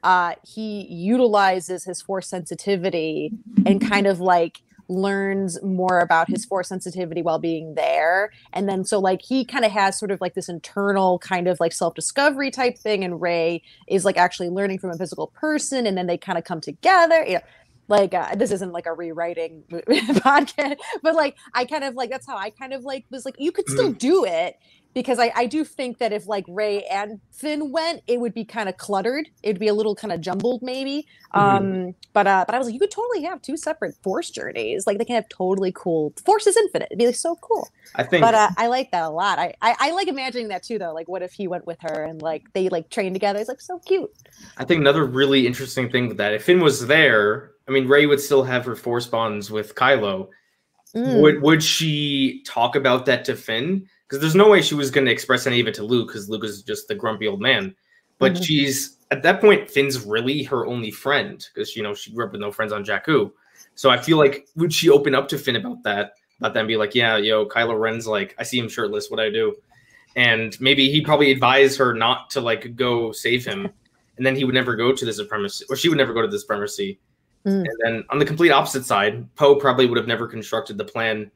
[0.03, 3.32] uh, he utilizes his Force sensitivity
[3.64, 8.30] and kind of like learns more about his force sensitivity while being there.
[8.53, 11.58] And then so like he kind of has sort of like this internal kind of
[11.61, 15.96] like self-discovery type thing and rey is like actually learning from a physical person and
[15.96, 17.41] then they kind of come together you know
[17.88, 22.26] like uh, this isn't like a rewriting podcast but like i kind of like that's
[22.26, 24.57] how i kind of like was like you could still do it
[24.95, 28.45] because I, I do think that if like rey and finn went it would be
[28.45, 32.54] kind of cluttered it'd be a little kind of jumbled maybe um but uh but
[32.54, 35.29] i was like you could totally have two separate force journeys like they can have
[35.29, 38.67] totally cool force is infinite it'd be like so cool I think but uh, I
[38.67, 39.38] like that a lot.
[39.38, 40.92] I, I I like imagining that too, though.
[40.92, 43.38] Like, what if he went with her and like they like trained together?
[43.38, 44.11] It's like so cute.
[44.57, 48.07] I think another really interesting thing with that, if Finn was there, I mean, Rey
[48.07, 50.29] would still have her force bonds with Kylo.
[50.95, 51.21] Mm.
[51.21, 53.87] Would would she talk about that to Finn?
[54.07, 56.29] Because there's no way she was going to express any of it to Luke, because
[56.29, 57.75] Luke is just the grumpy old man.
[58.18, 58.45] But Mhm.
[58.45, 62.33] she's at that point, Finn's really her only friend, because you know she grew up
[62.33, 63.33] with no friends on Jakku.
[63.75, 66.14] So I feel like would she open up to Finn about that?
[66.38, 69.11] About that and be like, yeah, yo, Kylo Ren's like, I see him shirtless.
[69.11, 69.55] What I do?
[70.14, 73.68] And maybe he probably advised her not to like go save him,
[74.17, 76.29] and then he would never go to the supremacy, or she would never go to
[76.29, 76.99] the supremacy.
[77.47, 77.61] Mm.
[77.61, 81.31] And then on the complete opposite side, Poe probably would have never constructed the plan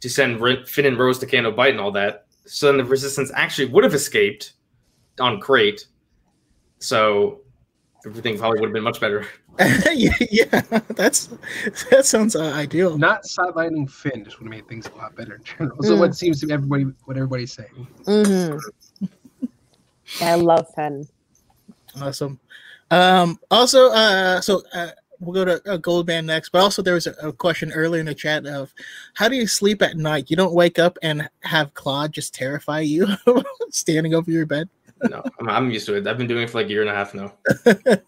[0.00, 2.26] to send Rin- Finn and Rose to Canto Bight and all that.
[2.46, 4.52] So then the Resistance actually would have escaped
[5.18, 5.86] on Crait.
[6.78, 7.40] So
[8.06, 9.26] everything probably would have been much better.
[9.92, 11.28] yeah, yeah, that's
[11.90, 12.96] that sounds uh, ideal.
[12.96, 15.82] Not sidelining Finn just would have made things a lot better in general.
[15.82, 15.98] So Mm.
[15.98, 17.86] what seems to be everybody what everybody's saying.
[18.06, 18.56] hmm
[20.22, 21.06] I love Finn.
[22.00, 22.38] Awesome.
[22.90, 24.90] Um, also, uh, so uh,
[25.20, 28.06] we'll go to uh, Goldman next, but also there was a, a question earlier in
[28.06, 28.74] the chat of
[29.14, 30.30] how do you sleep at night?
[30.30, 33.06] You don't wake up and have Klaud just terrify you
[33.70, 34.68] standing over your bed.
[35.08, 36.06] no, I'm, I'm used to it.
[36.06, 37.32] I've been doing it for like a year and a half now.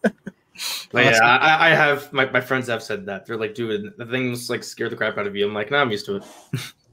[0.93, 4.07] But yeah, I, I have my, my friends have said that they're like, dude, the
[4.07, 5.47] things like scare the crap out of you.
[5.47, 6.25] I'm like, nah, I'm used to it.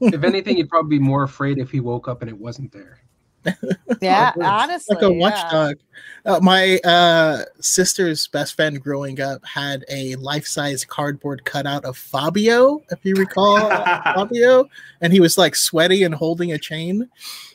[0.00, 3.00] if anything, you'd probably be more afraid if he woke up and it wasn't there.
[4.02, 5.18] Yeah, honestly, like a yeah.
[5.18, 5.76] watchdog.
[6.24, 12.82] Uh, my uh, sister's best friend growing up had a life-size cardboard cutout of Fabio,
[12.90, 14.68] if you recall Fabio,
[15.00, 17.08] and he was like sweaty and holding a chain.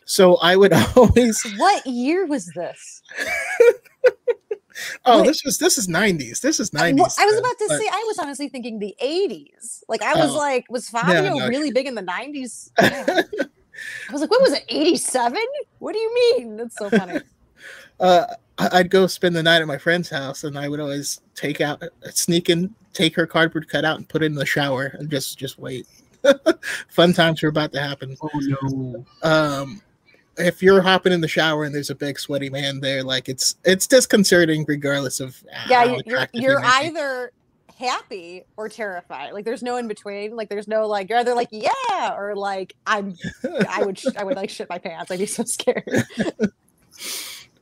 [0.06, 3.02] So I would always, What year was this?
[5.06, 5.28] oh, Wait.
[5.28, 6.42] this was this is '90s.
[6.42, 6.98] This is '90s.
[6.98, 9.84] Well, I was uh, about to but- say, I was honestly thinking the 80s.
[9.88, 10.38] Like, I was Oh.
[10.38, 11.48] like, was Fabio no.
[11.48, 12.72] really big in the 90s?
[12.80, 13.22] Yeah.
[14.10, 15.38] I was like, what was it, 87?
[15.80, 16.58] What do you mean?
[16.58, 17.20] That's so funny.
[18.00, 18.26] uh,
[18.58, 21.62] I- I'd go spend the night at my friend's house, and I would always take
[21.62, 25.38] out, sneak in, take her cardboard cutout, and put it in the shower, and just
[25.38, 25.86] just wait.
[26.90, 28.16] Fun times were about to happen.
[28.22, 29.06] Oh no.
[29.24, 29.82] Um,
[30.38, 33.56] if you're hopping in the shower and there's a big sweaty man there, like it's
[33.64, 36.88] it's disconcerting, regardless of yeah, how you- you're, you're may be.
[36.88, 37.32] either
[37.78, 39.34] happy or terrified.
[39.34, 40.36] Like, there's no in between.
[40.36, 43.16] Like, there's no like, you're either like, yeah, or like, I'm,
[43.70, 45.12] I would, sh- I would like shit my pants.
[45.12, 46.04] I'd be so scared.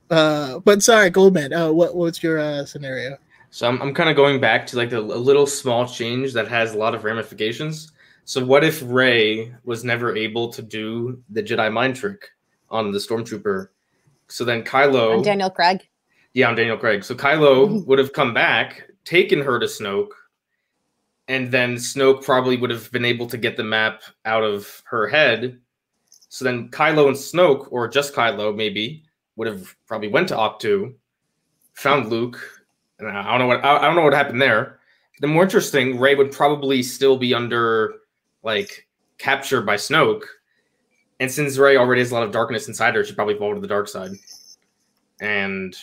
[0.09, 1.53] Uh, but sorry, Goldman.
[1.53, 3.17] Uh, what what's your uh, scenario?
[3.49, 6.47] So I'm, I'm kind of going back to like the, a little small change that
[6.49, 7.91] has a lot of ramifications.
[8.25, 12.29] So what if Rey was never able to do the Jedi mind trick
[12.69, 13.69] on the stormtrooper?
[14.27, 15.87] So then Kylo, I'm Daniel Craig.
[16.33, 17.03] yeah, I'm Daniel Craig.
[17.03, 20.11] So Kylo would have come back, taken her to Snoke,
[21.27, 25.07] and then Snoke probably would have been able to get the map out of her
[25.07, 25.59] head.
[26.29, 29.03] So then Kylo and Snoke, or just Kylo maybe,
[29.35, 30.93] would have probably went to Ahch-To,
[31.73, 32.39] found Luke,
[32.99, 34.79] and I don't know what I don't know what happened there.
[35.19, 37.95] The more interesting, Rey would probably still be under
[38.43, 40.23] like captured by Snoke,
[41.19, 43.61] and since Rey already has a lot of darkness inside her, she probably fall to
[43.61, 44.11] the dark side.
[45.21, 45.75] And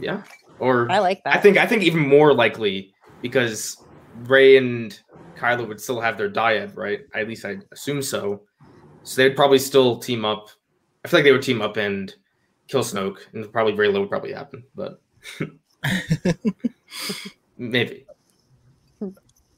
[0.00, 0.22] yeah,
[0.60, 1.36] or I like that.
[1.36, 2.92] I think I think even more likely
[3.22, 3.76] because
[4.24, 4.98] Rey and
[5.36, 7.00] Kylo would still have their dyad, right?
[7.14, 8.42] At least I assume so.
[9.02, 10.48] So they'd probably still team up.
[11.04, 12.14] I feel like they would team up and
[12.68, 15.00] kill Snoke, and probably very little would probably happen, but
[17.58, 18.06] maybe.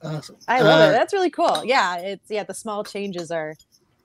[0.03, 0.37] Awesome.
[0.49, 0.93] I love Uh, it.
[0.93, 1.65] That's really cool.
[1.65, 2.43] Yeah, it's yeah.
[2.45, 3.55] The small changes are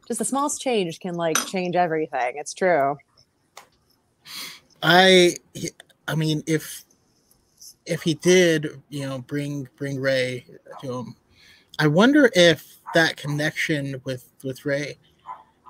[0.07, 2.33] just the smallest change can like change everything.
[2.35, 2.97] It's true.
[4.83, 5.35] I
[6.07, 6.85] I mean if
[7.87, 10.45] if he did, you know, bring bring Rey
[10.81, 11.15] to him,
[11.79, 14.97] I wonder if that connection with with Rey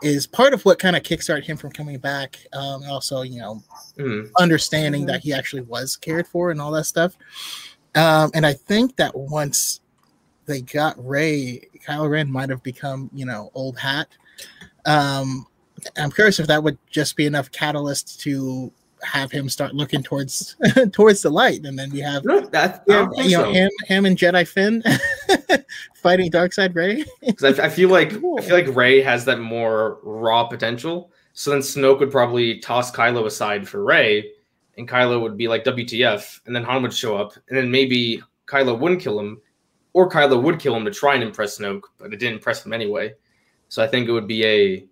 [0.02, 2.38] is part of what kind of kickstarted him from coming back.
[2.54, 3.64] Um, also, you know,
[3.98, 4.26] Hmm.
[4.38, 7.18] understanding that he actually was cared for and all that stuff.
[7.96, 9.82] Um, and I think that once
[10.46, 14.08] they got Rey, Kylo Ren might have become, you know, old hat.
[14.86, 15.48] Um,
[15.98, 18.72] I'm curious if that would just be enough catalyst to
[19.04, 20.56] have him start looking towards
[20.92, 23.52] towards the light, and then we have No, that, yeah, you know so.
[23.54, 24.84] him him and Jedi Finn
[25.96, 27.06] fighting Dark Darkseid Rey.
[27.36, 31.12] 'Cause I, I feel like I feel like Rey has that more raw potential.
[31.34, 34.32] So then Snoke would probably toss Kylo aside for Rey,
[34.78, 38.24] and Kylo would be like WTF, and then Han would show up, and then maybe
[38.48, 39.40] Kylo wouldn't kill him,
[39.94, 42.74] or Kylo would kill him to try and impress Snoke, but it didn't impress him
[42.74, 43.14] anyway.
[43.70, 44.88] So I think it would be a.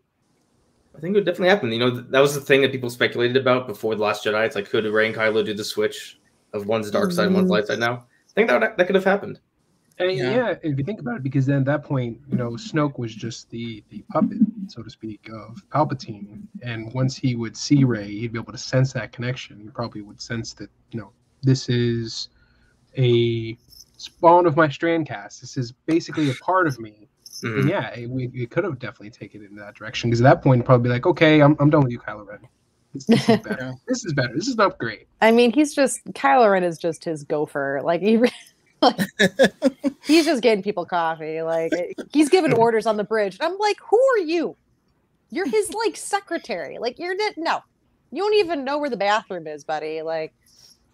[0.95, 1.71] I think it would definitely happen.
[1.71, 4.45] You know, that was the thing that people speculated about before the Last Jedi.
[4.45, 6.19] It's like, could Rey and Kylo do the switch
[6.53, 7.79] of one's dark side, and one's light side?
[7.79, 9.39] Now, I think that would, that could have happened.
[9.97, 10.35] And Yeah.
[10.35, 10.55] yeah.
[10.61, 13.49] if you think about it, because then at that point, you know, Snoke was just
[13.49, 16.43] the the puppet, so to speak, of Palpatine.
[16.61, 19.59] And once he would see Rey, he'd be able to sense that connection.
[19.59, 21.11] He probably would sense that, you know,
[21.43, 22.29] this is
[22.97, 23.57] a
[23.97, 25.39] spawn of my Strandcast.
[25.39, 27.07] This is basically a part of me.
[27.41, 27.69] Mhm.
[27.69, 30.09] Yeah, it, we, we could have definitely taken it in that direction.
[30.09, 32.39] Because at that point, probably be like, okay, I'm, I'm done with you, Kylo Ren.
[32.93, 33.73] This, this is better.
[33.87, 34.33] This is better.
[34.33, 35.07] This is not great.
[35.21, 37.81] I mean, he's just Kylo Ren is just his gopher.
[37.83, 38.17] Like he,
[38.81, 38.99] like,
[40.05, 41.41] he's just getting people coffee.
[41.41, 41.71] Like
[42.11, 43.37] he's giving orders on the bridge.
[43.39, 44.55] And I'm like, who are you?
[45.29, 46.77] You're his like secretary.
[46.77, 47.59] Like you're not, no,
[48.11, 50.01] you don't even know where the bathroom is, buddy.
[50.01, 50.33] Like,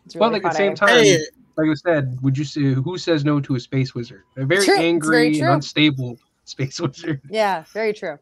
[0.05, 1.19] it's Well, really like at the same time, Hey,
[1.57, 4.23] like I said, would you say who says no to a space wizard?
[4.37, 6.17] A very True, angry very and unstable
[6.51, 7.21] space wizard.
[7.29, 8.19] Yeah, very true.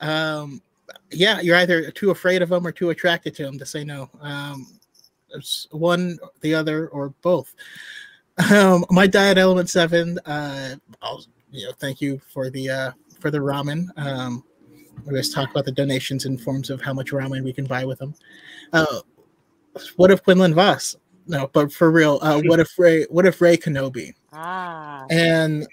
[0.00, 0.62] um,
[1.12, 4.08] yeah, you're either too afraid of him or too attracted to him to say no.
[4.20, 4.66] Um,
[5.34, 7.54] it's one, the other, or both.
[8.50, 10.18] Um, my diet element seven.
[10.26, 12.90] Uh, I'll you know thank you for the uh,
[13.20, 13.86] for the ramen.
[13.96, 14.42] Um,
[15.04, 17.84] we always talk about the donations in forms of how much ramen we can buy
[17.84, 18.14] with them.
[18.72, 19.00] Uh,
[19.96, 20.96] what if Quinlan Vos?
[21.26, 23.04] No, but for real, uh, what if Rey?
[23.10, 24.14] What if Rey Kenobi?
[24.32, 25.04] Ah.
[25.10, 25.66] And I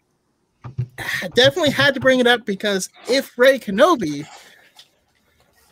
[1.35, 4.26] definitely had to bring it up because if Rey Kenobi,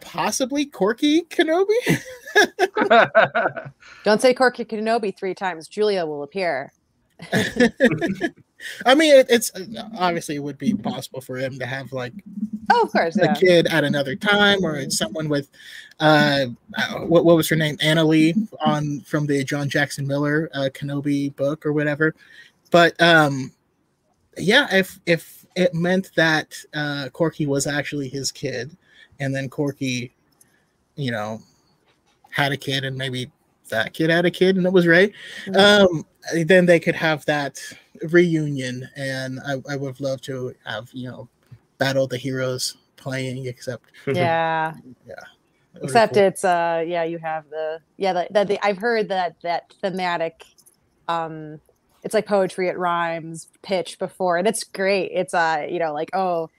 [0.02, 2.02] possibly Corky Kenobi,
[4.04, 5.68] Don't say Corky Kenobi three times.
[5.68, 6.72] Julia will appear.
[8.86, 9.52] I mean, it, it's
[9.98, 12.14] obviously it would be possible for him to have like
[12.72, 13.16] Oh, of course.
[13.18, 13.34] a Yeah.
[13.36, 15.50] kid at another time, or it's someone with
[16.00, 20.70] uh, uh, what what was her name, Annileen, on from the John Jackson Miller uh,
[20.74, 22.16] Kenobi book or whatever.
[22.72, 23.52] But um,
[24.38, 28.76] yeah, if if it meant that uh, Corky was actually his kid,
[29.20, 30.14] and then Corky,
[30.96, 31.40] you know,
[32.30, 33.32] had a kid, and maybe
[33.70, 35.14] that kid had a kid, and it was Rey,
[35.56, 36.06] um,
[36.44, 37.60] then they could have that
[38.10, 41.30] reunion, and I, I would have loved to have you know
[41.78, 44.74] battle the heroes playing, except Yeah.
[45.08, 45.16] yeah.
[45.84, 49.36] Except been- it's uh yeah, you have the yeah that the, the, I've heard that
[49.44, 50.46] that thematic
[51.08, 51.60] um
[52.06, 55.12] it's like poetry it rhymes pitch before and it's great.
[55.12, 56.52] It's uh you know like oh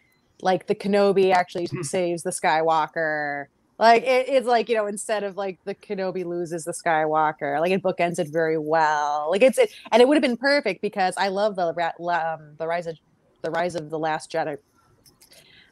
[0.43, 3.47] like the Kenobi actually saves the Skywalker.
[3.79, 7.71] Like it, it's like you know instead of like the Kenobi loses the Skywalker, like
[7.71, 9.29] it bookends it very well.
[9.31, 12.67] Like it's it, and it would have been perfect because I love the um, the
[12.67, 12.99] rise of
[13.43, 14.59] the rise of the last Jedi,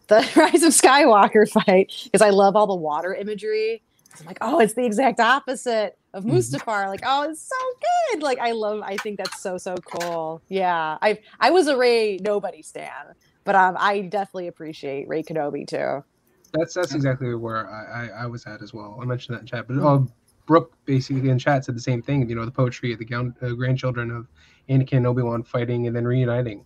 [0.06, 3.82] the rise of Skywalker fight because I love all the water imagery.
[4.20, 6.32] I'm like, oh, it's the exact opposite of Mhm.
[6.32, 6.88] Mustafar.
[6.88, 7.56] Like, oh, it's so
[8.12, 8.22] good.
[8.22, 8.80] Like, I love.
[8.82, 10.42] I think that's so so cool.
[10.48, 13.14] Yeah, I I was a Rey nobody stan,
[13.44, 16.02] but um, I definitely appreciate Rey Kenobi too.
[16.54, 18.98] That's that's exactly where I, I, I was at as well.
[19.02, 20.00] I mentioned that in chat, but uh,
[20.46, 22.28] Brooke basically in chat said the same thing.
[22.28, 24.28] You know, the poetry of the gown- uh, grandchildren of
[24.68, 26.64] Anakin and Obi Wan fighting and then reuniting.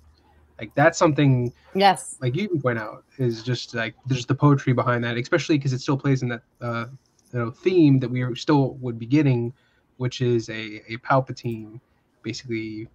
[0.60, 2.16] Like that's something Yes.
[2.20, 5.72] like you can point out is just like there's the poetry behind that, especially because
[5.72, 6.86] it still plays in that uh,
[7.32, 9.52] you know theme that we still would be getting,
[9.96, 11.80] which is a a Palpatine
[12.22, 12.88] basically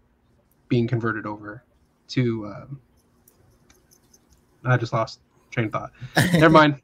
[0.69, 1.64] being converted over
[2.10, 2.47] to.
[2.47, 2.81] Um,
[4.65, 5.19] I just lost
[5.51, 5.91] train of thought.
[6.34, 6.81] Never mind.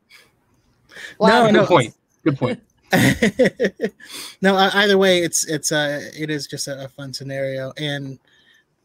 [1.18, 1.94] Well, No, Good point.
[2.24, 2.62] Good point.
[4.42, 8.20] no, either way, it's it's uh it is just a, a fun scenario, and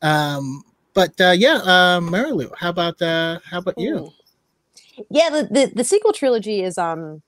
[0.03, 0.63] um,
[0.93, 4.13] but uh, yeah, um, Marilu, how about uh, how about you?
[5.11, 7.23] Yeah, the, the the sequel trilogy is um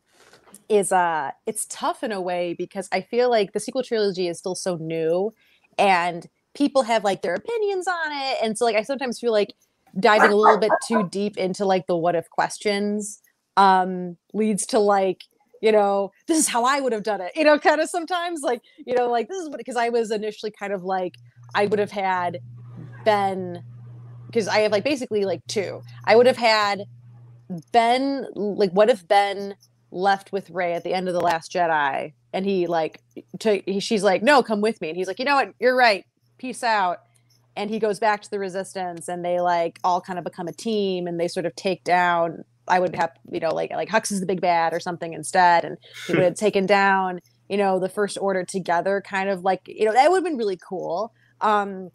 [0.69, 4.39] is uh it's tough in a way because I feel like the sequel trilogy is
[4.39, 5.33] still so new
[5.79, 8.39] and people have like their opinions on it.
[8.43, 9.55] And so like I sometimes feel like
[9.99, 13.21] diving a little bit too deep into like the what if questions
[13.57, 15.23] um leads to like
[15.63, 18.43] you know this is how I would have done it you know kind of sometimes
[18.43, 21.15] like you know like this is what because I was initially kind of like
[21.55, 22.41] I would have had
[23.07, 23.63] Ben
[24.27, 25.83] because I have like basically like two.
[26.05, 26.85] I would have had
[27.73, 29.55] Ben, like, what if Ben
[29.91, 33.01] left with Rey at the end of the Last Jedi, and he like,
[33.41, 35.77] to, he, she's like, no, come with me, and he's like, you know what, you're
[35.77, 36.05] right,
[36.39, 37.01] peace out,
[37.57, 40.53] and he goes back to the Resistance, and they like all kind of become a
[40.53, 42.45] team, and they sort of take down.
[42.69, 45.65] I would have, you know, like like Hux is the big bad or something instead,
[45.65, 49.63] and he would have taken down, you know, the First Order together, kind of like,
[49.67, 51.13] you know, that would have been really cool.
[51.41, 51.91] Um,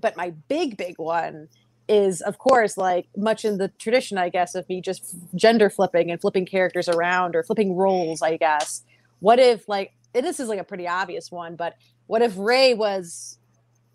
[0.00, 1.48] but my big big one
[1.92, 6.10] is of course like much in the tradition i guess of me just gender flipping
[6.10, 8.82] and flipping characters around or flipping roles i guess.
[9.20, 11.74] What if like this is like a pretty obvious one but
[12.08, 13.38] what if rey was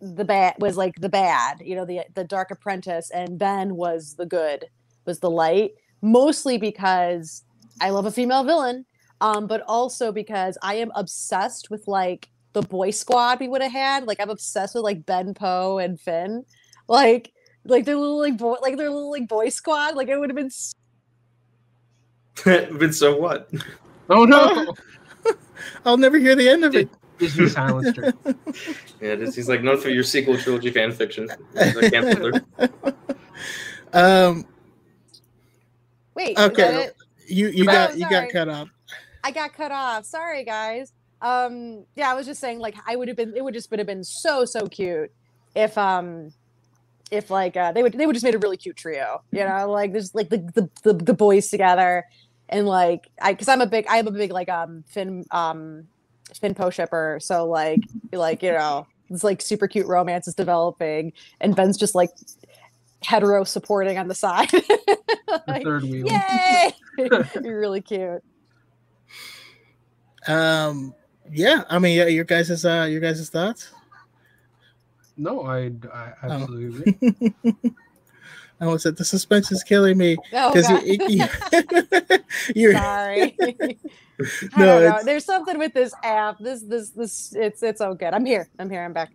[0.01, 4.15] the bad was like the bad you know the the dark apprentice and ben was
[4.15, 4.65] the good
[5.05, 5.71] was the light?
[6.01, 7.43] Mostly because
[7.81, 8.85] i love a female villain
[9.21, 13.71] um but also because i am obsessed with like the boy squad we would have
[13.73, 14.05] had.
[14.07, 16.45] Like i'm obsessed with like ben poe and finn.
[16.87, 17.33] Like
[17.69, 20.35] like their little like boy like their little like boy squad like it would have
[20.35, 20.75] been s-
[22.45, 23.49] Been so what?
[24.09, 24.73] Oh no!
[25.85, 26.89] I'll never hear the end of it.
[27.17, 28.13] Disney silenced her.
[29.01, 31.27] Yeah, this, he's like known for your sequel trilogy fan fiction.
[31.51, 32.41] He's a canceler.
[33.91, 34.45] um,
[36.15, 36.85] wait Okay.
[36.85, 36.95] it?
[37.27, 38.69] you you Oh, got you got cut off.
[39.25, 43.09] i got cut off sorry guys um yeah i was just saying like i would
[43.09, 45.11] have been it would just would have been so so cute
[45.55, 46.31] if um
[47.11, 49.69] if like uh they would they would just made a really cute trio you know
[49.71, 52.05] like there's like the the, the, the boys together.
[52.49, 55.85] And like i because i'm a big i'm a big like um finn um
[56.39, 57.19] finn poe shipper.
[57.21, 57.81] So like
[58.11, 62.09] like you know it's like super cute romance is developing and ben's just like
[63.03, 64.49] hetero supporting on the side.
[65.45, 66.07] The third wheel.
[66.07, 66.71] yay!
[67.43, 68.23] You're really cute.
[70.25, 70.93] Um,
[71.29, 73.71] yeah, I mean, yeah, your guys' uh, your guys' thoughts.
[75.17, 76.65] No, I, I absolutely
[77.43, 77.73] agree.
[78.59, 80.83] I almost said the suspense is killing me Oh, because God.
[80.85, 81.25] you, you,
[82.55, 83.35] you're Sorry.
[83.39, 83.75] I
[84.57, 84.99] No, don't know.
[85.03, 86.37] There's something with this app.
[86.39, 87.33] This, this, this.
[87.35, 88.13] It's, it's all good.
[88.13, 88.49] I'm here.
[88.57, 88.83] I'm here.
[88.83, 89.11] I'm back.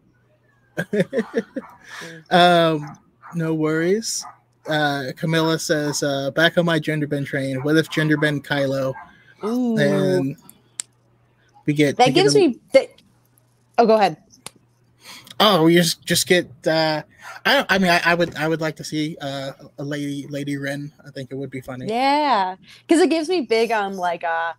[2.30, 2.96] um,
[3.34, 4.24] no worries.
[4.68, 7.62] Uh, Camilla says, uh, back on my gender bend train.
[7.62, 8.94] What if gender bend Kylo?
[9.44, 9.76] Ooh.
[9.76, 10.36] And
[11.66, 12.60] we get that we get gives a- me.
[12.72, 12.88] That,
[13.78, 14.22] oh, go ahead.
[15.40, 16.48] Oh, we just just get.
[16.66, 17.02] Uh,
[17.44, 20.56] I I mean, I, I would I would like to see uh, a lady Lady
[20.56, 20.92] Ren.
[21.06, 21.86] I think it would be funny.
[21.86, 22.56] Yeah,
[22.86, 24.52] because it gives me big um like uh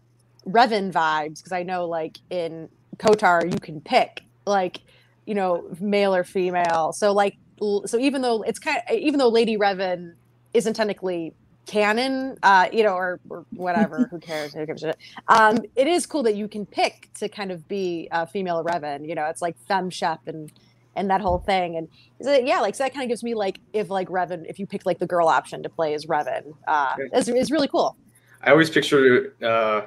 [0.47, 1.37] Revan vibes.
[1.37, 4.81] Because I know like in KOTOR you can pick like
[5.25, 6.93] you know male or female.
[6.93, 10.15] So like so even though it's kind of even though Lady Revan
[10.53, 11.33] isn't technically
[11.65, 14.53] canon, uh, you know, or, or whatever, who cares?
[14.53, 14.98] Who gives a shit?
[15.27, 19.07] Um, it is cool that you can pick to kind of be a female Revan.
[19.07, 20.52] You know, it's like femme shep and
[20.95, 21.76] and that whole thing.
[21.76, 21.88] And
[22.22, 24.68] so, yeah, like so that kind of gives me like if like Revan, if you
[24.68, 27.10] pick like the girl option to play as Revan, uh, Okay.
[27.14, 27.95] it's, it's really cool.
[28.44, 29.85] I always pictured uh,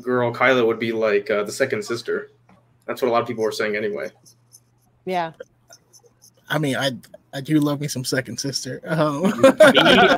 [0.00, 2.30] girl Kyla would be like uh, the second sister.
[2.86, 4.10] That's what a lot of people were saying anyway.
[5.04, 5.32] Yeah.
[6.48, 6.92] I mean, I
[7.32, 8.80] I do love me some second sister.
[8.84, 9.22] Um,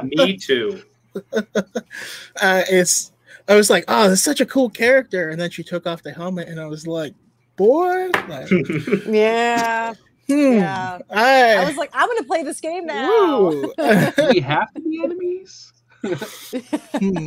[0.05, 0.83] me, me too.
[1.33, 3.13] uh, it's
[3.49, 6.13] I was like, oh, that's such a cool character, and then she took off the
[6.13, 7.15] helmet, and I was like,
[7.57, 8.49] boy, like,
[9.07, 9.95] Yeah.
[10.29, 10.99] hmm, Yeah.
[11.11, 13.51] I, I was like, I'm gonna play this game now.
[14.33, 15.73] we have to be enemies?
[16.03, 17.27] Hmm,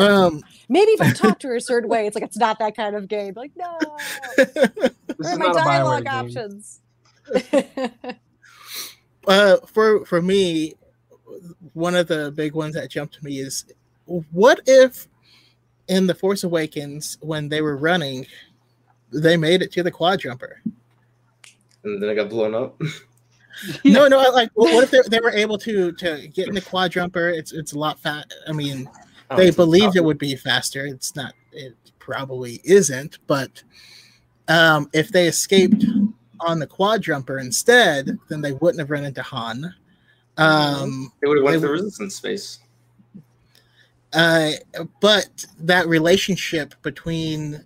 [0.00, 2.76] um, Maybe if I talk to her a certain way, it's like it's not that
[2.76, 3.34] kind of game.
[3.36, 3.96] Like, no.
[4.36, 6.80] This Where is are my dialogue options?
[9.26, 10.74] Uh, for for me,
[11.72, 13.64] one of the big ones that jumped to me is,
[14.06, 15.08] what if
[15.88, 18.26] in the Force Awakens when they were running,
[19.12, 20.60] they made it to the quad jumper?
[21.84, 22.80] and then I got blown up.
[23.84, 26.60] No, no, I like what if they, they were able to to get in the
[26.60, 27.28] quad jumper?
[27.28, 28.26] It's it's a lot fat.
[28.48, 28.90] I mean,
[29.30, 30.86] Oh, they believed it would be faster.
[30.86, 31.34] It's not.
[31.52, 33.18] It probably isn't.
[33.26, 33.62] But
[34.48, 35.84] um, if they escaped
[36.40, 39.74] on the quad jumper instead, then they wouldn't have run into Han.
[40.36, 42.58] Um, They would have went to the resistance space.
[44.12, 44.52] uh,
[45.00, 47.64] but that relationship between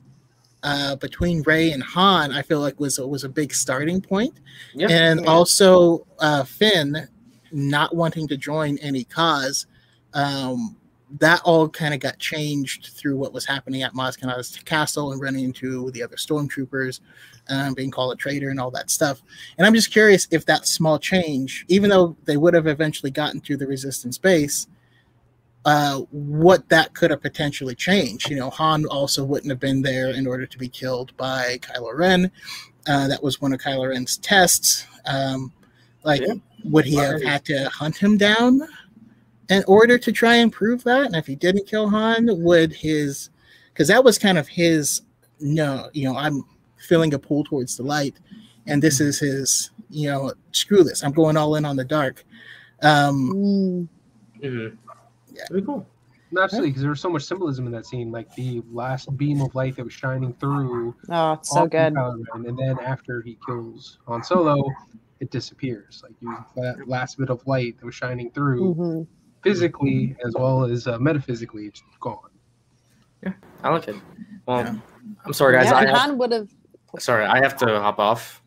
[0.65, 4.35] uh, between Rey and Han, I feel like was was a big starting point.
[4.75, 4.89] Yeah.
[4.91, 5.27] and Yeah.
[5.31, 7.09] also uh, Finn
[7.53, 9.67] not wanting to join any cause.
[10.15, 10.77] Um,
[11.19, 15.21] that all kind of got changed through what was happening at Maz Kanata's castle and
[15.21, 17.01] running into the other stormtroopers,
[17.49, 19.23] um, being called a traitor and all that stuff.
[19.57, 23.41] And I'm just curious if that small change, even though they would have eventually gotten
[23.43, 24.67] to the resistance base,
[25.65, 28.31] uh, what that could have potentially changed.
[28.31, 31.97] You know, Han also wouldn't have been there in order to be killed by Kylo
[31.97, 32.31] Ren.
[32.87, 34.87] Uh, that was one of Kylo Ren's tests.
[35.07, 35.53] Um,
[36.05, 36.35] like, Yeah.
[36.65, 38.61] would he have had to hunt him down
[39.49, 41.07] in order to try and prove that?
[41.07, 43.31] And if he didn't kill Han, would his,
[43.73, 45.03] because that was kind of his,
[45.41, 46.45] no, you know, I'm
[46.79, 48.15] feeling a pull towards the light,
[48.67, 52.25] and this is his, you know, screw this, I'm going all in on the dark.
[52.83, 53.89] Um, Mm.
[54.43, 54.77] Mm-hmm.
[55.35, 55.43] Yeah.
[55.51, 55.87] Pretty cool.
[56.39, 59.55] Absolutely, because there was so much symbolism in that scene, like the last beam of
[59.55, 60.95] light that was shining through.
[61.09, 61.95] Oh, it's so good.
[61.95, 64.63] Kylo Ren, and then after he kills Han Solo,
[65.21, 66.03] it disappears.
[66.05, 69.07] Like you, that last bit of light that was shining through, Mhm.
[69.43, 72.19] Physically as well as uh, metaphysically, it's gone.
[73.23, 73.33] Yeah,
[73.63, 73.97] I like it.
[74.47, 74.75] Well, Yeah.
[75.25, 75.67] I'm sorry, guys.
[75.67, 76.49] Yeah, I and have, Han would have.
[76.99, 78.43] sorry, I have to hop off.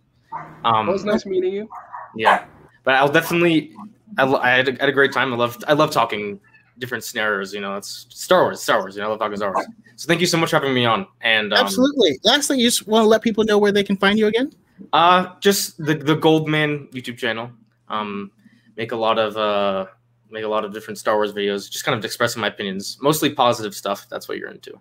[0.64, 1.70] Um, Well, it was nice meeting you.
[2.16, 2.46] Yeah,
[2.84, 3.74] but I'll definitely.
[4.18, 5.34] I, I, had a, I had a great time.
[5.34, 6.40] I love I love talking
[6.80, 7.54] different scenarios.
[7.54, 8.62] You know, it's Star Wars.
[8.62, 8.96] Star Wars.
[8.96, 9.66] You know, I love talking Star Wars.
[9.96, 11.08] So thank you so much for having me on.
[11.22, 12.20] And um, Absolutely.
[12.24, 14.52] Lastly, you just want to let people know where they can find you again?
[14.94, 17.52] Uh, just the the Goldman YouTube channel.
[17.88, 18.32] Um,
[18.78, 19.86] make a lot of uh
[20.32, 21.70] make a lot of different Star Wars videos.
[21.70, 24.08] Just kind of expressing my opinions, mostly positive stuff.
[24.10, 24.80] That's what you're into.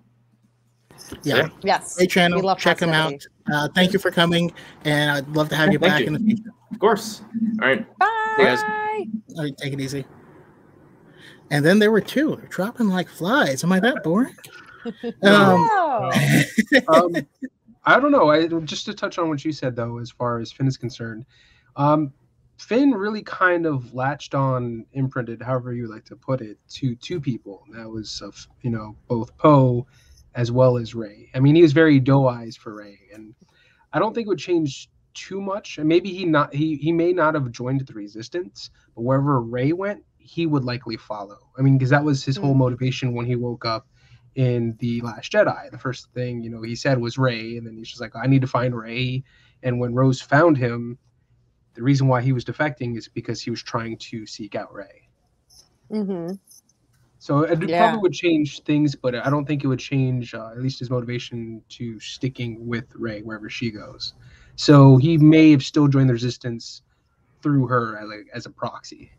[1.22, 1.36] Yeah.
[1.36, 1.48] Yeah.
[1.62, 1.96] Yes.
[1.96, 2.38] Great channel.
[2.40, 3.14] We love Check them out.
[3.52, 4.52] Uh, thank you for coming,
[4.84, 6.06] and I'd love to have you Thank back you.
[6.08, 6.50] in the future.
[6.70, 7.22] Of course.
[7.60, 7.98] All right.
[7.98, 8.34] Bye.
[8.36, 8.62] Hey, guys.
[9.36, 10.04] All right, take it easy.
[11.50, 13.64] And then there were two They're dropping like flies.
[13.64, 14.36] Am I that boring?
[15.22, 16.10] Um, Wow.
[16.88, 17.14] um,
[17.84, 18.30] I don't know.
[18.30, 21.26] I just to touch on what you said though, as far as Finn is concerned,
[21.76, 22.14] um,
[22.60, 27.20] Finn really kind of latched on, imprinted, however you like to put it, to two
[27.20, 27.62] people.
[27.66, 29.86] And that was of you know both Poe
[30.34, 31.30] as well as Rey.
[31.34, 33.34] I mean, he was very doe eyes for Rey, and
[33.92, 35.78] I don't think it would change too much.
[35.78, 39.72] And maybe he not he he may not have joined the Resistance, but wherever Rey
[39.72, 41.38] went, he would likely follow.
[41.58, 42.58] I mean, because that was his whole Mm.
[42.58, 43.86] motivation when he woke up
[44.36, 45.70] in the Last Jedi.
[45.70, 48.26] The first thing you know he said was Rey, and then he's just like, I
[48.26, 49.24] need to find Rey.
[49.62, 50.98] And when Rose found him,
[51.74, 55.08] the reason why he was defecting is because he was trying to seek out Rey.
[55.90, 56.32] hmm
[57.18, 57.78] So it Yeah.
[57.78, 60.90] probably would change things, but I don't think it would change uh, at least his
[60.90, 64.14] motivation to sticking with Rey wherever she goes.
[64.56, 66.82] So he may have still joined the resistance
[67.42, 69.12] through her as a, as a proxy.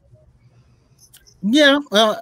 [1.42, 2.22] Yeah, well,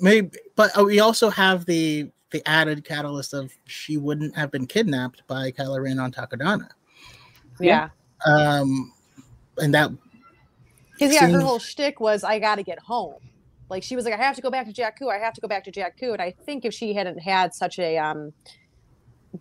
[0.00, 4.66] maybe, but uh, we also have the the added catalyst of she wouldn't have been
[4.66, 6.68] kidnapped by Kylo Ren on Takodana,
[7.60, 7.88] Yeah.
[8.26, 8.92] um,
[9.58, 9.90] and that
[10.92, 13.16] Because yeah, her whole shtick was I got to get home.
[13.70, 15.12] Like she was like, I have to go back to Jakku.
[15.12, 16.12] I have to go back to Jakku.
[16.12, 18.32] And I think if she hadn't had such a um,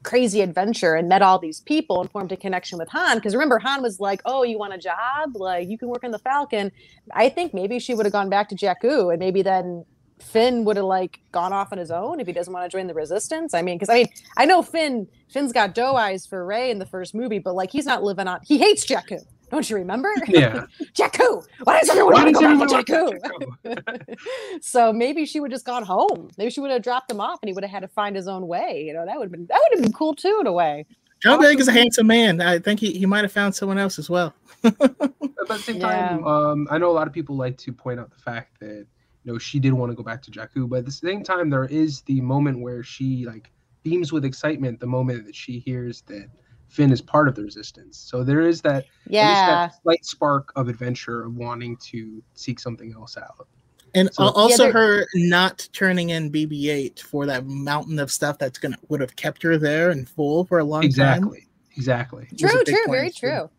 [0.04, 3.60] crazy adventure and met all these people and formed a connection with Han, because remember
[3.60, 5.36] Han was like, "Oh, you want a job?
[5.36, 6.72] Like you can work in the Falcon."
[7.14, 9.86] I think maybe she would have gone back to Jakku, and maybe then
[10.20, 12.88] Finn would have like gone off on his own if he doesn't want to join
[12.88, 13.54] the Resistance.
[13.54, 15.08] I mean, because I mean, I know Finn.
[15.30, 18.28] Finn's got doe eyes for Rey in the first movie, but like he's not living
[18.28, 18.40] on.
[18.44, 19.24] He hates Jakku.
[19.50, 20.14] Don't you remember?
[20.28, 20.66] Yeah.
[20.94, 21.46] Jakku.
[21.64, 24.62] Why does everyone Why want to does go everyone back to want Jakku?
[24.62, 26.30] so maybe she would have just gone home.
[26.38, 28.28] Maybe she would have dropped him off, and he would have had to find his
[28.28, 28.84] own way.
[28.86, 30.86] You know, that would have been that would have been cool too, in a way.
[31.22, 32.42] John Boyega is a handsome man.
[32.42, 34.36] I think he, he might have found someone else as well.
[34.62, 38.00] But at the same time, um, I know a lot of people like to point
[38.00, 38.86] out the fact that
[39.24, 41.50] you know she did want to go back to Jakku, but at the same time,
[41.50, 43.52] there is the moment where she like
[43.84, 46.30] beams with excitement the moment that she hears that
[46.68, 47.98] Finn is part of the Resistance.
[47.98, 52.22] So there is that, at least Yeah, that slight spark of adventure of wanting to
[52.34, 53.48] seek something else out.
[53.96, 58.60] And So- also Yeah, her not turning in BB-8 for that mountain of stuff that's
[58.60, 60.88] gonna would have kept her there and full for a long time.
[60.88, 61.48] Exactly.
[61.76, 62.28] Exactly.
[62.32, 63.20] was true, big true, very too.
[63.20, 63.50] true.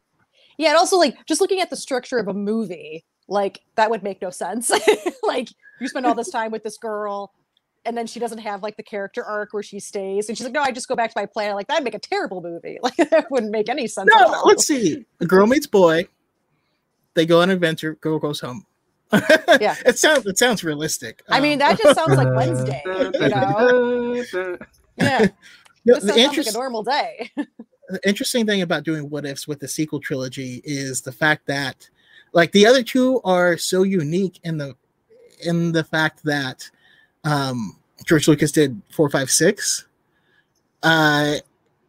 [0.59, 4.03] Yeah, and also like just looking at the structure of a movie, like that would
[4.03, 4.71] make no sense.
[5.23, 5.49] like
[5.81, 7.33] you spend all this time with this girl,
[7.85, 10.53] and then she doesn't have like the character arc where she stays, and she's like,
[10.55, 12.79] "No, I just go back to my planet." Like that'd make a terrible movie.
[12.83, 14.11] Like that wouldn't make any sense.
[14.15, 14.47] at No, all.
[14.47, 15.05] let's see.
[15.21, 16.07] A girl meets boy.
[17.15, 17.95] They go on an adventure.
[17.97, 18.65] Girl goes home.
[19.61, 19.75] Yeah.
[19.87, 21.23] it sounds it sounds realistic.
[21.29, 22.83] I mean, Um, that just sounds like Wednesday.
[22.85, 24.59] You know?
[24.99, 25.27] Yeah,
[25.85, 27.31] no, this the sounds like a normal day.
[27.37, 31.89] the interesting thing about doing what ifs with the sequel trilogy is the fact that
[32.35, 34.75] like the other two are so unique in the
[35.43, 36.69] in the fact that
[37.29, 39.87] um george lucas did four five six.
[40.83, 41.35] Uh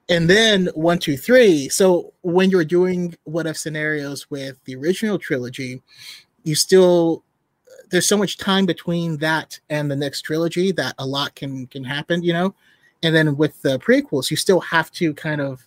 [0.09, 1.69] and then one two three.
[1.69, 5.81] So when you're doing what if scenarios with the original trilogy
[6.43, 7.23] you still
[7.89, 11.83] there's so much time between that and the next trilogy that a lot can can
[11.83, 12.53] happen you know?
[13.01, 15.65] And then with the prequels you still have to kind of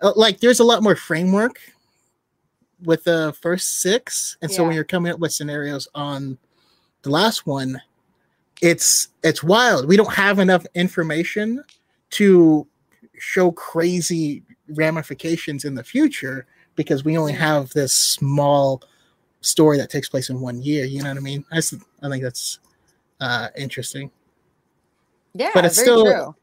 [0.00, 1.60] uh, like there's a lot more framework
[2.82, 4.38] with the first six.
[4.40, 6.38] And so when you're coming up with scenarios on
[7.02, 7.80] the last one
[8.62, 9.86] it's it's wild.
[9.88, 11.64] We don't have enough information
[12.10, 12.66] to
[13.18, 16.46] show crazy ramifications in the future
[16.76, 18.82] because we only have this small
[19.42, 21.44] story that takes place in one year you know what i mean?
[21.50, 22.58] I I think that's
[23.20, 24.10] uh interesting.
[25.34, 26.34] Yeah, But it's still- true.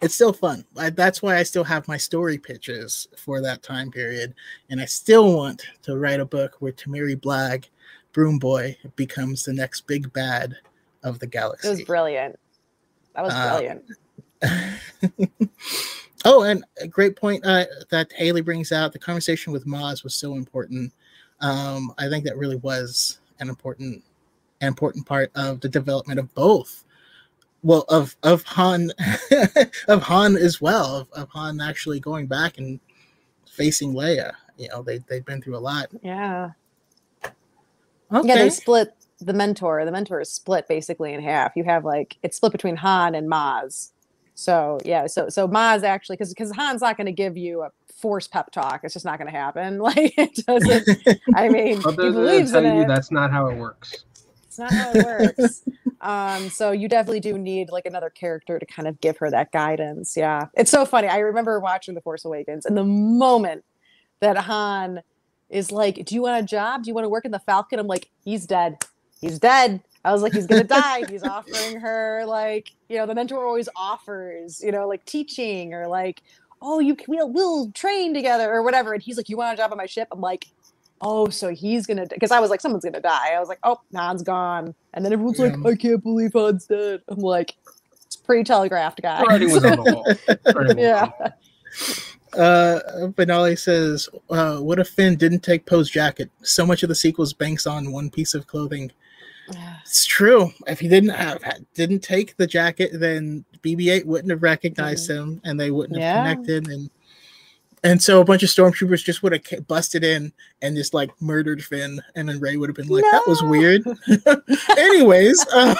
[0.00, 0.64] it's still fun.
[0.76, 4.34] I, that's why I still have my story pitches for that time period,
[4.70, 7.66] and I still want to write a book where Temiri Blagg,
[8.12, 10.56] Broom Boy, becomes the next big bad
[11.02, 11.68] of the galaxy.
[11.68, 12.38] It was brilliant.
[13.14, 13.84] That was Uh, brilliant.
[16.24, 18.92] oh, and a great point uh, that Haley brings out.
[18.92, 20.92] The conversation with Maz was so important.
[21.40, 24.02] Um, I think that really was an important,
[24.60, 26.84] an important part of the development of both.
[27.62, 28.90] Well, of of Han,
[29.88, 32.80] of Han as well, of, of Han actually going back and
[33.48, 34.32] facing Leia.
[34.56, 35.88] You know, they they've been through a lot.
[36.02, 36.50] Yeah.
[38.12, 38.28] Okay.
[38.28, 39.84] Yeah, they split the mentor.
[39.84, 41.52] The mentor is split basically in half.
[41.56, 43.90] You have like it's split between Han and Maz.
[44.34, 47.70] So yeah, so so Maz actually because because Han's not going to give you a
[48.02, 48.80] force pep talk.
[48.82, 49.78] It's just not going to happen.
[49.82, 51.08] Like it doesn't.
[51.34, 52.88] I mean, he believes in you it.
[52.88, 54.04] that's not how it works.
[54.46, 55.62] It's not how it works.
[56.00, 59.50] um, so you definitely do need like another character to kind of give her that
[59.50, 60.14] guidance.
[60.16, 60.48] Yeah.
[60.54, 61.08] It's so funny.
[61.08, 63.64] I remember watching The Force Awakens and the moment
[64.20, 65.02] that Han
[65.48, 66.84] is like, Do you want a job?
[66.84, 67.78] Do you want to work in the Falcon?
[67.78, 68.76] I'm like, he's dead.
[69.22, 69.80] He's dead.
[70.04, 71.04] I was like, he's gonna die.
[71.08, 75.86] He's offering her like, you know, the mentor always offers, you know, like teaching or
[75.86, 76.22] like,
[76.60, 78.92] oh, you can we'll, we'll train together or whatever.
[78.92, 80.08] And he's like, you want a job on my ship?
[80.12, 80.48] I'm like,
[81.00, 83.32] oh, so he's gonna because I was like, someone's gonna die.
[83.32, 84.74] I was like, oh, Han's gone.
[84.92, 87.00] And then everyone's like, I can't believe Han's dead.
[87.08, 87.54] I'm like,
[88.04, 89.24] it's pretty telegraphed, guys.
[89.26, 90.04] The was on the wall.
[90.26, 91.10] The writing was on the Yeah.
[92.34, 96.30] Uh, Benali says, uh, "What if Finn didn't take Poe's jacket?
[96.42, 98.90] So much of the sequels banks on one piece of clothing."
[99.84, 100.50] It's true.
[100.66, 101.42] If he didn't have
[101.74, 106.68] didn't take the jacket, then BB-8 wouldn't have recognized him, and they wouldn't have connected.
[106.68, 106.88] And
[107.84, 111.64] and so a bunch of stormtroopers just would have busted in and just like murdered
[111.64, 113.82] Finn, and then Rey would have been like, "That was weird."
[114.78, 115.74] Anyways, um,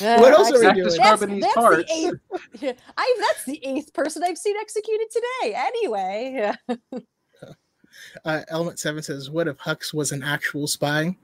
[0.00, 0.84] What else are we doing?
[0.84, 1.92] to scrubbing these that's parts.
[1.92, 2.20] The
[2.62, 5.54] eighth, I, that's the eighth person I've seen executed today.
[5.56, 6.78] Anyway, yeah.
[8.24, 11.16] Uh, Element Seven says, "What if Hux was an actual spy?"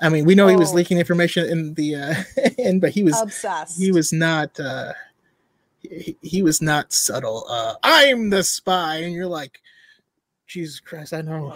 [0.00, 0.76] I mean, we know he was Oh.
[0.76, 2.14] leaking information in the uh,
[2.58, 3.78] in, but he was obsessed.
[3.78, 4.92] he was not uh
[5.82, 9.60] he, he was not subtle uh i'm the spy and you're like
[10.46, 11.54] jesus christ i know.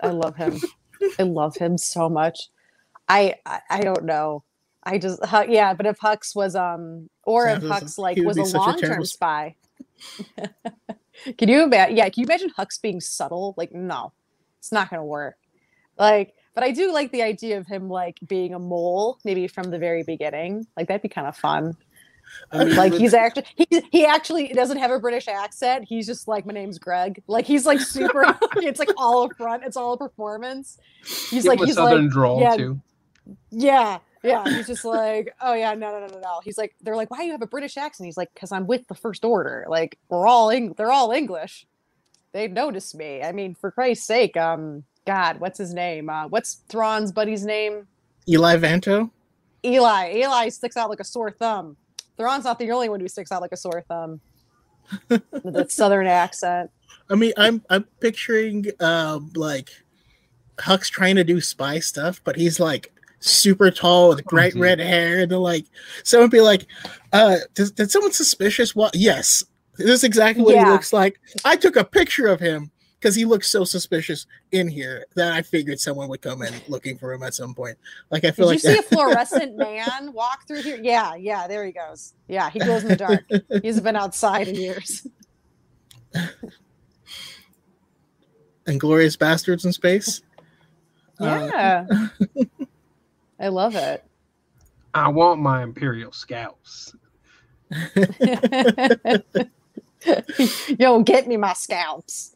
[0.00, 0.60] I love him.
[1.18, 2.48] I love him so much.
[3.08, 4.42] I I, I don't know.
[4.82, 8.42] I just yeah, but if Hux was um or if Hux like he was a
[8.58, 9.54] long term spy.
[11.38, 11.96] can you imagine?
[11.96, 13.54] Yeah, can you imagine Hux being subtle?
[13.56, 14.12] Like no,
[14.58, 15.36] it's not gonna work.
[15.98, 19.70] Like, but I do like the idea of him like being a mole, maybe from
[19.70, 20.66] the very beginning.
[20.76, 21.76] Like that'd be kind of fun.
[22.50, 25.86] I mean, Like he's actually he he actually doesn't have a British accent.
[25.88, 27.22] He's just like my name's Greg.
[27.26, 28.36] Like he's like super.
[28.56, 29.64] it's like all up front.
[29.64, 30.78] It's all a performance.
[31.30, 32.56] He's like a he's southern like drawl yeah.
[32.56, 32.80] too.
[33.50, 34.44] yeah yeah.
[34.44, 36.40] He's just like oh yeah no no no no no.
[36.44, 38.06] He's like they're like why do you have a British accent?
[38.06, 39.66] He's like because I'm with the First Order.
[39.68, 41.66] Like we're all Eng- they're all English.
[42.32, 43.22] They noticed me.
[43.22, 44.36] I mean for Christ's sake.
[44.36, 46.08] Um God what's his name?
[46.10, 47.86] Uh, what's Thrawn's buddy's name?
[48.28, 49.10] eli vanto
[49.64, 50.14] Eli.
[50.16, 51.76] Eli sticks out like a sore thumb.
[52.16, 54.20] Thrawn's not the only one who sticks out like a sore thumb.
[55.08, 56.70] With that southern accent.
[57.10, 59.70] i mean i'm i'm picturing um like
[60.58, 64.60] Hux trying to do spy stuff but he's like super tall with bright Mhm.
[64.60, 65.64] red hair and they're like
[66.04, 66.66] someone be like
[67.12, 69.42] uh did, did someone suspicious what yes
[69.78, 72.70] this is exactly what he looks like i took a picture of him
[73.00, 76.96] because he looks so suspicious in here that I figured someone would come in looking
[76.96, 77.76] for him at some point.
[78.10, 80.78] Like I Did feel you like see a fluorescent man walk through here?
[80.82, 82.14] Yeah, yeah, there he goes.
[82.26, 83.24] Yeah, he glows in the dark.
[83.62, 85.06] He's been outside in years.
[88.66, 90.22] Inglorious Bastards in space.
[91.20, 91.86] Uh, Yeah.
[93.38, 94.04] I love it.
[94.94, 96.94] I want my Imperial scouts.
[100.78, 102.34] Yo, get me my scalps.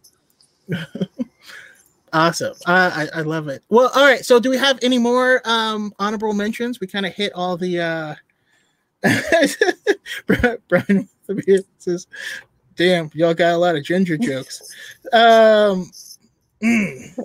[2.12, 2.54] Awesome.
[2.66, 3.62] Uh, I, I love it.
[3.68, 4.24] Well, all right.
[4.24, 6.80] So do we have any more um honorable mentions?
[6.80, 8.14] We kind of hit all the uh
[10.66, 12.06] Brian Brian says,
[12.76, 14.74] damn, y'all got a lot of ginger jokes.
[15.12, 15.90] Um
[16.62, 17.18] mm,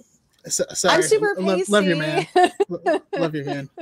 [0.48, 0.96] so, sorry.
[0.96, 1.72] I'm super Lo- pasty.
[1.72, 2.28] love you, man.
[2.70, 3.70] Lo- love you, man.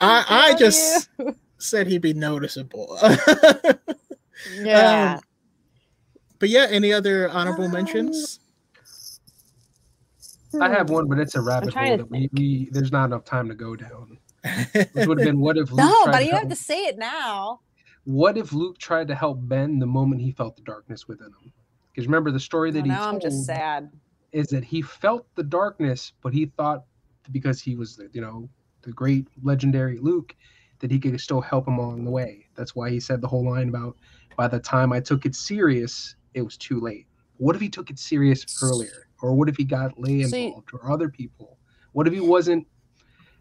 [0.00, 1.34] I I Love just you.
[1.58, 2.98] said he'd be noticeable.
[4.60, 5.14] yeah.
[5.16, 5.20] Um,
[6.38, 8.40] but yeah, any other honorable mentions?
[10.60, 13.48] I have one, but it's a rabbit hole that we, we there's not enough time
[13.48, 14.18] to go down.
[14.92, 16.56] Which would have been what if Luke no, tried but to you help, have to
[16.56, 17.60] say it now.
[18.04, 21.52] what if Luke tried to help Ben the moment he felt the darkness within him?
[21.92, 23.90] Because remember the story that Oh, he now I'm just sad.
[24.32, 26.84] Is that he felt the darkness, but he thought
[27.32, 28.48] because he was you know
[28.82, 30.34] the great legendary Luke
[30.78, 32.46] that he could still help him along the way.
[32.54, 33.96] That's why he said the whole line about
[34.36, 37.06] by the time I took it serious, it was too late.
[37.38, 39.08] What if he took it serious earlier?
[39.22, 41.58] Or what if he got Leia involved or other people?
[41.92, 42.66] What if he wasn't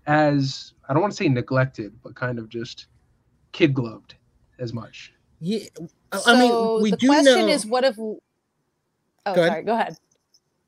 [0.08, 2.88] as I don't want to say neglected, but kind of just
[3.52, 4.16] kid gloved
[4.60, 5.14] as much?
[5.42, 5.66] Yeah,
[6.14, 7.52] I- So I mean, we do the do question know.
[7.52, 8.00] is, what if?
[8.00, 8.20] Oh,
[9.26, 9.64] Go sorry.
[9.64, 9.98] Go ahead.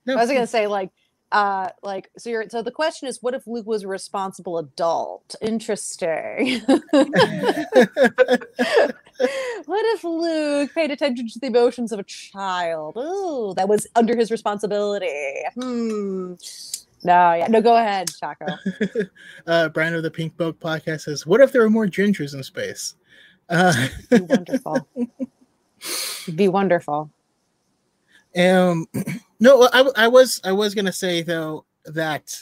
[0.08, 0.90] No, I was gonna say like,
[1.32, 2.30] uh, like so.
[2.30, 5.36] You're so the question is, what if Luke was a responsible adult?
[5.42, 6.62] Interesting.
[6.66, 6.82] what
[9.86, 12.94] if Luke paid attention to the emotions of a child?
[12.96, 15.44] Oh, that was under his responsibility.
[15.56, 16.36] Hmm.
[17.04, 17.62] No, yeah, no.
[17.62, 18.46] Go ahead, Chaco.
[19.48, 22.42] uh, Brian of the Pink Book podcast says, "What if there were more gingers in
[22.44, 22.96] space?"
[23.50, 24.88] Uh, Be wonderful.
[26.36, 27.10] Be wonderful.
[28.38, 28.86] um,
[29.40, 32.36] no, I, I was I was gonna say though that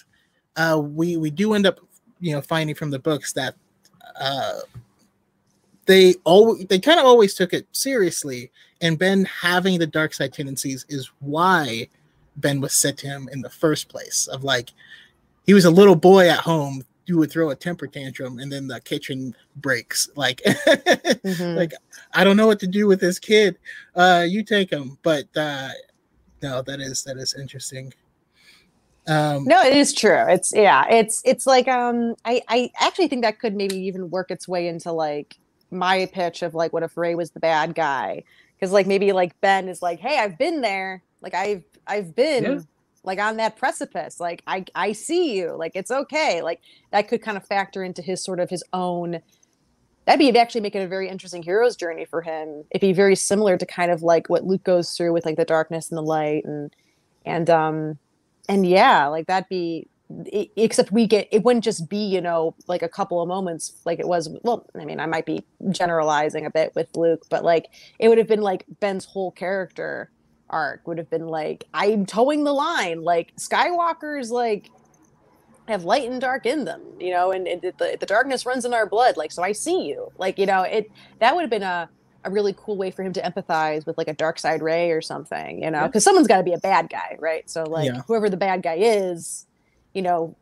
[0.55, 1.79] uh, we we do end up
[2.19, 3.55] you know finding from the books that
[4.19, 4.59] uh,
[5.85, 8.51] they always they kind of always took it seriously,
[8.81, 11.87] and Ben having the dark side tendencies is why
[12.37, 14.27] Ben was set to him in the first place.
[14.27, 14.71] Of like,
[15.45, 16.83] he was a little boy at home.
[17.05, 20.09] You would throw a temper tantrum, and then the kitchen breaks.
[20.15, 21.55] Like, Mhm.
[21.55, 21.73] like
[22.13, 23.57] I don't know what to do with this kid.
[23.95, 24.97] Uh, you take him.
[25.03, 25.69] But uh,
[26.45, 27.93] no, that is that is interesting.
[29.07, 30.25] Um, No, it is true.
[30.29, 34.31] It's yeah, it's it's like um I I actually think that could maybe even work
[34.31, 35.37] its way into like
[35.71, 38.23] my pitch of like what if Rey was the bad guy?
[38.55, 41.03] Because like maybe like Ben is like, hey, I've been there.
[41.21, 42.59] Like I've I've been Yeah.
[43.03, 44.19] like on that precipice.
[44.19, 45.55] Like I I see you.
[45.57, 46.41] Like it's okay.
[46.41, 46.61] Like
[46.91, 49.21] that could kind of factor into his sort of his own
[50.05, 52.63] that'd be actually making a very interesting hero's journey for him.
[52.71, 55.45] It'd be very similar to kind of like what Luke goes through with like the
[55.45, 56.75] darkness and the light and
[57.25, 57.97] and um
[58.47, 59.87] and yeah, like that'd be
[60.25, 63.73] it, except we get it wouldn't just be you know like a couple of moments
[63.85, 67.43] like it was well i mean i might be generalizing a bit with luke but
[67.43, 70.11] like it would have been like ben's whole character
[70.51, 74.69] arc would have been like i'm towing the line like skywalker's like
[75.67, 78.73] have light and dark in them you know and, and the, the darkness runs in
[78.73, 81.63] our blood like so i see you like you know it that would have been
[81.63, 81.89] a
[82.23, 85.01] a really cool way for him to empathize with like a dark side ray or
[85.01, 86.05] something you know because yeah.
[86.05, 88.01] someone's got to be a bad guy right so like yeah.
[88.07, 89.45] whoever the bad guy is
[89.95, 90.35] you know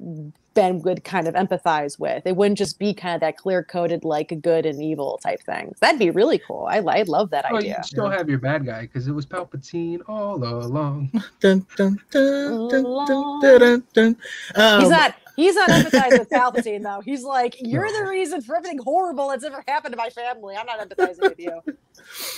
[0.54, 2.26] Ben would kind of empathize with.
[2.26, 5.74] It wouldn't just be kind of that clear coded like good and evil type thing.
[5.80, 6.68] That'd be really cool.
[6.70, 7.78] I I love that oh, idea.
[7.78, 11.12] You still have your bad guy because it was Palpatine all along.
[11.40, 14.18] dun, dun, dun, dun, dun, dun,
[14.56, 15.16] Um, he's not.
[15.36, 17.02] He's not empathizing with Palpatine though.
[17.02, 20.56] He's like, "You're the reason for everything horrible that's ever happened to my family.
[20.56, 21.62] I'm not empathizing with you."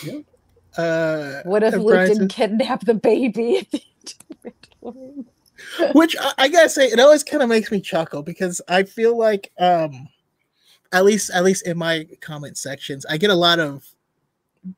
[0.03, 0.25] Yep.
[0.77, 3.67] Uh, what if Luke didn't kidnap the baby?
[5.93, 9.17] Which I, I, gotta say it always kind of makes me chuckle because i feel
[9.17, 10.07] like um
[10.91, 13.87] at least at least in my comment sections i get a lot of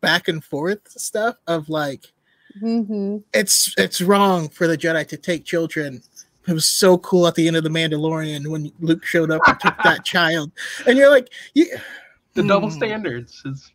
[0.02, 2.06] back and forth stuff of like
[2.62, 3.18] mm-hmm.
[3.34, 6.02] it's it's wrong for the jedi to take children
[6.48, 9.60] it was so cool at the end of the mandalorian when luke showed up and
[9.60, 10.52] took that child
[10.86, 11.66] and you're like you,
[12.34, 12.48] the hmm.
[12.48, 13.72] double standards is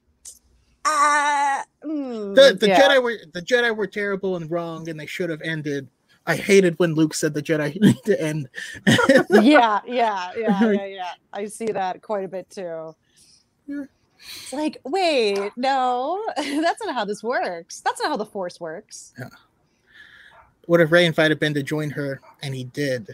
[0.85, 2.81] uh, mm, the the yeah.
[2.81, 5.89] Jedi were the Jedi were terrible and wrong, and they should have ended
[6.27, 8.49] I hated when Luke said the Jedi need to end.
[9.31, 11.13] yeah, yeah, yeah, yeah, yeah.
[11.33, 12.95] I see that quite a bit too.
[13.69, 17.81] It's like, wait, no, that's not how this works.
[17.81, 19.13] That's not how the Force works.
[19.19, 19.29] Yeah.
[20.67, 23.11] What if Rey invited Ben to join her and he did?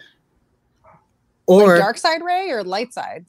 [1.46, 3.24] Or like dark side Rey or light side?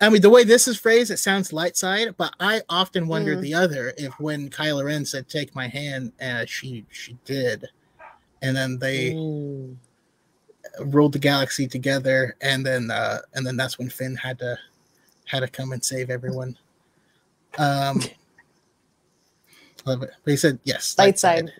[0.00, 3.36] I mean, the way this is phrased, it sounds light side, but I often wonder
[3.36, 3.42] mm.
[3.42, 3.92] the other.
[3.98, 7.68] If when Kylo Ren said "take my hand," uh, she she did
[8.42, 9.76] and then they Ooh.
[10.80, 14.58] ruled the galaxy together, and then uh, and then that's when Finn had to
[15.26, 16.56] had to come and save everyone.
[17.58, 18.00] Um,
[19.86, 20.10] love it.
[20.24, 21.48] But he said yes, light side.
[21.48, 21.52] side.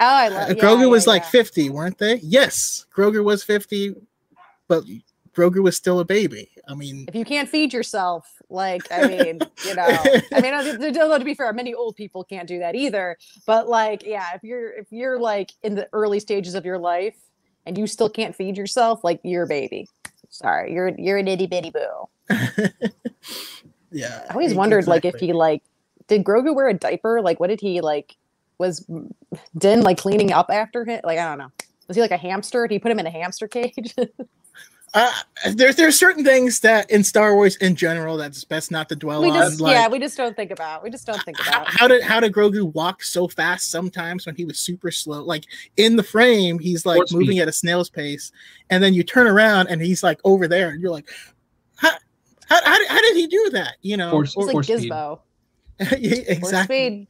[0.00, 0.50] Oh, I love.
[0.50, 1.28] Uh, Grogu yeah, was yeah, like yeah.
[1.28, 2.16] fifty, weren't they?
[2.22, 3.94] Yes, Grogu was fifty,
[4.68, 4.84] but
[5.34, 6.50] Grogu was still a baby.
[6.68, 9.86] I mean, if you can't feed yourself, like, I mean, you know,
[10.32, 10.52] I mean,
[10.92, 13.16] to be fair, many old people can't do that either.
[13.46, 17.16] But like, yeah, if you're if you're like in the early stages of your life
[17.66, 19.88] and you still can't feed yourself, like you're a baby.
[20.28, 22.08] Sorry, you're you're an itty bitty boo.
[23.90, 24.26] yeah.
[24.28, 25.10] I always wondered exactly.
[25.10, 25.62] like if he like
[26.08, 27.22] did Grogu wear a diaper?
[27.22, 28.16] Like, what did he like?
[28.58, 28.86] Was
[29.56, 31.00] Din like cleaning up after him?
[31.04, 31.50] Like, I don't know.
[31.88, 32.66] Was he like a hamster?
[32.66, 33.94] Did he put him in a hamster cage?
[34.94, 35.10] Uh,
[35.52, 39.22] there's there's certain things that in Star Wars in general that's best not to dwell
[39.22, 39.56] we on.
[39.56, 40.82] Like, yeah, we just don't think about.
[40.82, 41.66] We just don't think about.
[41.66, 45.22] How, how, did how did Grogu walk so fast sometimes when he was super slow?
[45.22, 45.44] Like
[45.78, 47.40] in the frame, he's like Force moving speed.
[47.40, 48.32] at a snail's pace,
[48.68, 51.08] and then you turn around and he's like over there, and you're like,
[51.76, 51.92] how
[52.48, 53.76] how, how, how did he do that?
[53.80, 55.20] You know, Force, it's like Gizmo.
[55.80, 57.08] exactly.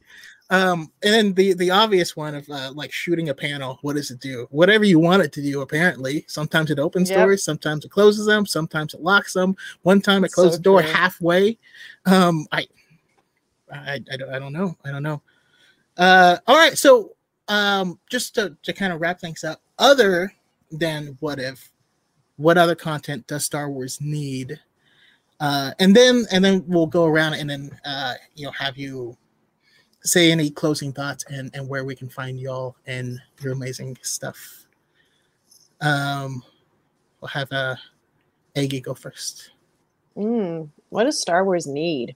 [0.49, 3.79] Um, and then the the obvious one of uh, like shooting a panel.
[3.81, 4.47] What does it do?
[4.51, 5.61] Whatever you want it to do.
[5.61, 7.19] Apparently, sometimes it opens yep.
[7.19, 9.55] doors, sometimes it closes them, sometimes it locks them.
[9.83, 10.91] One time it closed so the door true.
[10.91, 11.57] halfway.
[12.05, 12.67] Um, I,
[13.71, 14.77] I, I don't, I don't know.
[14.83, 15.21] I don't know.
[15.97, 16.77] Uh, all right.
[16.77, 17.15] So,
[17.47, 20.33] um, just to to kind of wrap things up, other
[20.71, 21.71] than what if,
[22.35, 24.59] what other content does Star Wars need?
[25.39, 29.17] Uh, and then and then we'll go around and then uh, you know have you
[30.03, 34.65] say any closing thoughts and and where we can find y'all and your amazing stuff.
[35.81, 36.43] Um,
[37.21, 37.75] we'll have uh,
[38.55, 39.51] Aggie go first.
[40.15, 42.15] Mm, what does Star Wars need?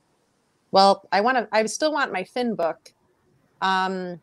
[0.72, 1.47] Well, I want to.
[1.51, 2.93] I still want my Finn book.
[3.61, 4.19] Um,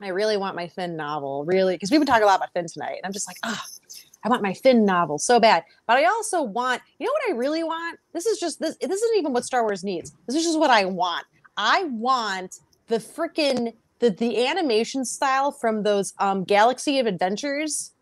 [0.00, 2.66] I really want my Finn novel, really, because we've been talking a lot about Finn
[2.66, 3.94] tonight, and I'm just like, ah, oh,
[4.24, 5.64] I want my Finn novel so bad.
[5.86, 7.98] But I also want, you know, what I really want.
[8.12, 8.76] This is just this.
[8.80, 10.12] This isn't even what Star Wars needs.
[10.26, 11.26] This is just what I want.
[11.56, 17.92] I want the freaking the the animation style from those um Galaxy of Adventures.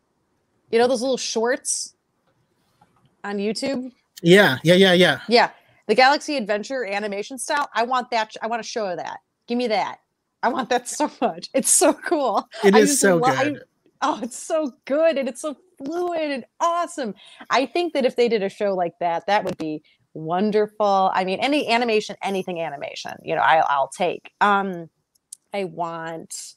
[0.71, 1.95] You know those little shorts
[3.25, 3.93] on YouTube?
[4.23, 5.21] Yeah, yeah, yeah, yeah.
[5.29, 5.51] Yeah.
[5.89, 7.69] The Galaxy Adventure animation style.
[7.75, 8.33] I want that.
[8.41, 9.19] I want to show that.
[9.47, 9.99] Give me that.
[10.43, 11.49] I want that so much.
[11.55, 12.49] It's so cool.
[12.65, 13.57] It is so lo- good.
[13.57, 13.61] I,
[14.01, 17.15] oh, it's so good and it's so fluid and awesome.
[17.51, 19.83] I think that if they did a show like that, that would be
[20.15, 21.11] wonderful.
[21.15, 24.33] I mean, any animation, anything animation, you know, I, I'll take.
[24.41, 24.89] Um,
[25.55, 26.55] I want,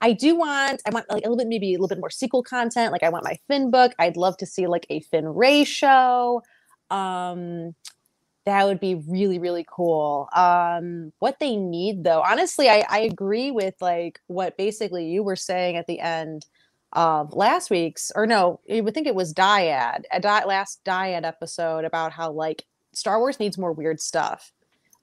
[0.00, 2.42] I do want I want like a little bit maybe a little bit more sequel
[2.42, 2.92] content.
[2.92, 3.92] Like I want my Finn book.
[3.98, 6.42] I'd love to see like a Finn Rey show.
[6.90, 7.74] Um
[8.44, 10.28] that would be really really cool.
[10.34, 12.22] Um what they need though.
[12.22, 16.46] Honestly, I I agree with like what basically you were saying at the end
[16.92, 21.24] of last week's or no, I would think it was Dyad, a di- last Dyad
[21.24, 22.64] episode about how like
[22.96, 24.52] Star Wars needs more weird stuff.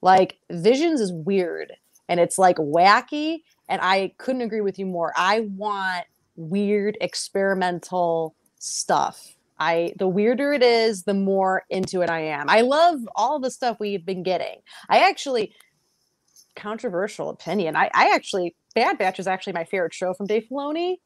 [0.02, 1.72] Like Visions is weird
[2.08, 5.12] and it's like wacky and I couldn't agree with you more.
[5.16, 6.04] I want
[6.36, 9.36] weird experimental stuff.
[9.60, 12.50] I the weirder it is, the more into it I am.
[12.50, 14.56] I love all the stuff we've been getting.
[14.88, 15.54] I actually
[16.56, 17.76] controversial opinion.
[17.76, 20.96] I, I actually Bad Batch is actually my favorite show from Dave Filoni.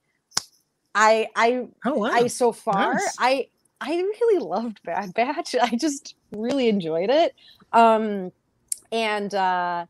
[0.94, 2.10] I I Oh wow.
[2.10, 3.16] I so far Nice.
[3.18, 3.48] I
[3.80, 5.54] I really loved Bad Batch.
[5.60, 7.34] I just really enjoyed it.
[7.72, 8.32] Um
[8.90, 9.86] and uh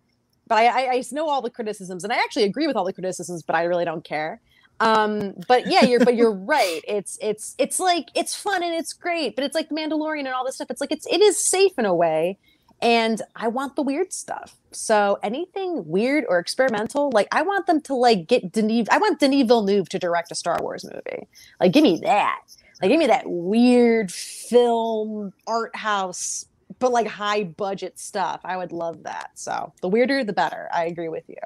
[0.47, 3.43] but I, I know all the criticisms and I actually agree with all the criticisms,
[3.43, 4.41] but I really don't care.
[4.81, 6.81] Um but yeah, you're but you're right.
[6.87, 10.29] It's it's it's like it's fun and it's great, but it's like the Mandalorian and
[10.29, 10.71] all this stuff.
[10.71, 12.39] It's like it's it is safe in a way.
[12.81, 14.57] And I want the weird stuff.
[14.71, 18.87] So anything weird or experimental, like I want them to like get Denis.
[18.91, 21.27] I want Denis Villeneuve to direct a Star Wars movie.
[21.61, 22.41] Like, give me that.
[22.81, 26.47] Like, give me that weird film art house,
[26.79, 28.41] but like high budget stuff.
[28.45, 29.31] I would love that.
[29.35, 30.69] So the weirder, the better.
[30.73, 31.37] I agree with you.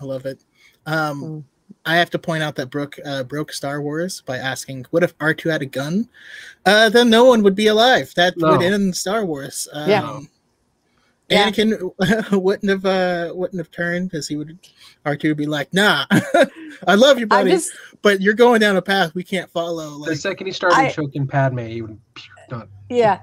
[0.00, 0.42] I love it.
[0.86, 1.44] Um, Mm.
[1.86, 5.14] I have to point out that Brooke uh, broke Star Wars by asking, "What if
[5.18, 6.08] R two had a gun?"
[6.66, 8.12] Uh, then no one would be alive.
[8.14, 9.66] That would end Star Wars.
[9.72, 10.20] Um, Yeah.
[11.28, 11.50] Yeah.
[11.50, 14.58] Anakin wouldn't have uh, wouldn't have turned because he would
[15.06, 16.04] R two would be like, "Nah,
[16.86, 17.72] I love you, I'm buddy, just,
[18.02, 21.26] but you're going down a path we can't follow." The second he started I- choking
[21.26, 21.98] Padme, he would
[22.48, 22.68] done.
[22.88, 23.20] yeah.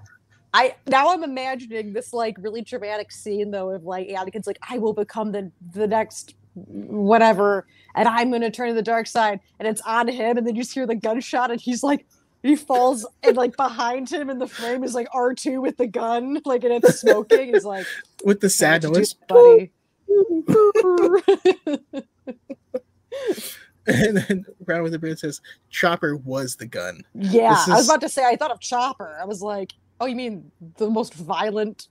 [0.51, 4.80] I now I'm imagining this like really dramatic scene though of like Anakin's like I
[4.80, 9.68] will become the the next whatever and I'm gonna turn to the dark side and
[9.68, 12.07] it's on him and then you just hear the gunshot and he's like
[12.41, 16.39] he falls and like behind him in the frame is like R2 with the gun
[16.45, 17.85] like and it's smoking he's like
[18.26, 19.72] with the "What'd sad noise, buddy
[23.88, 27.88] and then Brown with the Beard says, "Chopper was the gun." yeah This I was
[27.88, 31.14] about to say I thought of Chopper I was like oh you mean the most
[31.14, 31.88] violent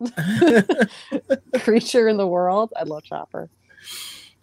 [1.60, 3.48] creature in the world I love Chopper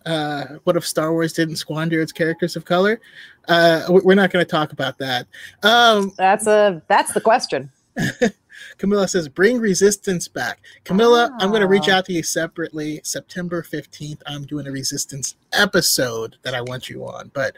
[0.06, 3.02] uh, what if Star Wars didn't squander its characters of color?
[3.48, 5.26] Uh, we- we're not going to talk about that.
[5.64, 7.72] Um, that's a that's the question
[8.78, 13.02] Camilla says, "Bring Resistance back." Camilla, I'm going to reach out to you separately.
[13.04, 17.56] September 15th, I'm doing a Resistance episode that I want you on, but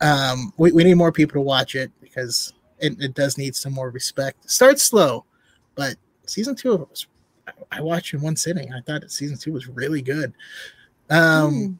[0.00, 3.72] um, we, we need more people to watch it because it, it does need some
[3.72, 4.50] more respect.
[4.50, 5.24] Start slow,
[5.74, 5.96] but
[6.26, 7.06] season two of it was.
[7.46, 8.72] I- I watched in one sitting.
[8.72, 10.32] I thought season two was really good.
[11.08, 11.72] Um, Hmm.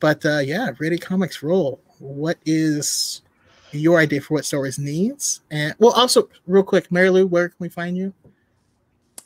[0.00, 1.80] but uh, yeah, Ready Comics roll.
[1.98, 3.22] What is
[3.78, 5.40] your idea for what Stories needs?
[5.50, 8.12] And well, also real quick, Mary Lou, where can we find you?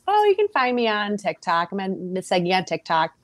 [0.06, 1.70] Oh, you can find me on TikTok.
[1.72, 3.14] I'm Miss Eggy on TikTok.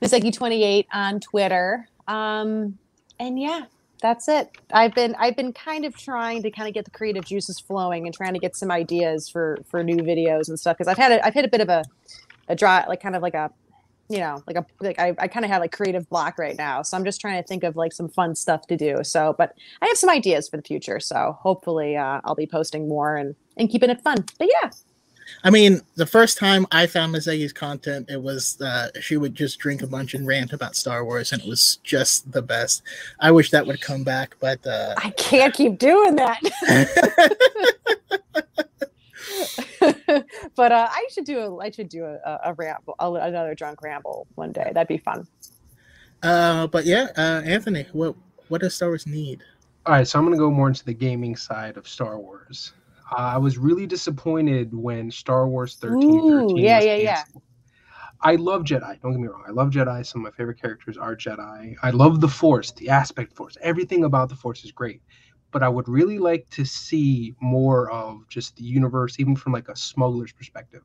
[0.00, 1.88] Miss Eggy28 on Twitter.
[2.08, 2.78] Um,
[3.18, 3.66] and yeah,
[4.00, 4.50] that's it.
[4.72, 8.06] I've been I've been kind of trying to kind of get the creative juices flowing
[8.06, 11.12] and trying to get some ideas for for new videos and stuff because I've had
[11.12, 11.84] a, I've hit a bit of a
[12.48, 13.50] a dry like kind of like a
[14.10, 16.82] you know like a like I, I kind of have like creative block right now
[16.82, 19.54] so i'm just trying to think of like some fun stuff to do so but
[19.80, 23.36] i have some ideas for the future so hopefully uh, i'll be posting more and
[23.56, 24.70] and keeping it fun but yeah
[25.44, 29.36] I mean, the first time I found Miss Eggy's content, it was uh, she would
[29.36, 32.82] just drink a bunch and rant about Star Wars, and it was just the best.
[33.20, 36.40] I wish that would come back, but uh, I can't keep doing that.
[40.56, 43.54] but uh, I should do a I should do a, a, a ramble, a, another
[43.54, 44.70] drunk ramble one day.
[44.74, 45.26] That'd be fun.
[46.22, 48.14] uh, but yeah, uh, Anthony, what
[48.48, 49.42] what does Star Wars need?
[49.86, 52.74] All right, so I'm going to go more into the gaming side of Star Wars.
[53.10, 56.02] Uh, I was really disappointed when Star Wars 13.
[56.02, 57.14] Ooh, 13 yeah, was yeah, yeah.
[57.16, 57.42] canceled.
[58.22, 59.00] I love Jedi.
[59.00, 59.44] Don't get me wrong.
[59.48, 60.04] I love Jedi.
[60.04, 61.74] Some of my favorite characters are Jedi.
[61.82, 63.56] I love the Force, the aspect Force.
[63.62, 65.00] Everything about the Force is great.
[65.50, 69.68] But I would really like to see more of just the universe, even from like
[69.68, 70.82] a smuggler's perspective.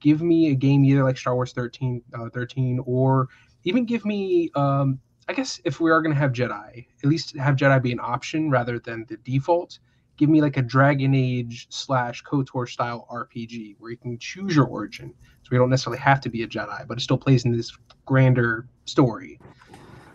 [0.00, 3.28] Give me a game either like Star Wars 13, uh, 13 or
[3.64, 4.98] even give me um,
[5.28, 8.00] I guess if we are going to have Jedi, at least have Jedi be an
[8.00, 9.78] option rather than the default.
[10.16, 14.66] Give me like a Dragon Age slash KOTOR style RPG where you can choose your
[14.66, 15.14] origin.
[15.42, 17.76] So we don't necessarily have to be a Jedi, but it still plays in this
[18.04, 19.40] grander story.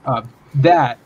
[0.06, 0.24] Uh,
[0.56, 1.00] that,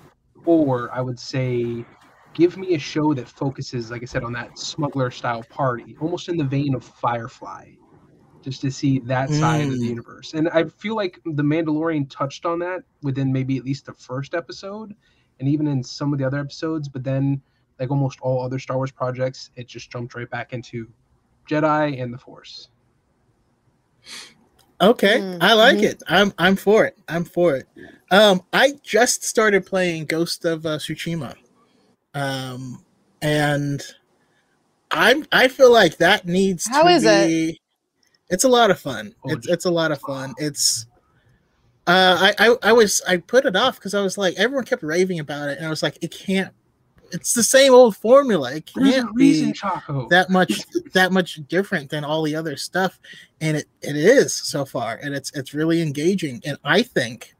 [0.46, 1.86] or I would say,
[2.34, 6.30] give me a show that focuses, like I said, on that smuggler style party, almost
[6.30, 7.74] in the vein of Firefly.
[8.44, 9.90] just to see that side of the Mm.
[9.90, 10.34] universe.
[10.34, 14.34] And I feel like the Mandalorian touched on that within maybe at least the first
[14.34, 14.96] episode,
[15.40, 16.90] and even in some of the other episodes.
[16.90, 17.40] But then,
[17.80, 20.92] like almost all other Star Wars projects, it just jumped right back into
[21.48, 22.70] Jedi and the Force.
[24.82, 25.84] Okay, Mm, I like mhm.
[25.84, 26.04] it.
[26.08, 26.98] I'm I'm for it.
[27.08, 27.68] I'm for it.
[28.10, 31.36] Um, I just started playing Ghost of uh, Tsushima,
[32.14, 32.84] um,
[33.22, 33.82] and
[34.92, 36.68] I'm I feel like that needs.
[36.68, 37.58] How to is it?
[38.30, 39.14] It's a lot of fun.
[39.26, 40.34] Oh, It's it's a lot of fun.
[40.38, 40.86] It's.
[41.88, 44.84] Uh, I, I I was I put it off because I was like everyone kept
[44.84, 46.54] raving about it and I was like it can't.
[47.12, 48.54] It's the same old formula.
[48.54, 50.08] It can't reason, be Chaco.
[50.10, 50.62] that much
[50.94, 53.00] that much different than all the other stuff
[53.42, 57.36] and it, it is so far and it's it's really engaging and i think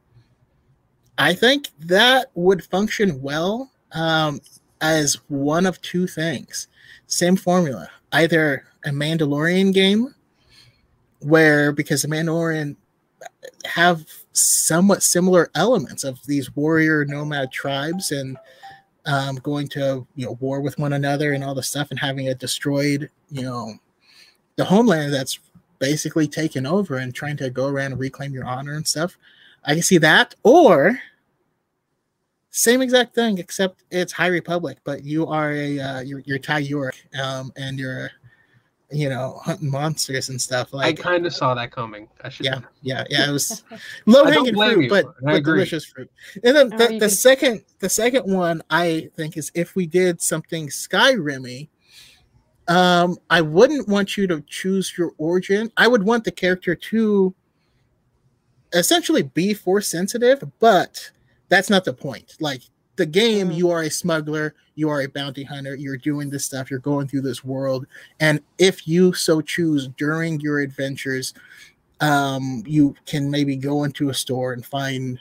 [1.16, 4.40] i think that would function well um
[4.82, 6.68] as one of two things.
[7.06, 10.14] Same formula either a mandalorian game
[11.20, 12.76] where because the mandalorian
[13.64, 18.36] have somewhat similar elements of these warrior nomad tribes and
[19.06, 22.26] um, going to you know war with one another and all the stuff and having
[22.26, 23.72] it destroyed you know
[24.56, 25.38] the homeland that's
[25.82, 29.18] basically taken over and trying to go around and reclaim your honor and stuff.
[29.64, 30.36] I can see that.
[30.44, 31.00] Or
[32.52, 36.62] same exact thing except it's high republic but you are a uh, you're, you're Ty
[36.62, 38.10] Yorrick um, and you're
[38.92, 42.08] you know hunting monsters and stuff Like I kind of saw that coming.
[42.20, 42.44] I should.
[42.44, 43.28] yeah, yeah, yeah.
[43.28, 43.64] It was
[44.06, 44.90] low hanging fruit, you.
[44.90, 45.54] but, I but agree.
[45.54, 46.10] delicious fruit.
[46.44, 50.20] And then Oh, the, the second the second one I think is if we did
[50.20, 51.68] something Skyrimmy,
[52.68, 55.72] um, I wouldn't want you to choose your origin.
[55.76, 57.34] I would want the character to
[58.74, 61.10] essentially be force sensitive, but
[61.52, 62.34] that's not the point.
[62.40, 62.62] Like
[62.96, 63.56] the game, Mm.
[63.56, 67.06] you are a smuggler, you are a bounty hunter, you're doing this stuff, you're going
[67.08, 67.86] through this world,
[68.20, 71.34] and if you so choose during your adventures,
[72.00, 75.20] um, you can maybe go into a store and find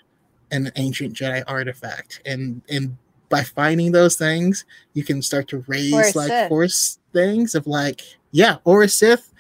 [0.52, 2.98] an ancient Jedi artifact, and and
[3.30, 6.50] by finding those things, you can start to raise Or like Sith.
[6.50, 8.02] force things of like
[8.32, 9.32] yeah, or a Sith,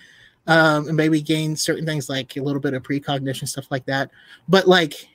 [0.47, 4.11] um, and maybe gain certain things like a little bit of precognition stuff like that.
[4.47, 5.07] But like,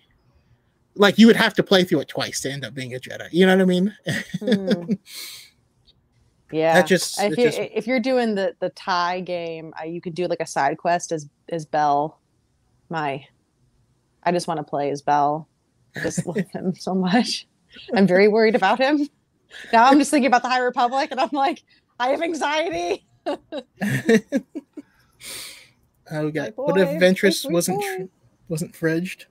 [0.97, 3.29] like you would have to play through it twice to end up being a Jedi.
[3.33, 3.95] You know what I mean?
[4.41, 4.93] Hmm.
[6.53, 6.75] Yeah.
[6.75, 10.15] That just, if you just if you're doing the the Ty game, uh, you could
[10.15, 12.21] do like a side quest as as Bell.
[12.89, 13.27] My,
[14.23, 15.49] I just want to play as Bell.
[15.97, 17.49] I just love him so much.
[17.95, 19.09] I'm very worried about him.
[19.73, 21.63] Now I'm just thinking about the High Republic, and I'm like,
[21.99, 23.05] I have anxiety.
[23.27, 23.37] oh,
[26.25, 27.97] we got My what if Ventress wasn't boy.
[27.97, 28.05] tr-
[28.49, 29.25] wasn't fridged?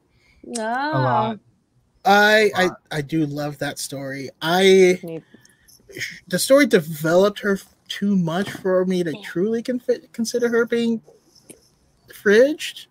[0.43, 0.63] No.
[0.63, 1.39] A lot.
[2.05, 2.69] I, I.
[2.91, 4.29] I do love that story.
[4.41, 4.99] I
[6.27, 11.01] the story developed her too much for me to truly confi- consider her being
[12.09, 12.87] fridged.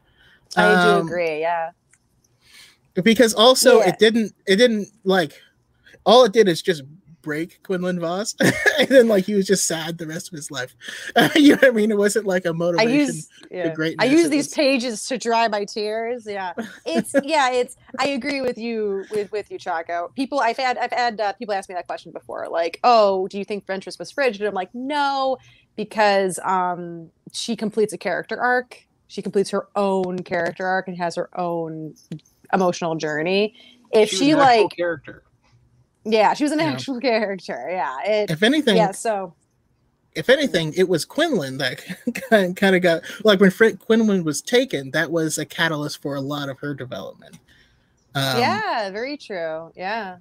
[0.56, 1.40] I do Um, agree.
[1.40, 1.70] Yeah.
[3.02, 3.88] because also Yeah.
[3.88, 5.40] it didn't it didn't like
[6.06, 6.82] all it did is just
[7.24, 8.36] break Quinlan Vos
[8.78, 10.76] and then like he was just sad the rest of his life.
[11.34, 11.90] you know what I mean?
[11.90, 12.90] It wasn't like a motivation.
[12.90, 13.64] I use yeah.
[13.64, 16.26] I greatness, use these was- pages to dry my tears.
[16.26, 16.52] Yeah,
[16.86, 17.76] it's yeah, it's.
[17.98, 20.12] I agree with you with with you, Chaco.
[20.14, 23.38] People, I've had I've had uh, people ask me that question before, like, oh, do
[23.38, 24.42] you think Ventress was frigid?
[24.42, 25.38] And I'm like, no,
[25.76, 28.86] because um, she completes a character arc.
[29.08, 31.94] She completes her own character arc and has her own
[32.52, 33.54] emotional journey.
[33.92, 35.22] If was she, an like, character.
[36.04, 37.68] Yeah, she was an actual character.
[37.70, 38.92] Yeah, it, if anything, yeah.
[38.92, 39.34] So
[40.14, 41.82] if anything, it was Quinlan that
[42.56, 46.20] kind of got like when Fr- Quinlan was taken, that was a catalyst for a
[46.20, 47.38] lot of her development.
[48.14, 49.72] Um, yeah, very true.
[49.74, 50.18] Yeah.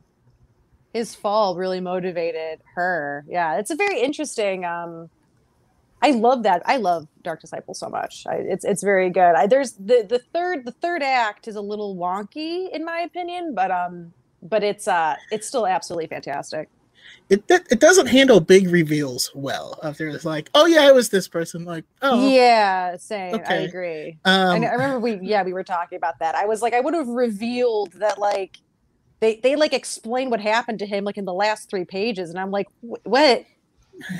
[0.93, 3.25] His fall really motivated her.
[3.27, 5.09] Yeah, it's a very interesting um
[6.01, 6.61] I love that.
[6.65, 8.25] I love Dark Disciple so much.
[8.27, 9.35] I, it's it's very good.
[9.35, 13.53] I, there's the the third the third act is a little wonky in my opinion,
[13.55, 14.13] but um
[14.43, 16.69] but it's uh it's still absolutely fantastic.
[17.29, 19.79] it it doesn't handle big reveals well.
[19.83, 21.65] If there's like, oh yeah, it was this person.
[21.65, 23.41] Like, oh, Yeah, same.
[23.47, 24.17] I agree.
[24.25, 26.35] Um, I remember we yeah we were talking about that.
[26.35, 28.57] I was like I would have revealed that like
[29.21, 32.39] they they like explain what happened to him like in the last three pages, and
[32.39, 33.45] I'm like what?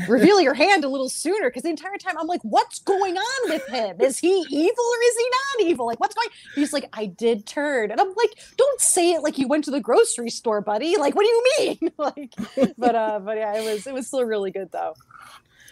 [0.08, 3.50] Reveal your hand a little sooner because the entire time I'm like, what's going on
[3.50, 4.00] with him?
[4.00, 5.86] Is he evil or is he not evil?
[5.86, 6.30] Like what's going?
[6.56, 9.72] He's like, I did turn, and I'm like, don't say it like you went to
[9.72, 10.98] the grocery store, buddy.
[10.98, 11.92] Like what do you mean?
[11.98, 12.34] like,
[12.78, 14.94] but uh, but yeah, it was it was still really good though.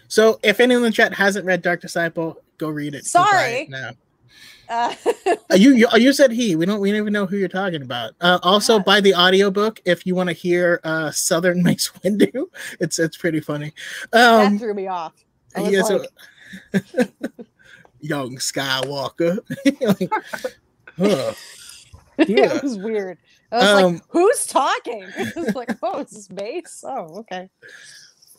[0.07, 3.05] So if anyone in the chat hasn't read Dark Disciple, go read it.
[3.05, 3.69] Sorry.
[4.71, 4.95] Uh,
[5.55, 6.55] you, you you said he.
[6.55, 8.13] We don't we don't even know who you're talking about.
[8.21, 8.83] Uh, also, Yeah.
[8.83, 12.45] buy the audiobook if you want to hear uh, Southern Mace Windu.
[12.79, 13.73] It's it's pretty funny.
[14.11, 15.13] that Um, threw me off.
[15.55, 16.05] I was yeah, so-
[16.73, 16.95] like,
[17.99, 19.39] young Skywalker.
[19.81, 20.11] like,
[20.97, 21.33] huh.
[22.27, 22.55] Yeah.
[22.55, 23.17] it was weird.
[23.51, 25.05] I was Um, like, who's talking?
[25.17, 26.83] It's like, oh, is this Mace?
[26.87, 27.49] Oh, okay.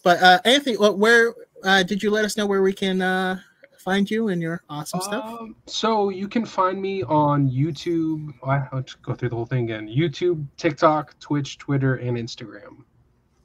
[0.02, 3.38] But uh, Anthony, well, where uh, did you let us know where we can uh,
[3.82, 5.24] find you and your awesome stuff?
[5.24, 8.32] Um, so you can find me on YouTube.
[8.44, 9.88] I have to go through the whole thing again.
[9.88, 12.84] YouTube, TikTok, Twitch, Twitter, and Instagram.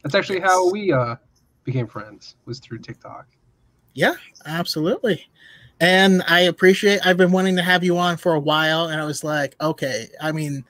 [0.03, 1.15] That's actually how we uh
[1.64, 2.35] became friends.
[2.45, 3.27] Was through TikTok.
[3.93, 4.14] Yeah,
[4.45, 5.27] absolutely.
[5.80, 9.05] And I appreciate I've been wanting to have you on for a while and I
[9.05, 10.64] was like, okay, I mean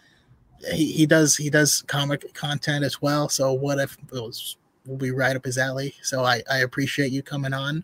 [0.74, 3.30] he, he does he does comic content as well.
[3.30, 4.58] So what if it was
[4.88, 5.94] will be right up his alley.
[6.02, 7.84] So I, I appreciate you coming on.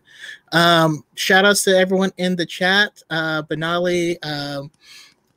[0.52, 3.04] Um shout outs to everyone in the chat.
[3.10, 4.72] Uh Benali, um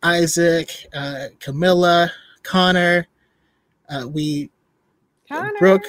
[0.03, 2.11] Isaac, uh Camilla,
[2.43, 3.07] Connor,
[3.91, 4.51] uh we
[5.29, 5.59] Connor.
[5.59, 5.87] Brooke,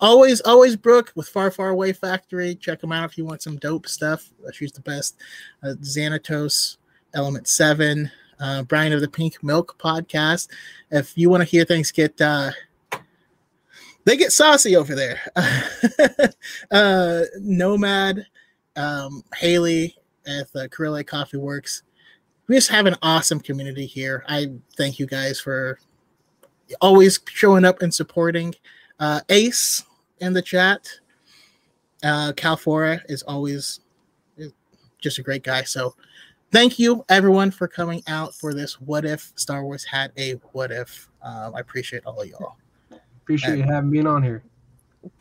[0.00, 2.54] always, always Brooke with Far Far Away Factory.
[2.54, 4.30] Check them out if you want some dope stuff.
[4.46, 5.16] Uh, She's the best.
[5.62, 6.76] Uh, Xanatos,
[7.14, 8.10] Element Seven,
[8.40, 10.48] uh, Brian of the Pink Milk podcast.
[10.90, 12.50] If you want to hear things get, uh,
[14.08, 15.20] they get saucy over there.
[16.70, 18.26] uh, Nomad,
[18.74, 19.94] um, Haley
[20.26, 21.82] at the Correlate Coffee Works.
[22.46, 24.24] We just have an awesome community here.
[24.26, 24.46] I
[24.78, 25.78] thank you guys for
[26.80, 28.54] always showing up and supporting.
[28.98, 29.84] Uh, Ace
[30.20, 30.88] in the chat.
[32.02, 33.80] Uh, Calfora is always
[34.98, 35.64] just a great guy.
[35.64, 35.94] So
[36.50, 38.80] thank you everyone for coming out for this.
[38.80, 41.10] What if Star Wars had a what if?
[41.20, 42.56] Um, I appreciate all of y'all.
[43.28, 44.42] Appreciate you having me on here.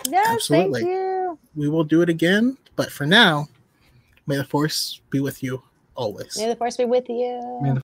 [0.09, 0.79] Yes, Absolutely.
[0.79, 1.37] thank you.
[1.55, 3.49] We will do it again, but for now,
[4.27, 5.61] may the force be with you
[5.93, 6.37] always.
[6.37, 7.59] May the force be with you.
[7.61, 7.75] May the